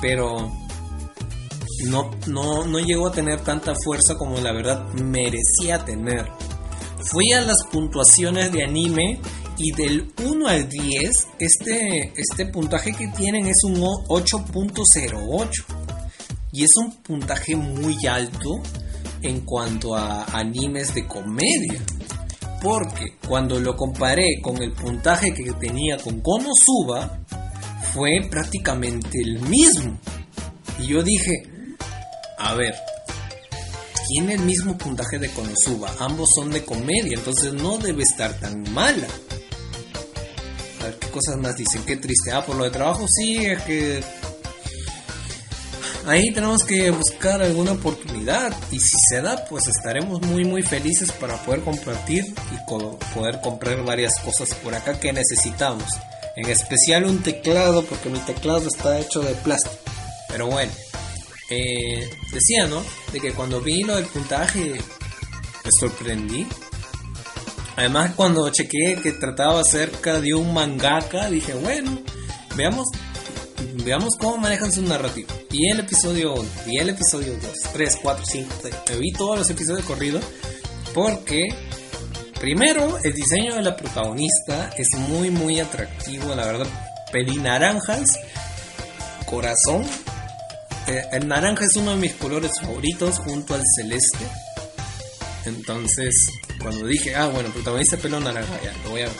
[0.00, 0.50] pero
[1.84, 6.26] no, no, no llegó a tener tanta fuerza como la verdad merecía tener.
[6.98, 9.20] Fui a las puntuaciones de anime
[9.58, 15.50] y del 1 al 10, este, este puntaje que tienen es un 8.08.
[16.52, 18.50] Y es un puntaje muy alto
[19.22, 21.82] en cuanto a animes de comedia.
[22.62, 27.20] Porque cuando lo comparé con el puntaje que tenía con Konosuba,
[27.92, 29.98] fue prácticamente el mismo.
[30.78, 31.55] Y yo dije,
[32.38, 32.74] a ver,
[34.08, 38.62] tiene el mismo puntaje de Konosuba, ambos son de comedia, entonces no debe estar tan
[38.72, 39.08] mala.
[40.80, 42.30] A ver qué cosas más dicen, qué triste.
[42.32, 44.04] Ah, por lo de trabajo sí, es que
[46.06, 48.54] ahí tenemos que buscar alguna oportunidad.
[48.70, 53.82] Y si se da pues estaremos muy muy felices para poder compartir y poder comprar
[53.84, 55.88] varias cosas por acá que necesitamos.
[56.36, 59.74] En especial un teclado porque mi teclado está hecho de plástico.
[60.28, 60.70] Pero bueno
[61.50, 62.82] eh, decía no
[63.12, 66.46] de que cuando vi lo del puntaje me sorprendí
[67.76, 71.98] además cuando chequeé que trataba acerca de un mangaka dije bueno
[72.56, 72.86] veamos
[73.84, 75.32] veamos cómo manejan su narrativa.
[75.50, 78.74] Y el episodio 1, y el episodio 2, 3, 4, 5, 6.
[78.90, 80.24] Me vi todos los episodios corridos
[80.94, 81.48] porque,
[82.40, 86.66] primero, el diseño de la protagonista es muy, muy atractivo, la verdad.
[87.12, 88.18] Peli naranjas,
[89.26, 89.84] corazón.
[90.86, 94.24] Eh, el naranja es uno de mis colores favoritos junto al celeste.
[95.44, 96.14] Entonces,
[96.60, 99.16] cuando dije, ah, bueno, protagonista pelo naranja, ya, lo voy a ver.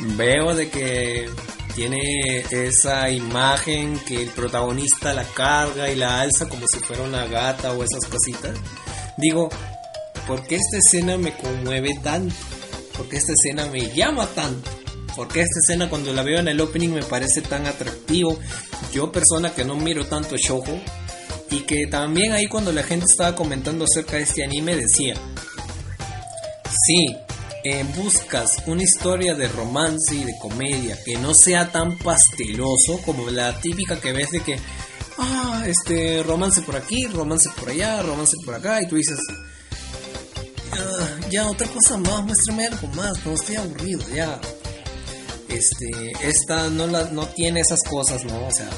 [0.16, 1.28] Veo de que
[1.74, 7.26] tiene esa imagen que el protagonista la carga y la alza como si fuera una
[7.26, 8.56] gata o esas cositas.
[9.16, 9.48] Digo,
[10.26, 12.34] ¿por qué esta escena me conmueve tanto?
[12.96, 14.70] ¿Por qué esta escena me llama tanto?
[15.16, 18.38] ¿Por qué esta escena cuando la veo en el opening me parece tan atractivo?
[18.92, 20.80] Yo persona que no miro tanto shoujo
[21.50, 25.14] y que también ahí cuando la gente estaba comentando acerca de este anime decía,
[26.86, 27.16] sí,
[27.96, 33.60] buscas una historia de romance y de comedia que no sea tan pasteloso como la
[33.60, 34.58] típica que ves de que,
[35.18, 39.18] ah, este, romance por aquí, romance por allá, romance por acá, y tú dices,
[40.72, 44.40] ah, ya, otra cosa más, muéstrame algo más, no estoy aburrido, ya.
[45.50, 48.46] Este, esta no, la, no tiene esas cosas, ¿no?
[48.46, 48.70] O sea,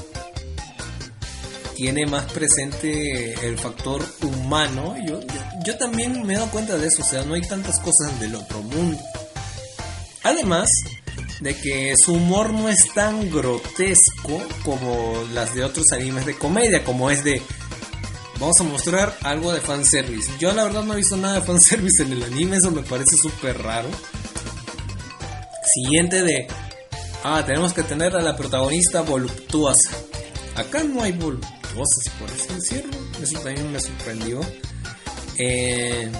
[1.77, 4.94] tiene más presente el factor humano.
[5.07, 5.20] Yo,
[5.65, 8.35] yo, también me he dado cuenta de eso, o sea, no hay tantas cosas del
[8.35, 8.99] otro mundo.
[10.23, 10.69] Además
[11.40, 16.85] de que su humor no es tan grotesco como las de otros animes de comedia,
[16.85, 17.43] como es de
[18.39, 20.31] vamos a mostrar algo de fanservice.
[20.39, 23.16] Yo la verdad no he visto nada de fanservice en el anime, eso me parece
[23.16, 23.89] súper raro.
[25.64, 26.47] Siguiente de,
[27.24, 29.90] ah, tenemos que tener a la protagonista voluptuosa.
[30.56, 32.97] Acá no hay voluptuosa cosas, por así decirlo.
[33.22, 34.40] Eso también me sorprendió.
[35.39, 36.10] Eh,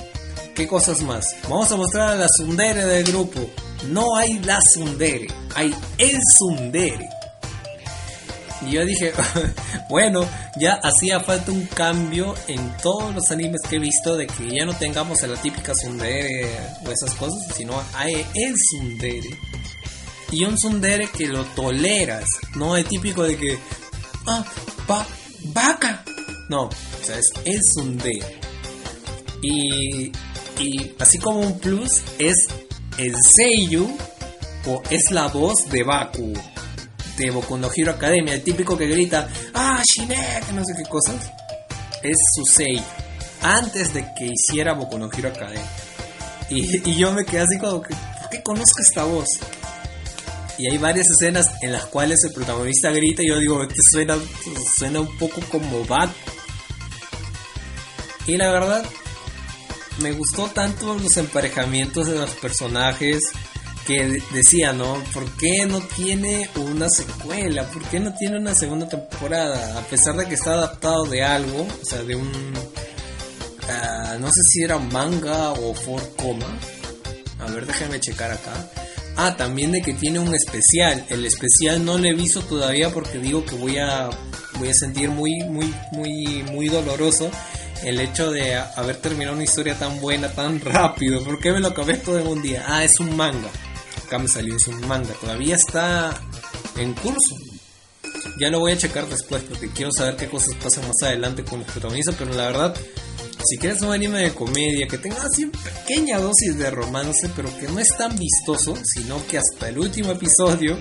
[0.55, 1.24] ¿Qué cosas más?
[1.48, 3.40] Vamos a mostrar a la Sundere del grupo.
[3.89, 7.09] No hay la Sundere, hay el Sundere.
[8.67, 9.13] Y yo dije,
[9.89, 10.27] bueno,
[10.57, 14.65] ya hacía falta un cambio en todos los animes que he visto de que ya
[14.65, 16.49] no tengamos a la típica Sundere
[16.87, 19.31] o esas cosas, sino hay el Sundere.
[20.31, 23.59] Y un Sundere que lo toleras, no el típico de que,
[24.27, 24.45] ah,
[24.87, 25.07] pa,
[25.47, 26.05] vaca.
[26.49, 28.23] No, o sea, es, es un D.
[29.43, 30.13] Y,
[30.61, 32.37] y así como un plus es
[32.99, 33.97] el Seiyu
[34.67, 36.33] o es la voz de Baku
[37.17, 41.31] de Boku no Academia, el típico que grita, ah, Shinek, no sé qué cosas.
[42.03, 42.83] Es su Seiyu.
[43.43, 45.67] Antes de que hiciera Boku no Academia.
[46.49, 49.29] Y, y yo me quedé así como que, ¿por qué conozco esta voz?
[50.59, 54.17] y hay varias escenas en las cuales el protagonista grita y yo digo, este suena,
[54.77, 56.11] suena un poco como Bat.
[58.27, 58.85] Y la verdad,
[60.01, 63.23] me gustó tanto los emparejamientos de los personajes
[63.87, 65.03] que decía, ¿no?
[65.13, 67.65] ¿Por qué no tiene una secuela?
[67.69, 69.79] ¿Por qué no tiene una segunda temporada?
[69.79, 72.53] A pesar de que está adaptado de algo, o sea, de un...
[73.69, 76.47] Ah, no sé si era manga o for coma.
[77.41, 78.53] A ver, déjenme checar acá.
[79.17, 81.05] Ah, también de que tiene un especial.
[81.09, 84.09] El especial no le he visto todavía porque digo que voy a
[84.59, 87.31] voy a sentir muy muy muy muy doloroso
[87.85, 91.23] el hecho de haber terminado una historia tan buena tan rápido.
[91.25, 92.65] ¿Por qué me lo acabé todo en un día?
[92.67, 93.51] Ah, es un manga.
[94.13, 95.15] Acá me salió, es un manga.
[95.15, 96.15] Todavía está
[96.77, 97.35] en curso.
[98.39, 101.61] Ya lo voy a checar después porque quiero saber qué cosas pasan más adelante con
[101.61, 102.17] los protagonistas.
[102.19, 102.77] Pero la verdad,
[103.43, 107.69] si quieres un anime de comedia que tenga así pequeña dosis de romance, pero que
[107.69, 110.79] no es tan vistoso, sino que hasta el último episodio,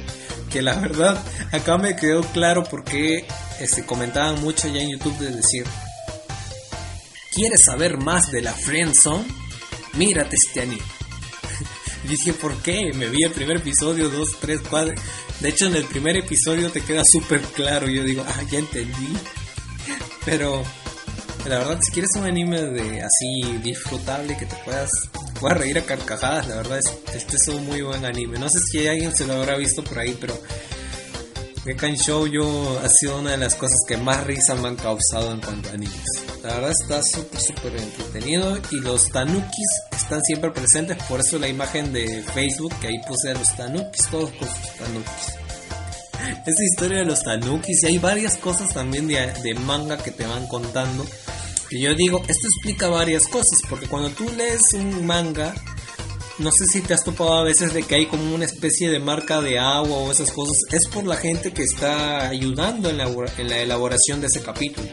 [0.52, 1.18] que la verdad
[1.54, 3.26] acá me quedó claro porque
[3.62, 5.64] este, comentaban mucho ya en YouTube de decir,
[7.34, 9.24] ¿quieres saber más de la Friendzone?
[9.94, 11.01] Mírate este anime.
[12.12, 12.92] Dije, ¿por qué?
[12.94, 14.94] Me vi el primer episodio, dos, tres, cuatro.
[15.40, 17.88] De hecho, en el primer episodio te queda súper claro.
[17.88, 19.14] Yo digo, ah, ya entendí.
[20.26, 20.64] Pero
[21.48, 24.90] la verdad, si quieres un anime de así disfrutable que te puedas,
[25.40, 28.38] puedas reír a carcajadas, la verdad es este es un muy buen anime.
[28.38, 30.40] No sé si alguien se lo habrá visto por ahí, pero
[31.64, 35.32] Gekan Show yo ha sido una de las cosas que más risa me han causado
[35.32, 36.06] en cuanto a animes.
[36.42, 41.48] La verdad está súper súper entretenido y los tanukis están siempre presentes, por eso la
[41.48, 46.46] imagen de Facebook que ahí puse a los tanukis, todos con sus tanukis.
[46.48, 50.26] Esa historia de los tanukis y hay varias cosas también de, de manga que te
[50.26, 51.06] van contando
[51.72, 55.54] y yo digo, esto explica varias cosas, porque cuando tú lees un manga,
[56.40, 59.00] no sé si te has topado a veces de que hay como una especie de
[59.00, 63.06] marca de agua o esas cosas, es por la gente que está ayudando en la,
[63.06, 64.90] en la elaboración de ese capítulo.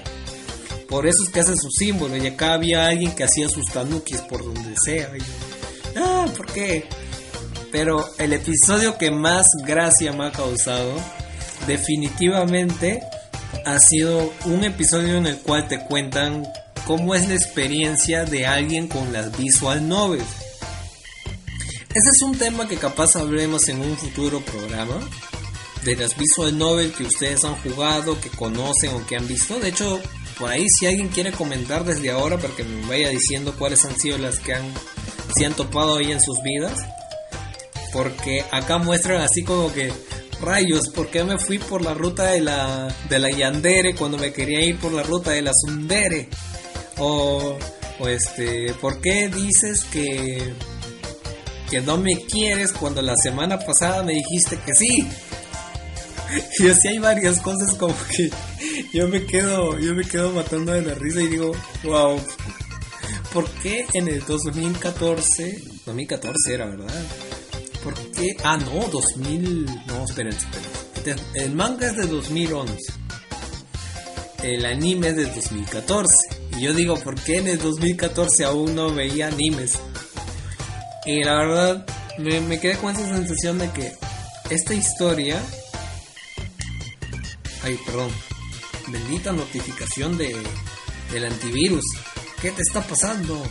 [0.88, 4.22] Por eso es que hace su símbolo, y acá había alguien que hacía sus tanukis
[4.22, 5.10] por donde sea.
[5.96, 6.84] ah, ¿por qué?
[7.70, 10.94] Pero el episodio que más gracia me ha causado,
[11.66, 13.02] definitivamente
[13.66, 16.46] ha sido un episodio en el cual te cuentan
[16.86, 20.24] cómo es la experiencia de alguien con las visual novels.
[21.90, 25.00] Ese es un tema que capaz hablemos en un futuro programa.
[25.84, 29.58] De las visual novels que ustedes han jugado, que conocen o que han visto.
[29.58, 29.98] De hecho,
[30.38, 33.98] por ahí si alguien quiere comentar desde ahora para que me vaya diciendo cuáles han
[33.98, 34.70] sido las que han,
[35.34, 36.78] se han topado ahí en sus vidas.
[37.90, 39.90] Porque acá muestran así como que
[40.42, 44.32] rayos, ¿por qué me fui por la ruta de la, de la Yandere cuando me
[44.32, 46.28] quería ir por la ruta de la Sundere?
[46.98, 47.56] O,
[47.98, 50.52] o este, ¿por qué dices que,
[51.70, 55.08] que no me quieres cuando la semana pasada me dijiste que sí?
[56.58, 58.30] Y así hay varias cosas como que
[58.92, 61.52] yo me quedo, yo me quedo matando de la risa y digo,
[61.84, 62.20] wow,
[63.32, 67.02] ¿por qué en el 2014, 2014 era, ¿verdad?
[67.82, 68.36] ¿Por qué?
[68.44, 70.78] Ah, no, 2000, no, esperen, esperen.
[71.34, 72.76] El manga es de 2011.
[74.42, 76.12] El anime es de 2014.
[76.56, 79.78] Y yo digo, ¿por qué en el 2014 aún no veía animes?
[81.08, 81.86] Y la verdad,
[82.18, 83.94] me, quedé con esa sensación de que
[84.50, 85.42] esta historia...
[87.62, 88.10] Ay, perdón.
[88.88, 90.36] Bendita notificación de,
[91.10, 91.82] del antivirus.
[92.42, 93.42] ¿Qué te está pasando?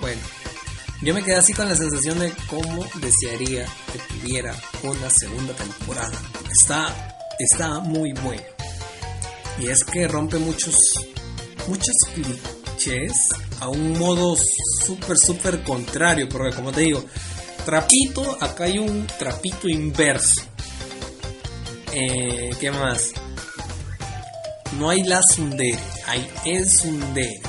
[0.00, 0.22] Bueno,
[1.02, 6.18] yo me quedé así con la sensación de cómo desearía que tuviera una segunda temporada.
[6.50, 8.42] Está, está muy bueno.
[9.58, 10.74] Y es que rompe muchos
[11.68, 13.28] muchos clichés
[13.60, 14.36] a un modo
[14.84, 16.28] súper, súper contrario.
[16.28, 17.04] Porque como te digo,
[17.64, 20.42] trapito, acá hay un trapito inverso.
[21.92, 23.10] Eh, ¿Qué más?
[24.78, 27.40] No hay la sundere, hay el sundere.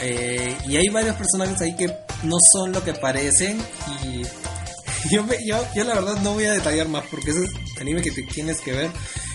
[0.00, 1.86] Eh, y hay varios personajes ahí que
[2.22, 3.60] no son lo que parecen.
[4.04, 4.22] Y
[5.10, 7.50] yo, yo, yo la verdad no voy a detallar más porque ese es
[7.80, 8.90] anime que te tienes que ver.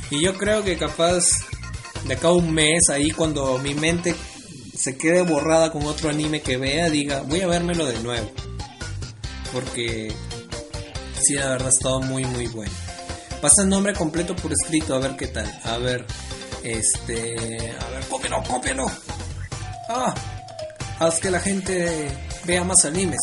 [0.09, 1.23] Y yo creo que capaz
[2.05, 4.15] de acá a un mes, ahí cuando mi mente
[4.83, 8.29] se quede borrada con otro anime que vea, diga, voy a vérmelo de nuevo.
[9.53, 10.13] Porque
[11.21, 12.73] sí, la verdad ha estado muy, muy bueno.
[13.41, 15.49] Pasa el nombre completo por escrito, a ver qué tal.
[15.63, 16.05] A ver,
[16.63, 17.35] este.
[17.79, 18.91] A ver, cópialo, cópialo.
[19.87, 20.13] Ah,
[20.99, 22.09] haz que la gente
[22.45, 23.21] vea más animes.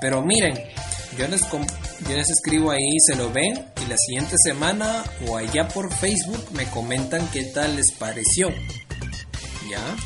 [0.00, 0.54] Pero miren,
[1.18, 5.66] yo les, yo les escribo ahí, se lo ven y la siguiente semana o allá
[5.66, 8.48] por Facebook me comentan qué tal les pareció.
[9.68, 9.96] ¿Ya?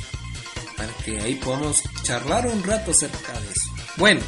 [0.78, 3.70] Para que ahí podamos charlar un rato acerca de eso.
[3.96, 4.20] Bueno,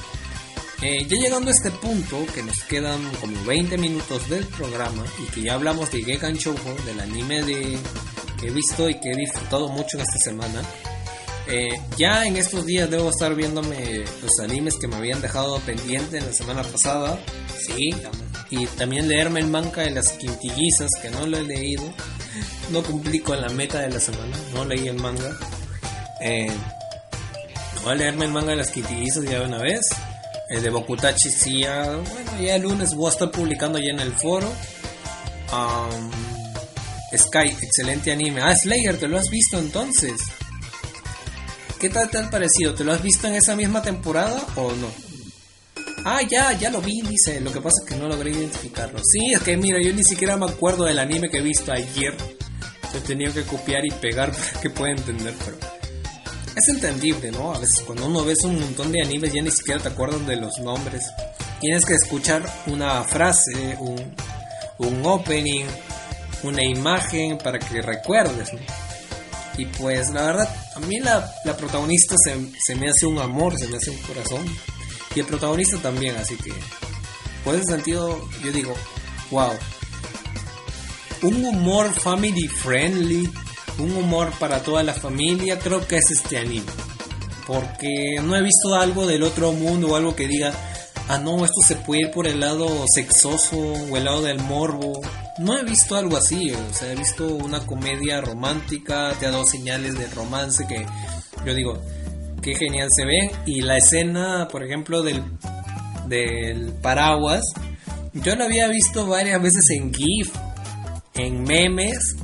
[0.82, 5.30] eh, ya llegando a este punto, que nos quedan como 20 minutos del programa y
[5.30, 7.78] que ya hablamos de Gekan Shoujo, del anime de,
[8.40, 10.62] que he visto y que he disfrutado mucho esta semana.
[11.46, 16.18] Eh, ya en estos días debo estar viéndome los animes que me habían dejado pendiente
[16.18, 17.18] en la semana pasada.
[17.58, 17.94] Sí,
[18.50, 21.82] y también leerme el manga de las quintillizas, que no lo he leído.
[22.70, 25.36] No cumplí con la meta de la semana, no leí el manga.
[26.20, 26.52] Eh,
[27.82, 29.86] voy a leerme el manga de las quintillizas ya de una vez.
[30.48, 34.00] El de Bokutachi sí, ya, bueno, ya el lunes voy a estar publicando ya en
[34.00, 34.50] el foro.
[37.16, 38.40] Sky, excelente anime.
[38.40, 40.20] Ah, Slayer, ¿te lo has visto entonces?
[41.80, 42.74] ¿Qué tal te parecido?
[42.74, 44.88] ¿Te lo has visto en esa misma temporada o no?
[46.04, 47.40] Ah, ya, ya lo vi, dice.
[47.40, 49.00] Lo que pasa es que no logré identificarlo.
[49.02, 52.14] Sí, es que mira, yo ni siquiera me acuerdo del anime que he visto ayer.
[52.94, 55.79] He tenido que copiar y pegar para que pueda entender, pero
[56.60, 57.54] es entendible, ¿no?
[57.54, 60.36] A veces cuando uno ves un montón de animes ya ni siquiera te acuerdas de
[60.36, 61.04] los nombres.
[61.60, 64.14] Tienes que escuchar una frase, un,
[64.78, 65.64] un opening,
[66.42, 68.60] una imagen para que recuerdes, ¿no?
[69.56, 73.58] Y pues la verdad, a mí la, la protagonista se, se, me hace un amor,
[73.58, 74.46] se me hace un corazón.
[75.14, 76.52] Y el protagonista también, así que
[77.44, 78.74] por ese sentido yo digo,
[79.30, 79.52] wow.
[81.22, 83.30] Un humor family friendly,
[83.80, 86.66] un humor para toda la familia, creo que es este anime.
[87.46, 90.52] Porque no he visto algo del otro mundo o algo que diga,
[91.08, 95.00] ah no, esto se puede ir por el lado sexoso o el lado del morbo.
[95.38, 99.46] No he visto algo así, o sea, he visto una comedia romántica, te ha dado
[99.46, 100.86] señales de romance que
[101.44, 101.82] yo digo,
[102.42, 103.30] qué genial se ve.
[103.46, 105.22] Y la escena, por ejemplo, del,
[106.06, 107.42] del paraguas,
[108.12, 110.34] yo la había visto varias veces en GIF,
[111.14, 112.16] en memes.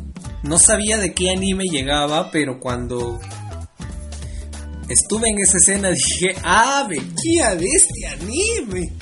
[0.46, 3.20] No sabía de qué anime llegaba, pero cuando
[4.88, 8.92] estuve en esa escena dije, ah, venía de este anime.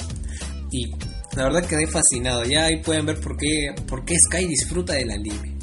[0.70, 0.90] Y
[1.36, 2.44] la verdad quedé fascinado.
[2.44, 5.54] Ya ahí pueden ver por qué, por qué Sky disfruta del anime.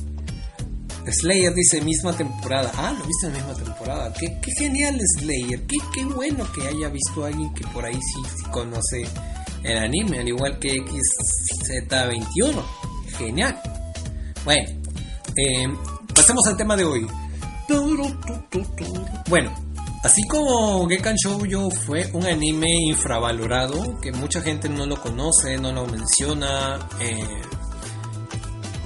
[1.09, 2.71] Slayer dice misma temporada.
[2.75, 4.13] Ah, lo viste en la misma temporada.
[4.13, 5.61] Qué, qué genial Slayer.
[5.63, 9.03] Qué, qué, bueno que haya visto a alguien que por ahí sí, sí conoce
[9.63, 12.63] el anime, al igual que XZ21.
[13.17, 13.59] Genial.
[14.45, 14.80] Bueno,
[15.35, 15.67] eh,
[16.13, 17.07] pasemos al tema de hoy.
[19.29, 19.51] Bueno,
[20.03, 25.71] Así como Gekan Shoujo fue un anime infravalorado, que mucha gente no lo conoce, no
[25.71, 27.41] lo menciona, eh,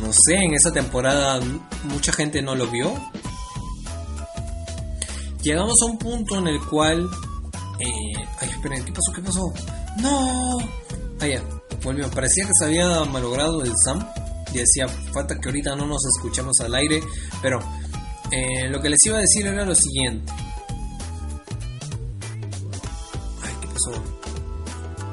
[0.01, 1.39] no sé, en esa temporada
[1.85, 2.93] mucha gente no lo vio.
[5.41, 7.07] Llegamos a un punto en el cual...
[7.80, 9.11] Eh, ay, esperen, ¿qué pasó?
[9.13, 9.53] ¿Qué pasó?
[9.99, 10.57] ¡No!
[11.22, 11.41] Ah, ya,
[11.81, 12.09] volvió.
[12.09, 14.05] Parecía que se había malogrado el SAM.
[14.56, 17.02] Y decía, falta que ahorita no nos escuchemos al aire.
[17.41, 17.60] Pero
[18.32, 20.32] eh, lo que les iba a decir era lo siguiente.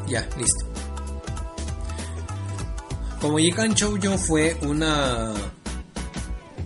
[0.08, 0.66] Ya, listo.
[3.20, 5.32] Como Yikan Shoujo fue una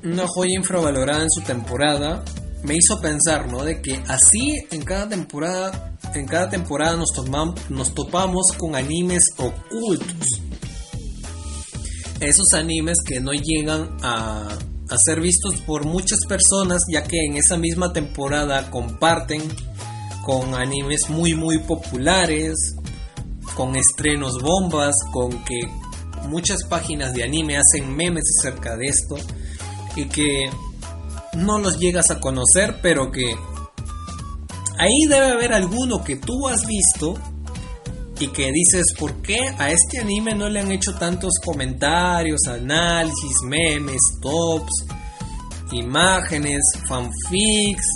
[0.03, 2.25] una joya infravalorada en su temporada,
[2.63, 3.65] me hizo pensar, ¿no?
[3.65, 7.11] De que así en cada temporada, en cada temporada nos,
[7.69, 10.41] nos topamos con animes ocultos.
[12.21, 14.59] Esos animes que no llegan a,
[15.05, 19.43] ser vistos por muchas personas, ya que en esa misma temporada comparten
[20.25, 22.55] con animes muy muy populares,
[23.55, 25.61] con estrenos bombas, con que
[26.29, 29.17] muchas páginas de anime hacen memes acerca de esto
[29.97, 30.51] y que
[31.35, 33.35] no los llegas a conocer, pero que
[34.79, 37.15] ahí debe haber alguno que tú has visto
[38.19, 43.43] y que dices, ¿por qué a este anime no le han hecho tantos comentarios, análisis,
[43.45, 44.87] memes, tops,
[45.73, 47.87] imágenes, fanfics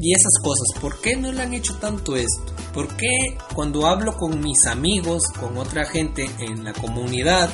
[0.00, 0.68] y esas cosas?
[0.80, 2.54] ¿Por qué no le han hecho tanto esto?
[2.72, 7.50] ¿Por qué cuando hablo con mis amigos, con otra gente en la comunidad,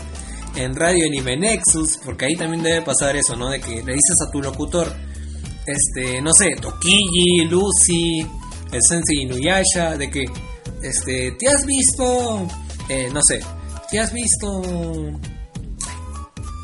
[0.55, 3.51] en Radio Anime Nexus, porque ahí también debe pasar eso, ¿no?
[3.51, 4.93] De que le dices a tu locutor,
[5.66, 8.26] este, no sé, Tokiji, Lucy,
[8.72, 10.24] el Sensei Inuyasha, de que,
[10.82, 12.46] este, ¿te has visto,
[12.88, 13.40] eh, no sé,
[13.90, 14.62] ¿te has visto...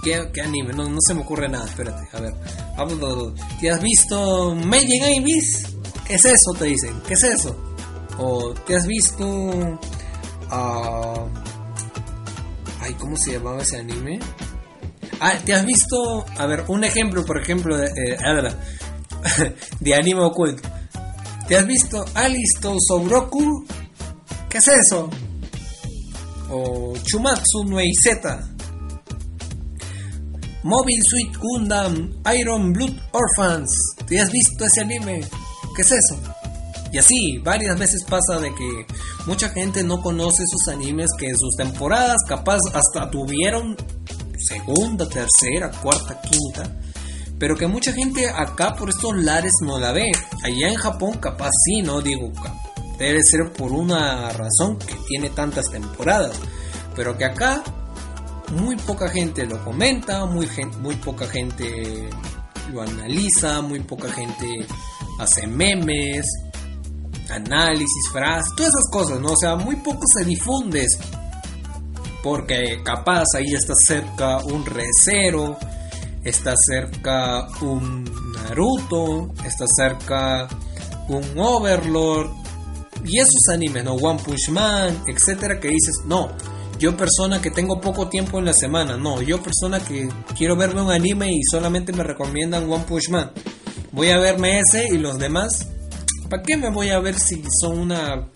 [0.02, 0.74] ¿Qué, qué anime?
[0.74, 2.34] No, no, se me ocurre nada, espérate, a ver.
[3.60, 5.24] ¿Te has visto Made in
[6.06, 6.52] ¿Qué es eso?
[6.58, 7.56] Te dicen, ¿qué es eso?
[8.18, 9.26] ¿O te has visto...
[9.26, 9.78] Uh,
[12.80, 14.20] ay, ¿cómo se llamaba ese anime?
[15.20, 16.26] Ah, ¿te has visto...
[16.36, 18.18] A ver, un ejemplo, por ejemplo, de, eh,
[19.80, 20.68] de anime oculto.
[21.48, 23.66] ¿Te has visto Alice Sobroku?
[24.54, 25.10] ¿Qué es eso?
[26.48, 28.54] O Chumatsu no Z.
[30.62, 33.76] Mobile Suit Gundam Iron Blood Orphans.
[34.06, 35.22] ¿Te has visto ese anime?
[35.74, 36.20] ¿Qué es eso?
[36.92, 38.86] Y así, varias veces pasa de que
[39.26, 43.76] mucha gente no conoce esos animes que en sus temporadas capaz hasta tuvieron
[44.38, 46.80] segunda, tercera, cuarta, quinta.
[47.40, 50.12] Pero que mucha gente acá por estos lares no la ve.
[50.44, 52.30] Allá en Japón capaz sí, no digo,
[52.98, 56.38] debe ser por una razón que tiene tantas temporadas.
[56.94, 57.62] Pero que acá
[58.52, 60.48] muy poca gente lo comenta, muy,
[60.80, 62.08] muy poca gente
[62.72, 64.66] lo analiza, muy poca gente
[65.18, 66.26] hace memes,
[67.30, 69.32] análisis, frases, todas esas cosas, ¿no?
[69.32, 70.86] O sea, muy poco se difunde
[72.22, 75.58] Porque capaz ahí está cerca un Recero,
[76.22, 78.04] está cerca un
[78.34, 80.48] Naruto, está cerca
[81.08, 82.43] un Overlord
[83.04, 83.94] y esos animes, ¿no?
[83.94, 86.30] One Punch Man, etcétera, que dices, no,
[86.78, 90.82] yo persona que tengo poco tiempo en la semana, no, yo persona que quiero verme
[90.82, 93.30] un anime y solamente me recomiendan One Punch Man.
[93.92, 95.68] Voy a verme ese y los demás,
[96.28, 98.28] ¿para qué me voy a ver si son una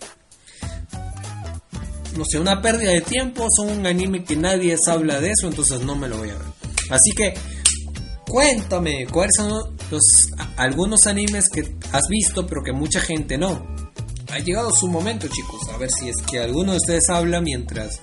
[2.17, 5.81] no sé, una pérdida de tiempo, son un anime que nadie habla de eso, entonces
[5.81, 6.47] no me lo voy a ver.
[6.89, 7.33] Así que
[8.27, 10.01] cuéntame, ¿cuáles son los
[10.57, 13.78] algunos animes que has visto pero que mucha gente no?
[14.31, 18.01] Ha llegado su momento, chicos, a ver si es que alguno de ustedes habla mientras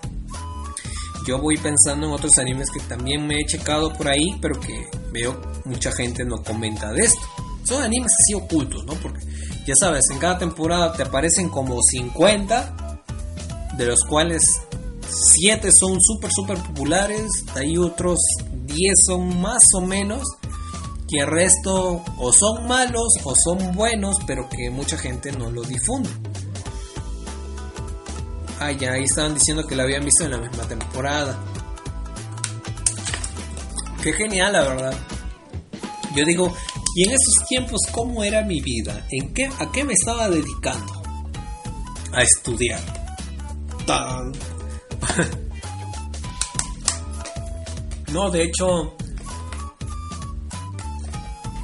[1.26, 4.88] yo voy pensando en otros animes que también me he checado por ahí, pero que
[5.12, 7.20] veo mucha gente no comenta de esto.
[7.64, 8.94] Son animes así ocultos, ¿no?
[8.94, 9.26] Porque
[9.66, 13.02] ya sabes, en cada temporada te aparecen como 50
[13.76, 14.42] de los cuales
[15.40, 18.18] 7 son súper, súper populares, hay otros
[18.66, 20.22] 10 son más o menos,
[21.08, 25.62] que el resto o son malos o son buenos, pero que mucha gente no lo
[25.62, 26.10] difunde.
[28.58, 31.38] Ah, ya ahí estaban diciendo que la habían visto en la misma temporada.
[34.02, 34.94] Qué genial, la verdad.
[36.14, 36.54] Yo digo,
[36.94, 39.06] ¿y en esos tiempos cómo era mi vida?
[39.10, 41.02] ¿En qué, ¿A qué me estaba dedicando?
[42.12, 42.80] A estudiar
[48.12, 48.96] no, de hecho...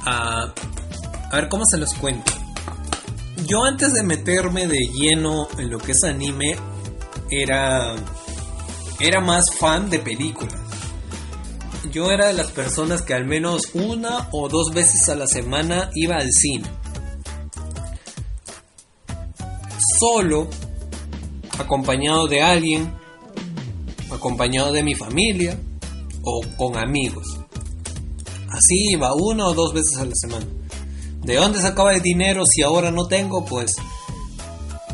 [0.05, 0.53] a
[1.31, 2.31] ver, ¿cómo se los cuento?
[3.47, 6.55] Yo antes de meterme de lleno en lo que es anime,
[7.29, 7.95] era...
[8.99, 10.55] Era más fan de películas.
[11.91, 15.89] Yo era de las personas que al menos una o dos veces a la semana
[15.95, 16.69] iba al cine.
[19.99, 20.47] Solo
[21.59, 22.93] acompañado de alguien,
[24.11, 25.59] acompañado de mi familia
[26.23, 27.32] o con amigos.
[28.63, 30.45] Así iba una o dos veces a la semana.
[31.21, 33.43] ¿De dónde sacaba el dinero si ahora no tengo?
[33.43, 33.75] Pues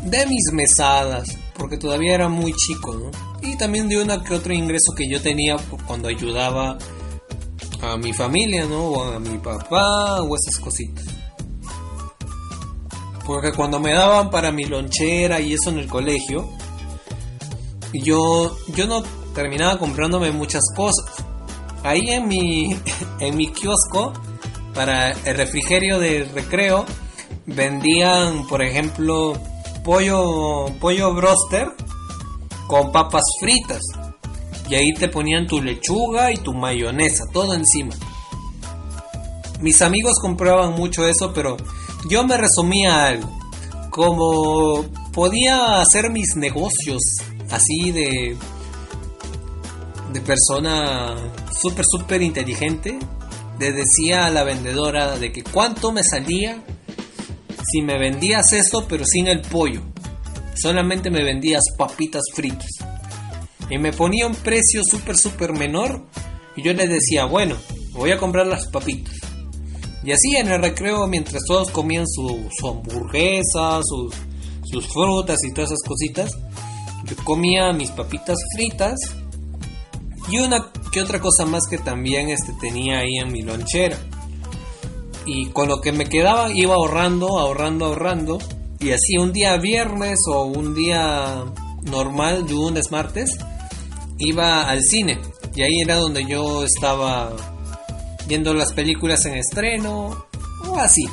[0.02, 3.10] de mis mesadas, porque todavía era muy chico, ¿no?
[3.42, 5.56] Y también de una que otro ingreso que yo tenía
[5.86, 6.78] cuando ayudaba
[7.80, 8.86] a mi familia, ¿no?
[8.86, 11.04] O a mi papá o esas cositas.
[13.24, 16.48] Porque cuando me daban para mi lonchera y eso en el colegio,
[17.92, 21.29] yo, yo no terminaba comprándome muchas cosas.
[21.82, 22.76] Ahí en mi,
[23.20, 24.12] en mi kiosco,
[24.74, 26.84] para el refrigerio de recreo,
[27.46, 29.34] vendían, por ejemplo,
[29.84, 31.68] pollo, pollo broster
[32.66, 33.80] con papas fritas.
[34.68, 37.94] Y ahí te ponían tu lechuga y tu mayonesa, todo encima.
[39.60, 41.56] Mis amigos compraban mucho eso, pero
[42.08, 43.28] yo me resumía algo.
[43.90, 47.02] Como podía hacer mis negocios
[47.50, 48.36] así de
[50.12, 51.14] de persona
[51.60, 52.98] súper súper inteligente,
[53.58, 56.62] le decía a la vendedora de que cuánto me salía
[57.70, 59.82] si me vendías esto pero sin el pollo.
[60.54, 62.70] Solamente me vendías papitas fritas.
[63.68, 66.06] Y me ponía un precio súper súper menor
[66.56, 67.56] y yo le decía, bueno,
[67.92, 69.14] voy a comprar las papitas.
[70.02, 74.14] Y así en el recreo, mientras todos comían su, su hamburguesa, sus,
[74.64, 76.30] sus frutas y todas esas cositas,
[77.04, 78.98] yo comía mis papitas fritas
[80.30, 83.98] y una que otra cosa más que también este, tenía ahí en mi lonchera.
[85.26, 88.38] Y con lo que me quedaba iba ahorrando, ahorrando, ahorrando.
[88.80, 91.44] Y así un día viernes o un día
[91.82, 93.30] normal, lunes, martes,
[94.18, 95.20] iba al cine.
[95.54, 97.32] Y ahí era donde yo estaba
[98.26, 100.24] viendo las películas en estreno
[100.68, 101.04] o así.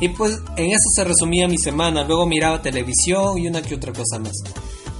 [0.00, 2.04] Y pues en eso se resumía mi semana.
[2.04, 4.32] Luego miraba televisión y una que otra cosa más.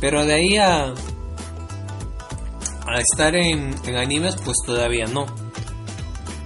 [0.01, 0.95] Pero de ahí a,
[2.95, 5.27] a estar en, en animes, pues todavía no.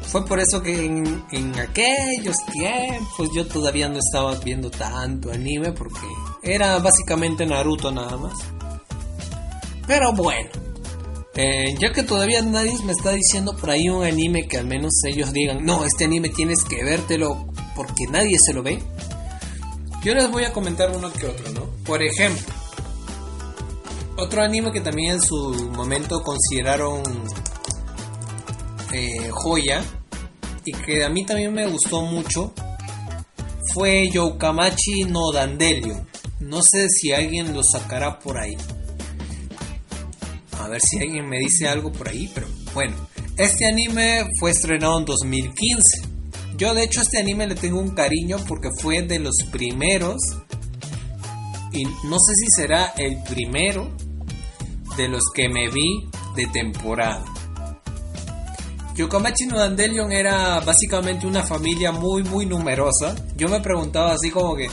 [0.02, 5.72] Fue por eso que en, en, aquellos tiempos yo todavía no estaba viendo tanto anime
[5.72, 6.06] porque
[6.42, 8.34] era básicamente Naruto nada más.
[9.88, 10.50] Pero bueno,
[11.34, 14.92] eh, ya que todavía nadie me está diciendo por ahí un anime que al menos
[15.04, 18.80] ellos digan, no, este anime tienes que vértelo porque nadie se lo ve.
[20.04, 21.66] Yo les voy a comentar uno que otro, ¿no?
[21.84, 22.44] Por ejemplo,
[24.16, 27.02] otro anime que también en su momento consideraron
[28.92, 29.82] eh, joya
[30.64, 32.52] y que a mí también me gustó mucho
[33.72, 36.06] fue Youkamachi no Dandelio.
[36.38, 38.56] No sé si alguien lo sacará por ahí.
[40.60, 42.94] A ver si alguien me dice algo por ahí, pero bueno.
[43.36, 46.08] Este anime fue estrenado en 2015.
[46.56, 50.22] Yo de hecho a este anime le tengo un cariño porque fue de los primeros.
[51.72, 53.90] Y no sé si será el primero
[54.96, 57.24] de los que me vi de temporada.
[58.94, 63.14] Yokamachi no Dandelion era básicamente una familia muy muy numerosa.
[63.36, 64.68] Yo me preguntaba así como que,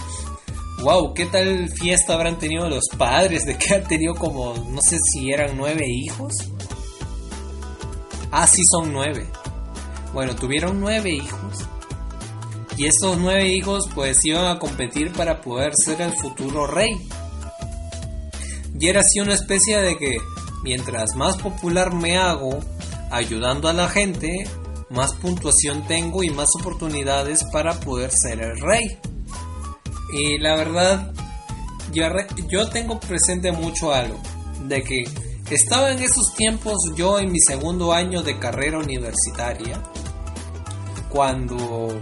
[0.84, 3.45] wow, ¿qué tal fiesta habrán tenido los padres?
[3.45, 6.34] De que han tenido como, no sé si eran nueve hijos.
[8.31, 9.27] Ah, sí, son nueve.
[10.14, 11.57] Bueno, tuvieron nueve hijos.
[12.77, 17.10] Y esos nueve hijos pues iban a competir para poder ser el futuro rey.
[18.81, 20.17] Y era así una especie de que
[20.63, 22.59] mientras más popular me hago
[23.11, 24.43] ayudando a la gente,
[24.89, 28.97] más puntuación tengo y más oportunidades para poder ser el rey.
[30.13, 31.13] Y la verdad,
[32.49, 34.19] yo, tengo presente mucho algo,
[34.65, 35.03] de que
[35.51, 39.79] estaba en esos tiempos yo en mi segundo año de carrera universitaria,
[41.07, 42.01] cuando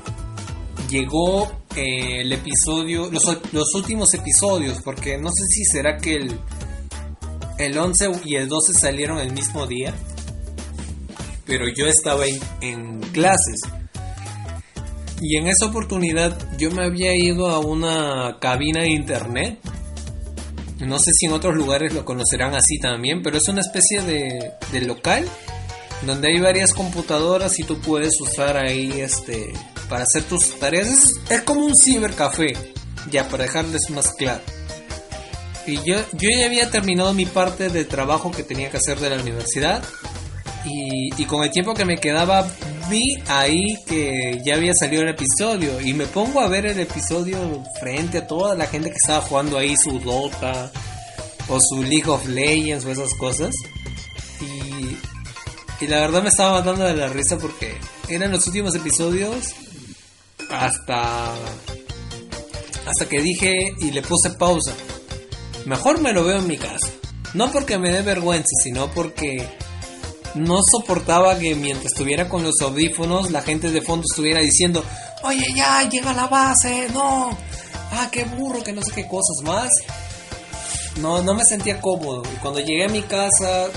[0.89, 6.39] llegó eh, el episodio, los, los, últimos episodios, porque no sé si será que el,
[7.59, 9.93] el 11 y el 12 salieron el mismo día,
[11.45, 13.59] pero yo estaba en, en clases.
[15.21, 19.59] Y en esa oportunidad yo me había ido a una cabina de internet.
[20.79, 24.81] No sé si en otros lugares lo conocerán así también, pero es una especie de,
[24.81, 25.27] local
[26.05, 29.51] donde hay varias computadoras y tú puedes usar ahí este
[29.89, 30.87] para hacer tus tareas.
[31.29, 32.53] Es, como un cibercafé,
[33.11, 34.41] ya para dejarles más claro.
[35.77, 39.21] Yo, yo ya había terminado mi parte de trabajo que tenía que hacer de la
[39.21, 39.83] universidad.
[40.65, 42.45] Y, y, con el tiempo que me quedaba
[42.89, 47.63] vi ahí que ya había salido el episodio y me pongo a ver el episodio
[47.79, 50.71] frente a toda la gente que estaba jugando ahí su Dota
[51.47, 53.53] o su League of Legends o esas cosas
[54.41, 57.77] y, y la verdad me estaba matando de la risa porque
[58.09, 59.53] eran los últimos episodios
[60.49, 61.33] hasta
[62.85, 64.73] hasta que dije y le puse pausa.
[65.69, 66.89] Mejor me lo veo en mi casa.
[67.35, 69.47] No porque me dé vergüenza, sino porque
[70.33, 74.83] no soportaba que mientras estuviera con los audífonos la gente de fondo estuviera diciendo,
[75.21, 77.29] oye ya, llega la base, no,
[77.91, 79.69] ah, qué burro, que no sé qué cosas más.
[80.97, 82.23] No, no me sentía cómodo.
[82.33, 83.67] Y cuando llegué a mi casa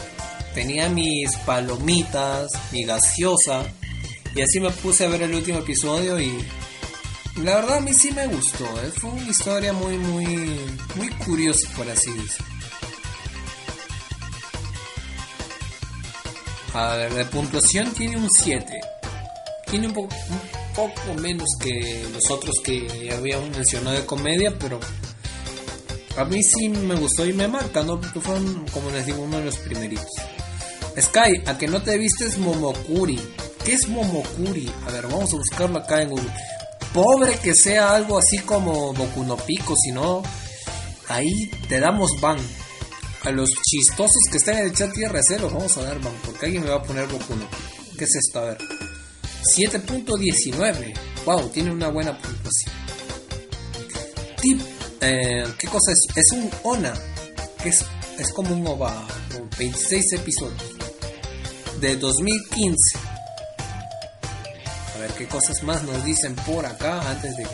[0.54, 3.64] tenía mis palomitas, mi gaseosa,
[4.34, 6.42] y así me puse a ver el último episodio y
[7.36, 8.92] la verdad a mí sí me gustó, ¿eh?
[8.94, 10.60] fue una historia muy, muy,
[10.96, 12.46] muy curiosa, por así decirlo.
[16.74, 18.80] A ver, de puntuación tiene un 7.
[19.70, 19.94] Tiene un
[20.74, 24.78] poco menos que los otros que habíamos mencionado de comedia, pero
[26.16, 28.00] a mí sí me gustó y me marca, ¿no?
[28.00, 30.10] Porque fueron, como les digo, uno de los primeritos.
[31.00, 33.18] Sky, a que no te vistes Momokuri.
[33.64, 34.70] ¿Qué es Momokuri?
[34.86, 36.32] A ver, vamos a buscarlo acá en Google
[36.92, 40.22] pobre que sea algo así como Boku no Pico, si no,
[41.08, 42.38] ahí te damos ban.
[43.24, 46.46] A los chistosos que están en el chat tierra cero, vamos a dar ban, porque
[46.46, 47.96] alguien me va a poner Boku no Pico.
[47.98, 48.40] ¿Qué es esto?
[48.40, 48.58] A ver.
[49.56, 50.94] 7.19.
[51.24, 52.74] Wow, tiene una buena puntuación.
[54.40, 54.60] Tip,
[55.00, 56.06] eh, ¿qué cosa es?
[56.16, 56.94] Es un ONA,
[57.62, 57.84] que es,
[58.18, 59.06] es como un OVA,
[59.56, 60.76] 26 episodios,
[61.80, 63.11] de 2015
[65.16, 67.46] qué cosas más nos dicen por acá antes de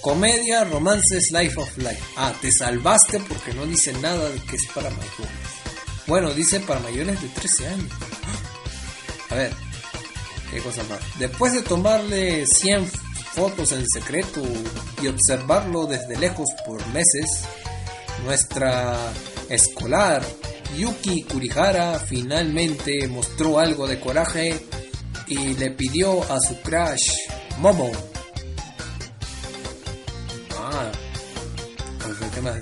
[0.00, 2.02] comedia, romances, life of life.
[2.16, 5.62] Ah, te salvaste porque no dice nada de que es para mayores.
[6.06, 7.92] Bueno, dice para mayores de 13 años.
[9.30, 9.52] A ver,
[10.50, 11.00] qué cosa más.
[11.18, 12.90] Después de tomarle 100
[13.34, 14.42] fotos en secreto
[15.02, 17.44] y observarlo desde lejos por meses,
[18.24, 19.12] nuestra
[19.48, 20.22] escolar
[20.76, 24.60] Yuki Kurihara finalmente mostró algo de coraje
[25.26, 27.10] y le pidió a su crush
[27.58, 27.90] Momo.
[30.58, 30.90] Ah,
[32.34, 32.56] ¿qué más?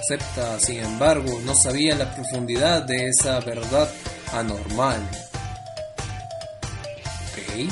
[0.00, 3.90] Acepta, sin embargo, no sabía la profundidad de esa verdad
[4.32, 5.00] anormal.
[7.32, 7.70] Ok.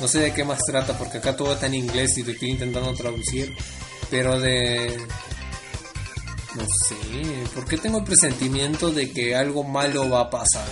[0.00, 2.50] No sé de qué más trata porque acá todo está en inglés y te estoy
[2.50, 3.54] intentando traducir.
[4.10, 4.96] Pero de...
[6.54, 6.96] No sé,
[7.54, 10.66] ¿por qué tengo el presentimiento de que algo malo va a pasar?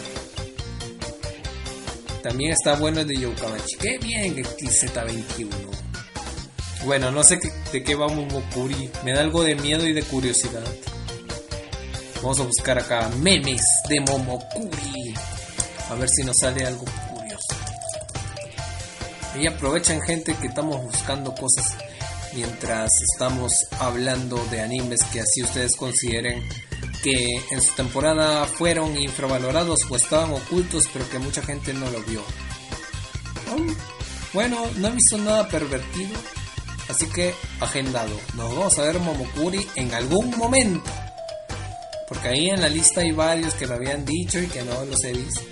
[2.24, 3.76] También está bueno el de Youkamachi.
[3.76, 5.46] Qué bien el Z21.
[6.86, 7.38] Bueno, no sé
[7.70, 8.90] de qué va Momokuri.
[9.04, 10.64] Me da algo de miedo y de curiosidad.
[12.22, 13.60] Vamos a buscar acá memes
[13.90, 15.14] de Momokuri.
[15.90, 17.54] A ver si nos sale algo curioso.
[19.38, 21.76] Y aprovechen gente que estamos buscando cosas
[22.32, 26.42] mientras estamos hablando de animes que así ustedes consideren
[27.04, 32.00] que en su temporada fueron infravalorados o estaban ocultos, pero que mucha gente no lo
[32.04, 32.24] vio.
[34.32, 36.16] bueno, no he visto nada pervertido,
[36.88, 38.18] así que agendado.
[38.36, 40.90] Nos vamos a ver Momokuri en algún momento.
[42.08, 45.04] Porque ahí en la lista hay varios que me habían dicho y que no los
[45.04, 45.42] he visto.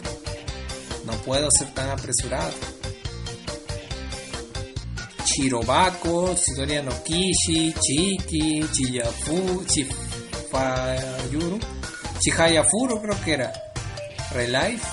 [1.04, 2.54] No puedo ser tan apresurado.
[5.24, 9.64] Chirobako, Shidoria no Kishi, Chiki, Chiyafu,
[10.52, 11.58] Chifayuru,
[12.20, 13.52] Chihayafuru creo que era.
[14.32, 14.86] Relife.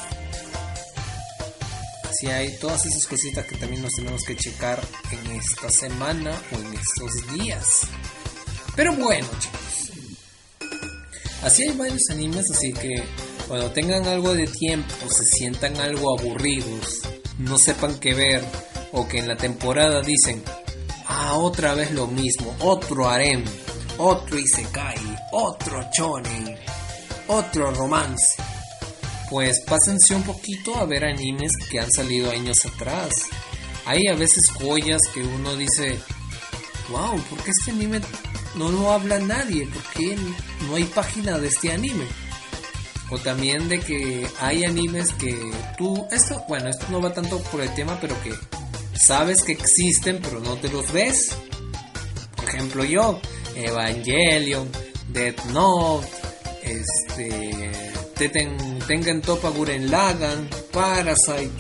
[2.10, 4.82] Así hay todas esas cositas que también nos tenemos que checar
[5.12, 7.82] en esta semana o en estos días.
[8.76, 9.92] Pero bueno, chicos.
[11.44, 13.04] Así hay varios animes, así que
[13.48, 17.02] cuando tengan algo de tiempo, se sientan algo aburridos,
[17.38, 18.44] no sepan qué ver,
[18.92, 20.44] o que en la temporada dicen,
[21.06, 23.44] ah, otra vez lo mismo, otro harem,
[23.98, 26.58] otro isekai, otro chonen,
[27.28, 28.42] otro romance.
[29.30, 33.12] Pues pásense un poquito a ver animes que han salido años atrás.
[33.86, 36.00] Hay a veces joyas que uno dice,
[36.90, 38.02] wow, ¿por qué este anime
[38.56, 39.68] no lo habla nadie?
[39.68, 40.18] ¿Por qué
[40.68, 42.06] no hay página de este anime?
[43.12, 45.36] O también de que hay animes que
[45.78, 48.34] tú, esto, bueno, esto no va tanto por el tema, pero que
[48.96, 51.36] sabes que existen pero no te los ves.
[52.36, 53.20] Por ejemplo yo,
[53.56, 54.70] Evangelion,
[55.10, 56.08] Death Note,
[56.64, 57.72] este,
[58.16, 61.52] Teten, Tengen Topa Guren Lagan, Parasite.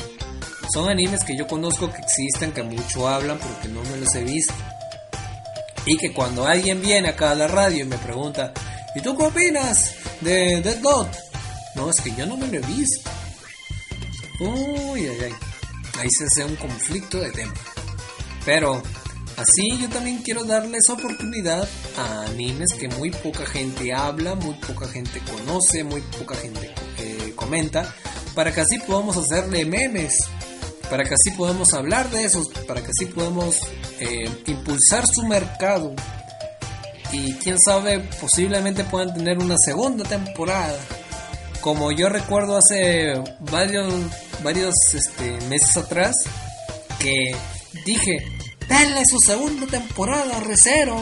[0.74, 4.14] Son animes que yo conozco que existen, que mucho hablan, pero que no me los
[4.16, 4.54] he visto.
[5.86, 8.54] Y que cuando alguien viene acá a la radio y me pregunta,
[8.96, 11.18] ¿y tú qué opinas de Death Note?
[11.76, 13.10] No, es que yo no me lo he visto.
[14.40, 15.50] Uy, ay, ay
[16.00, 17.54] ahí se hace un conflicto de tema.
[18.46, 18.82] Pero
[19.38, 21.68] así yo también quiero darles oportunidad
[22.00, 27.34] a animes que muy poca gente habla, muy poca gente conoce, muy poca gente eh,
[27.36, 27.94] comenta,
[28.36, 30.14] para que así podamos hacerle memes,
[30.90, 33.58] para que así podamos hablar de esos, para que así podamos
[34.00, 35.94] eh, impulsar su mercado.
[37.12, 40.80] Y quién sabe, posiblemente puedan tener una segunda temporada.
[41.62, 43.92] Como yo recuerdo hace varios
[44.44, 46.16] varios este, meses atrás
[47.00, 47.36] que
[47.86, 48.18] dije,
[48.68, 50.96] denle su segunda temporada, recero.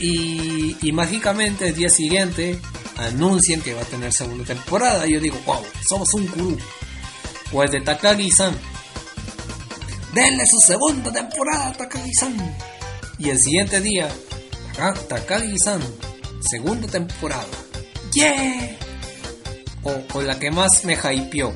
[0.00, 2.58] Y, mágicamente el día siguiente
[2.96, 5.06] anuncian que va a tener segunda temporada.
[5.06, 6.58] Y yo digo, wow, somos un gurú.
[7.52, 8.56] El de Takagi-san.
[10.14, 12.56] Denle su segunda temporada, Takagi-san.
[13.18, 14.08] Y el siguiente día,
[15.08, 15.80] Takagi-san,
[16.40, 17.46] segunda temporada.
[18.12, 18.76] ¡Yeah!
[19.82, 21.54] O, o la que más me hypeó,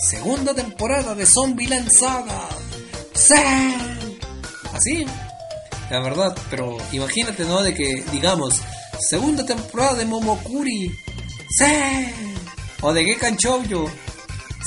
[0.00, 2.48] Segunda temporada de Zombie lanzada.
[3.14, 3.34] ¡Sí!
[4.72, 5.06] Así.
[5.90, 7.62] La verdad, pero imagínate, ¿no?
[7.62, 8.54] De que, digamos,
[9.00, 10.90] segunda temporada de Momokuri.
[11.50, 12.34] ¡Sí!
[12.82, 13.90] O de Gekan Shoujo.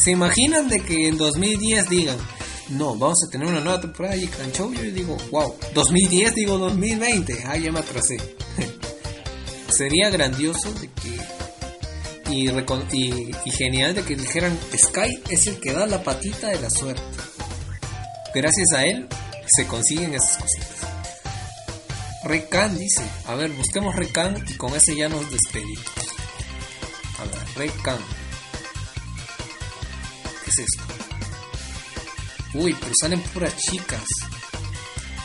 [0.03, 2.17] ¿Se imaginan de que en 2010 digan,
[2.69, 4.83] no, vamos a tener una nueva temporada de Gekan Shoujo?
[4.83, 7.43] Y digo, wow, 2010 digo 2020.
[7.45, 8.17] Ah, ya me atrasé.
[9.69, 11.41] Sería grandioso de que
[12.31, 17.01] y, genial de que dijeran Sky es el que da la patita de la suerte.
[18.33, 19.07] Gracias a él
[19.45, 20.90] se consiguen esas cositas.
[22.23, 25.85] Recan dice, a ver, busquemos Recan y con ese ya nos despedimos.
[27.19, 27.71] A ver.
[30.43, 30.83] ¿Qué es esto?
[32.53, 34.03] Uy, pero salen puras chicas.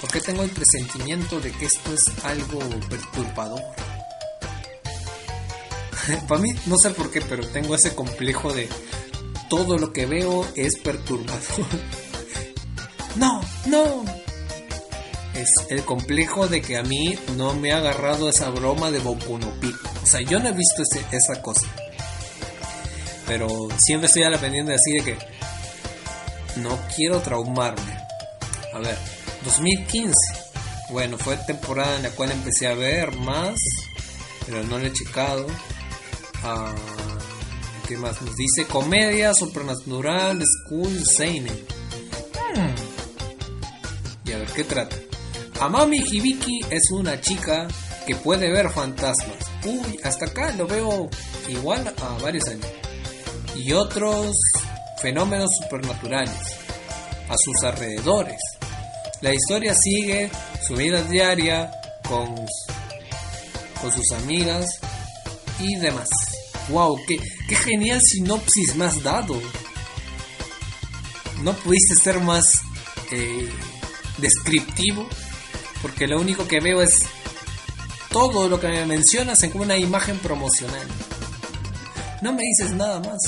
[0.00, 3.62] ¿Por qué tengo el presentimiento de que esto es algo perturbador?
[6.28, 8.68] Para mí, no sé por qué, pero tengo ese complejo de
[9.48, 11.66] todo lo que veo es perturbador.
[13.16, 14.25] no, no.
[15.36, 19.38] Es el complejo de que a mí no me ha agarrado esa broma de Boku
[19.38, 19.48] no.
[20.02, 21.66] O sea, yo no he visto esa cosa.
[23.26, 23.48] Pero
[23.78, 25.18] siempre estoy a la pendiente así de que
[26.56, 27.98] no quiero traumarme.
[28.72, 28.96] A ver,
[29.44, 30.12] 2015.
[30.90, 33.58] Bueno, fue temporada en la cual empecé a ver más,
[34.46, 35.46] pero no lo he checado.
[36.44, 36.74] Ah,
[37.88, 38.66] ¿Qué más nos dice?
[38.66, 41.54] Comedia, supernatural, school, seinen.
[42.54, 42.74] Hmm.
[44.24, 44.96] Y a ver qué trata.
[45.60, 47.66] Amami Hibiki es una chica
[48.06, 49.36] que puede ver fantasmas.
[49.64, 51.08] Uy, hasta acá lo veo
[51.48, 52.66] igual a varios años.
[53.54, 54.36] Y otros
[55.00, 56.36] fenómenos supernaturales
[57.28, 58.38] a sus alrededores.
[59.22, 60.30] La historia sigue
[60.66, 61.70] su vida diaria
[62.06, 62.34] con,
[63.80, 64.66] con sus amigas
[65.58, 66.08] y demás.
[66.68, 66.98] ¡Wow!
[67.08, 67.18] Qué,
[67.48, 69.40] ¡Qué genial sinopsis has dado!
[71.42, 72.60] No pudiste ser más
[73.10, 73.50] eh,
[74.18, 75.06] descriptivo,
[75.86, 76.98] porque lo único que veo es
[78.10, 80.84] todo lo que me mencionas en una imagen promocional.
[82.22, 83.18] No me dices nada más.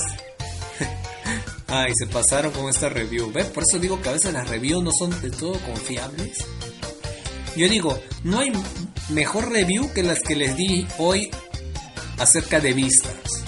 [1.69, 3.31] Ay, se pasaron con esta review.
[3.31, 3.47] ¿Ves?
[3.47, 6.39] Por eso digo que a veces las reviews no son de todo confiables.
[7.55, 8.51] Yo digo, no hay
[9.11, 11.31] mejor review que las que les di hoy
[12.19, 13.45] acerca de vistas.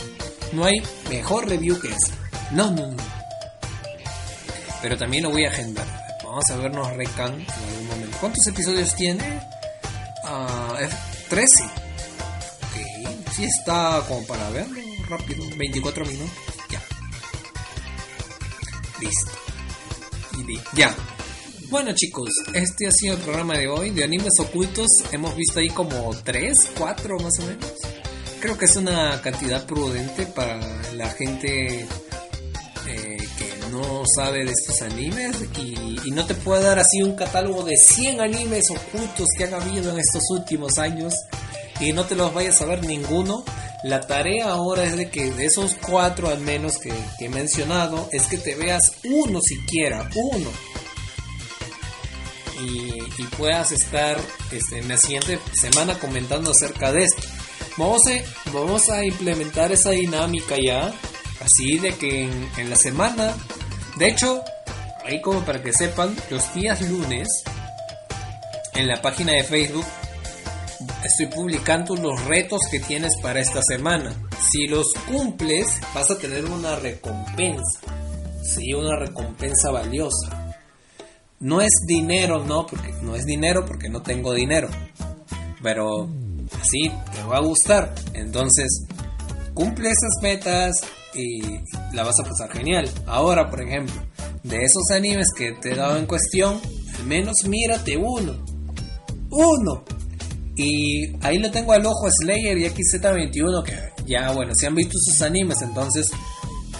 [0.52, 2.14] No hay mejor review que esa.
[2.52, 3.02] No, no, no.
[4.82, 5.99] Pero también lo voy a agendar.
[6.30, 8.16] Vamos a vernos Recan en algún momento.
[8.20, 9.40] ¿Cuántos episodios tiene?
[10.24, 10.78] Ah,
[11.28, 11.64] 13.
[11.64, 13.32] Ok.
[13.32, 15.44] Sí está como para verlo rápido.
[15.56, 16.32] 24 minutos.
[16.70, 16.80] Ya.
[19.00, 19.32] Listo.
[20.74, 20.94] Ya.
[21.68, 24.86] Bueno chicos, este ha sido el programa de hoy de animes ocultos.
[25.10, 27.72] Hemos visto ahí como 3, 4 más o menos.
[28.38, 30.60] Creo que es una cantidad prudente para
[30.92, 31.88] la gente
[33.80, 38.20] no sabe de estos animes y, no te puede dar así un catálogo de 100
[38.20, 41.14] animes ocultos que han habido en estos últimos años
[41.78, 43.44] y no te los vayas a ver ninguno.
[43.84, 48.08] La tarea ahora es de que de esos cuatro al menos que, que he mencionado
[48.12, 50.50] es que te veas uno siquiera, uno
[52.62, 54.18] y, puedas estar
[54.50, 57.22] este, en la siguiente semana comentando acerca de esto.
[57.76, 60.92] Vamos a, vamos a implementar esa dinámica ya,
[61.40, 62.24] así de que
[62.56, 63.34] en, la semana,
[64.00, 64.42] de hecho,
[65.04, 67.28] ahí como para que sepan, los días lunes,
[68.74, 69.84] en la página de Facebook,
[71.04, 74.14] estoy publicando los retos que tienes para esta semana.
[74.50, 77.80] Si los cumples, vas a tener una recompensa.
[78.42, 80.54] Sí, una recompensa valiosa.
[81.38, 84.70] No es dinero, no, porque no es dinero porque no tengo dinero.
[85.62, 86.08] Pero
[86.58, 87.94] así te va a gustar.
[88.14, 88.86] Entonces,
[89.52, 90.74] cumple esas metas
[91.14, 91.42] y
[91.92, 92.88] la vas a pasar genial.
[93.06, 93.94] Ahora, por ejemplo,
[94.42, 96.60] de esos animes que te he dado en cuestión,
[96.98, 98.44] al menos mírate uno.
[99.30, 99.84] Uno.
[100.56, 104.94] Y ahí lo tengo al ojo Slayer y XZ21 que ya, bueno, si han visto
[104.98, 106.06] sus animes, entonces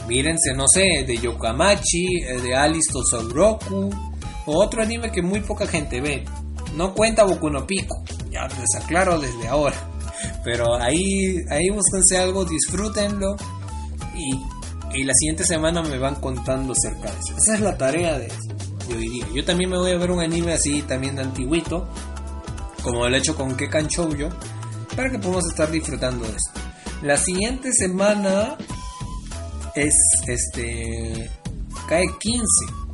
[0.08, 2.90] mírense, no sé, de Yokamachi, eh, de Alice
[3.32, 3.90] Roku
[4.46, 6.24] otro anime que muy poca gente ve.
[6.74, 8.02] No cuenta Boku no Pico.
[8.30, 9.76] Ya les aclaro desde ahora.
[10.44, 13.36] Pero ahí, ahí búsquense algo, disfrútenlo.
[14.92, 17.36] Y, la siguiente semana me van contando acerca de eso.
[17.36, 18.28] Esa es la tarea de,
[18.88, 19.26] de hoy día.
[19.32, 21.88] Yo también me voy a ver un anime así, también de antiguito.
[22.82, 24.30] Como he hecho con Kekan Shoujo.
[24.96, 26.60] Para que podamos estar disfrutando de esto.
[27.02, 28.56] La siguiente semana
[29.74, 29.94] es
[30.26, 31.30] este.
[31.88, 32.44] Cae 15.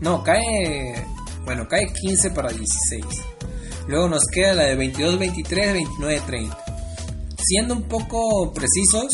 [0.01, 1.07] No, cae
[1.47, 3.05] bueno, cae 15 para 16.
[3.87, 6.59] Luego nos queda la de 22, 23, 29, 30.
[7.39, 9.07] Siendo un poco precisos,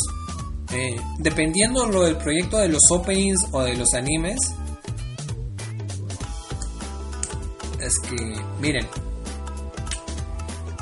[0.72, 4.38] eh, dependiendo lo del proyecto de los openings o de los animes,
[7.80, 8.16] es que,
[8.60, 8.86] miren,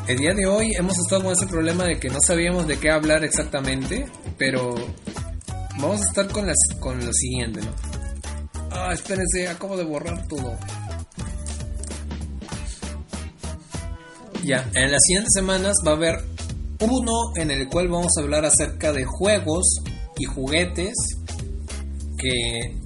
[0.06, 2.90] el día de hoy hemos estado con ese problema de que no sabíamos de qué
[2.90, 4.06] hablar exactamente,
[4.38, 4.74] pero
[5.78, 7.70] vamos a estar con, las, con lo siguiente, ¿no?
[8.70, 10.56] Ah, espérense, acabo de borrar todo.
[14.44, 16.29] Ya, en las siguientes semanas va a haber
[16.80, 19.66] uno en el cual vamos a hablar acerca de juegos
[20.18, 20.94] y juguetes
[22.16, 22.76] que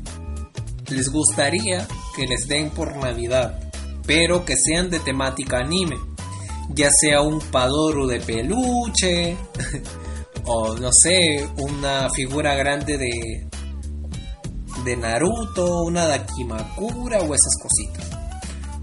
[0.91, 3.71] les gustaría que les den por Navidad,
[4.07, 5.97] pero que sean de temática anime,
[6.71, 9.37] ya sea un Padoru de peluche
[10.47, 13.49] o no sé, una figura grande de
[14.85, 18.11] de Naruto, una Dakimakura o esas cositas.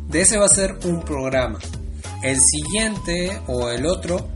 [0.07, 1.59] De ese va a ser un programa.
[2.23, 4.27] El siguiente o el otro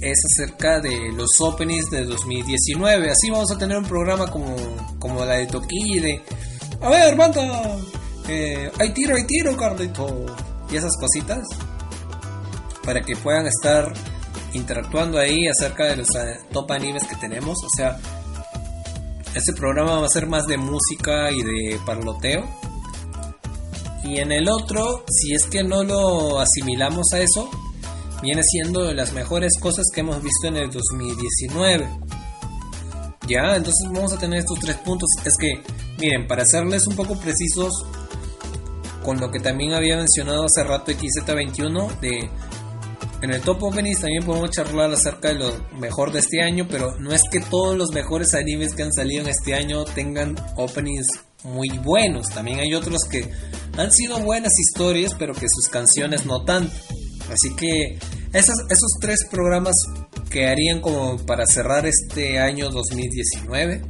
[0.00, 3.10] es acerca de los openings de 2019.
[3.10, 4.56] Así vamos a tener un programa como,
[4.98, 6.22] como la de Toki de...
[6.80, 7.76] A ver, banda,
[8.28, 10.26] eh, hay tiro, hay tiro, Carlito.
[10.70, 11.46] Y esas cositas.
[12.84, 13.92] Para que puedan estar
[14.54, 17.58] interactuando ahí acerca de los eh, top animes que tenemos.
[17.64, 17.98] O sea,
[19.34, 22.48] este programa va a ser más de música y de parloteo
[24.02, 27.50] y en el otro, si es que no lo asimilamos a eso,
[28.22, 31.88] viene siendo de las mejores cosas que hemos visto en el 2019.
[33.28, 35.08] Ya, entonces vamos a tener estos tres puntos.
[35.24, 35.62] Es que,
[35.98, 37.72] miren, para serles un poco precisos
[39.04, 42.28] con lo que también había mencionado hace rato XZ21, de
[43.22, 46.98] en el top openings también podemos charlar acerca de lo mejor de este año, pero
[46.98, 51.06] no es que todos los mejores animes que han salido en este año tengan openings
[51.44, 52.28] muy buenos.
[52.30, 53.30] También hay otros que
[53.76, 56.72] han sido buenas historias, pero que sus canciones no tanto.
[57.30, 57.98] Así que
[58.32, 59.74] esos, esos tres programas
[60.30, 63.82] que harían como para cerrar este año 2019.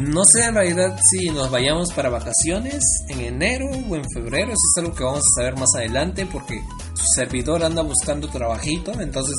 [0.00, 4.48] No sé en realidad si nos vayamos para vacaciones en enero o en febrero.
[4.48, 6.62] Eso es algo que vamos a saber más adelante porque
[6.94, 8.98] su servidor anda buscando trabajito.
[8.98, 9.36] Entonces,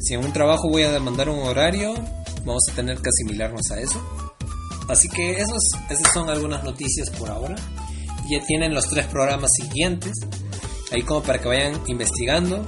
[0.00, 1.94] si en un trabajo voy a demandar un horario,
[2.46, 4.00] vamos a tener que asimilarnos a eso.
[4.88, 7.56] Así que esos, esas son algunas noticias por ahora.
[8.30, 10.12] Ya tienen los tres programas siguientes.
[10.92, 12.64] Ahí como para que vayan investigando.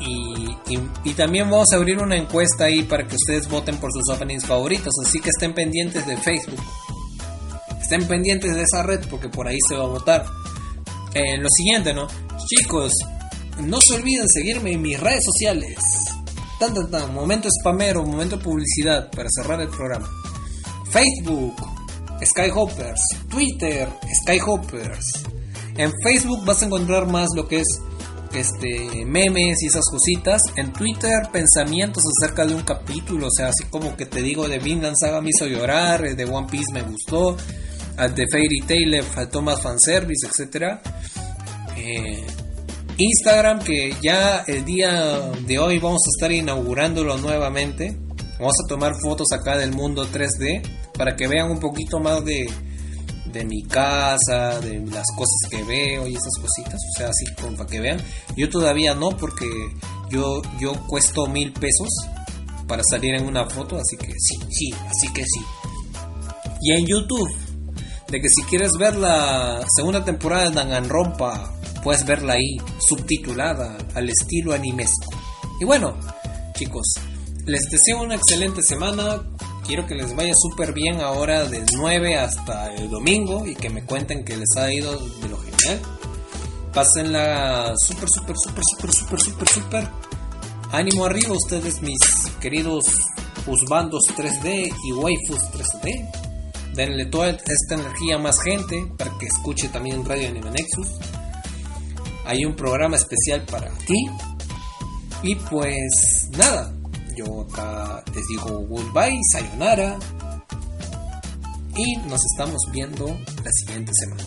[0.00, 4.46] Y, también vamos a abrir una encuesta ahí para que ustedes voten por sus openings
[4.46, 4.92] favoritos.
[5.06, 6.60] Así que estén pendientes de Facebook.
[7.80, 10.24] estén pendientes de esa red porque por ahí se va a votar.
[11.14, 12.06] Eh, lo siguiente, ¿no?
[12.46, 12.92] Chicos,
[13.60, 15.76] no se olviden seguirme en mis redes sociales.
[16.58, 20.08] Tan, tan, tan, momento spamero, momento publicidad para cerrar el programa.
[20.90, 21.56] Facebook,
[22.24, 23.00] Skyhoppers.
[23.28, 23.88] Twitter,
[24.22, 25.31] Skyhoppers.
[25.76, 27.66] En Facebook vas a encontrar más lo que es
[28.34, 30.42] este memes y esas cositas.
[30.56, 34.58] En Twitter pensamientos acerca de un capítulo, o sea, así como que te digo de
[34.58, 37.36] Vinland Saga me hizo llorar, de One Piece me gustó,
[37.96, 40.78] de Fairy Tail le faltó más fanservice, etc.
[41.76, 42.26] Eh,
[42.98, 47.96] Instagram que ya el día de hoy vamos a estar inaugurándolo nuevamente.
[48.38, 50.62] Vamos a tomar fotos acá del mundo 3D
[50.98, 52.48] para que vean un poquito más de,
[53.32, 56.74] de mi casa, de las cosas que veo y esas cositas.
[56.74, 58.00] O sea, así como para que vean.
[58.36, 59.46] Yo todavía no, porque
[60.10, 61.88] yo, yo cuesto mil pesos
[62.66, 65.40] para salir en una foto, así que sí, sí, así que sí.
[66.62, 67.30] Y en YouTube,
[68.08, 74.08] de que si quieres ver la segunda temporada de Danganronpa, puedes verla ahí, subtitulada al
[74.08, 75.12] estilo animesco.
[75.60, 75.96] Y bueno,
[76.54, 76.84] chicos,
[77.46, 79.20] les deseo una excelente semana.
[79.66, 83.84] Quiero que les vaya súper bien ahora del 9 hasta el domingo y que me
[83.84, 85.80] cuenten que les ha ido de lo genial.
[86.72, 89.88] Pásenla súper, súper, súper, súper, súper, súper, súper.
[90.72, 91.98] Ánimo arriba ustedes, mis
[92.40, 92.84] queridos
[93.46, 96.10] Usbandos 3D y Waifus 3D.
[96.74, 100.88] Denle toda esta energía a más gente para que escuche también Radio Anime Nexus.
[102.24, 104.06] Hay un programa especial para ti.
[105.22, 106.72] Y pues nada,
[107.16, 109.98] yo acá les digo goodbye, sayonara.
[111.74, 114.24] Y nos estamos viendo la siguiente semana.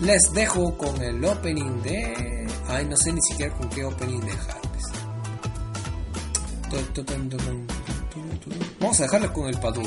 [0.00, 2.46] Les dejo con el opening de.
[2.68, 4.66] Ay, no sé ni siquiera con qué opening dejarles.
[8.80, 9.82] Vamos a dejarles con el Padu.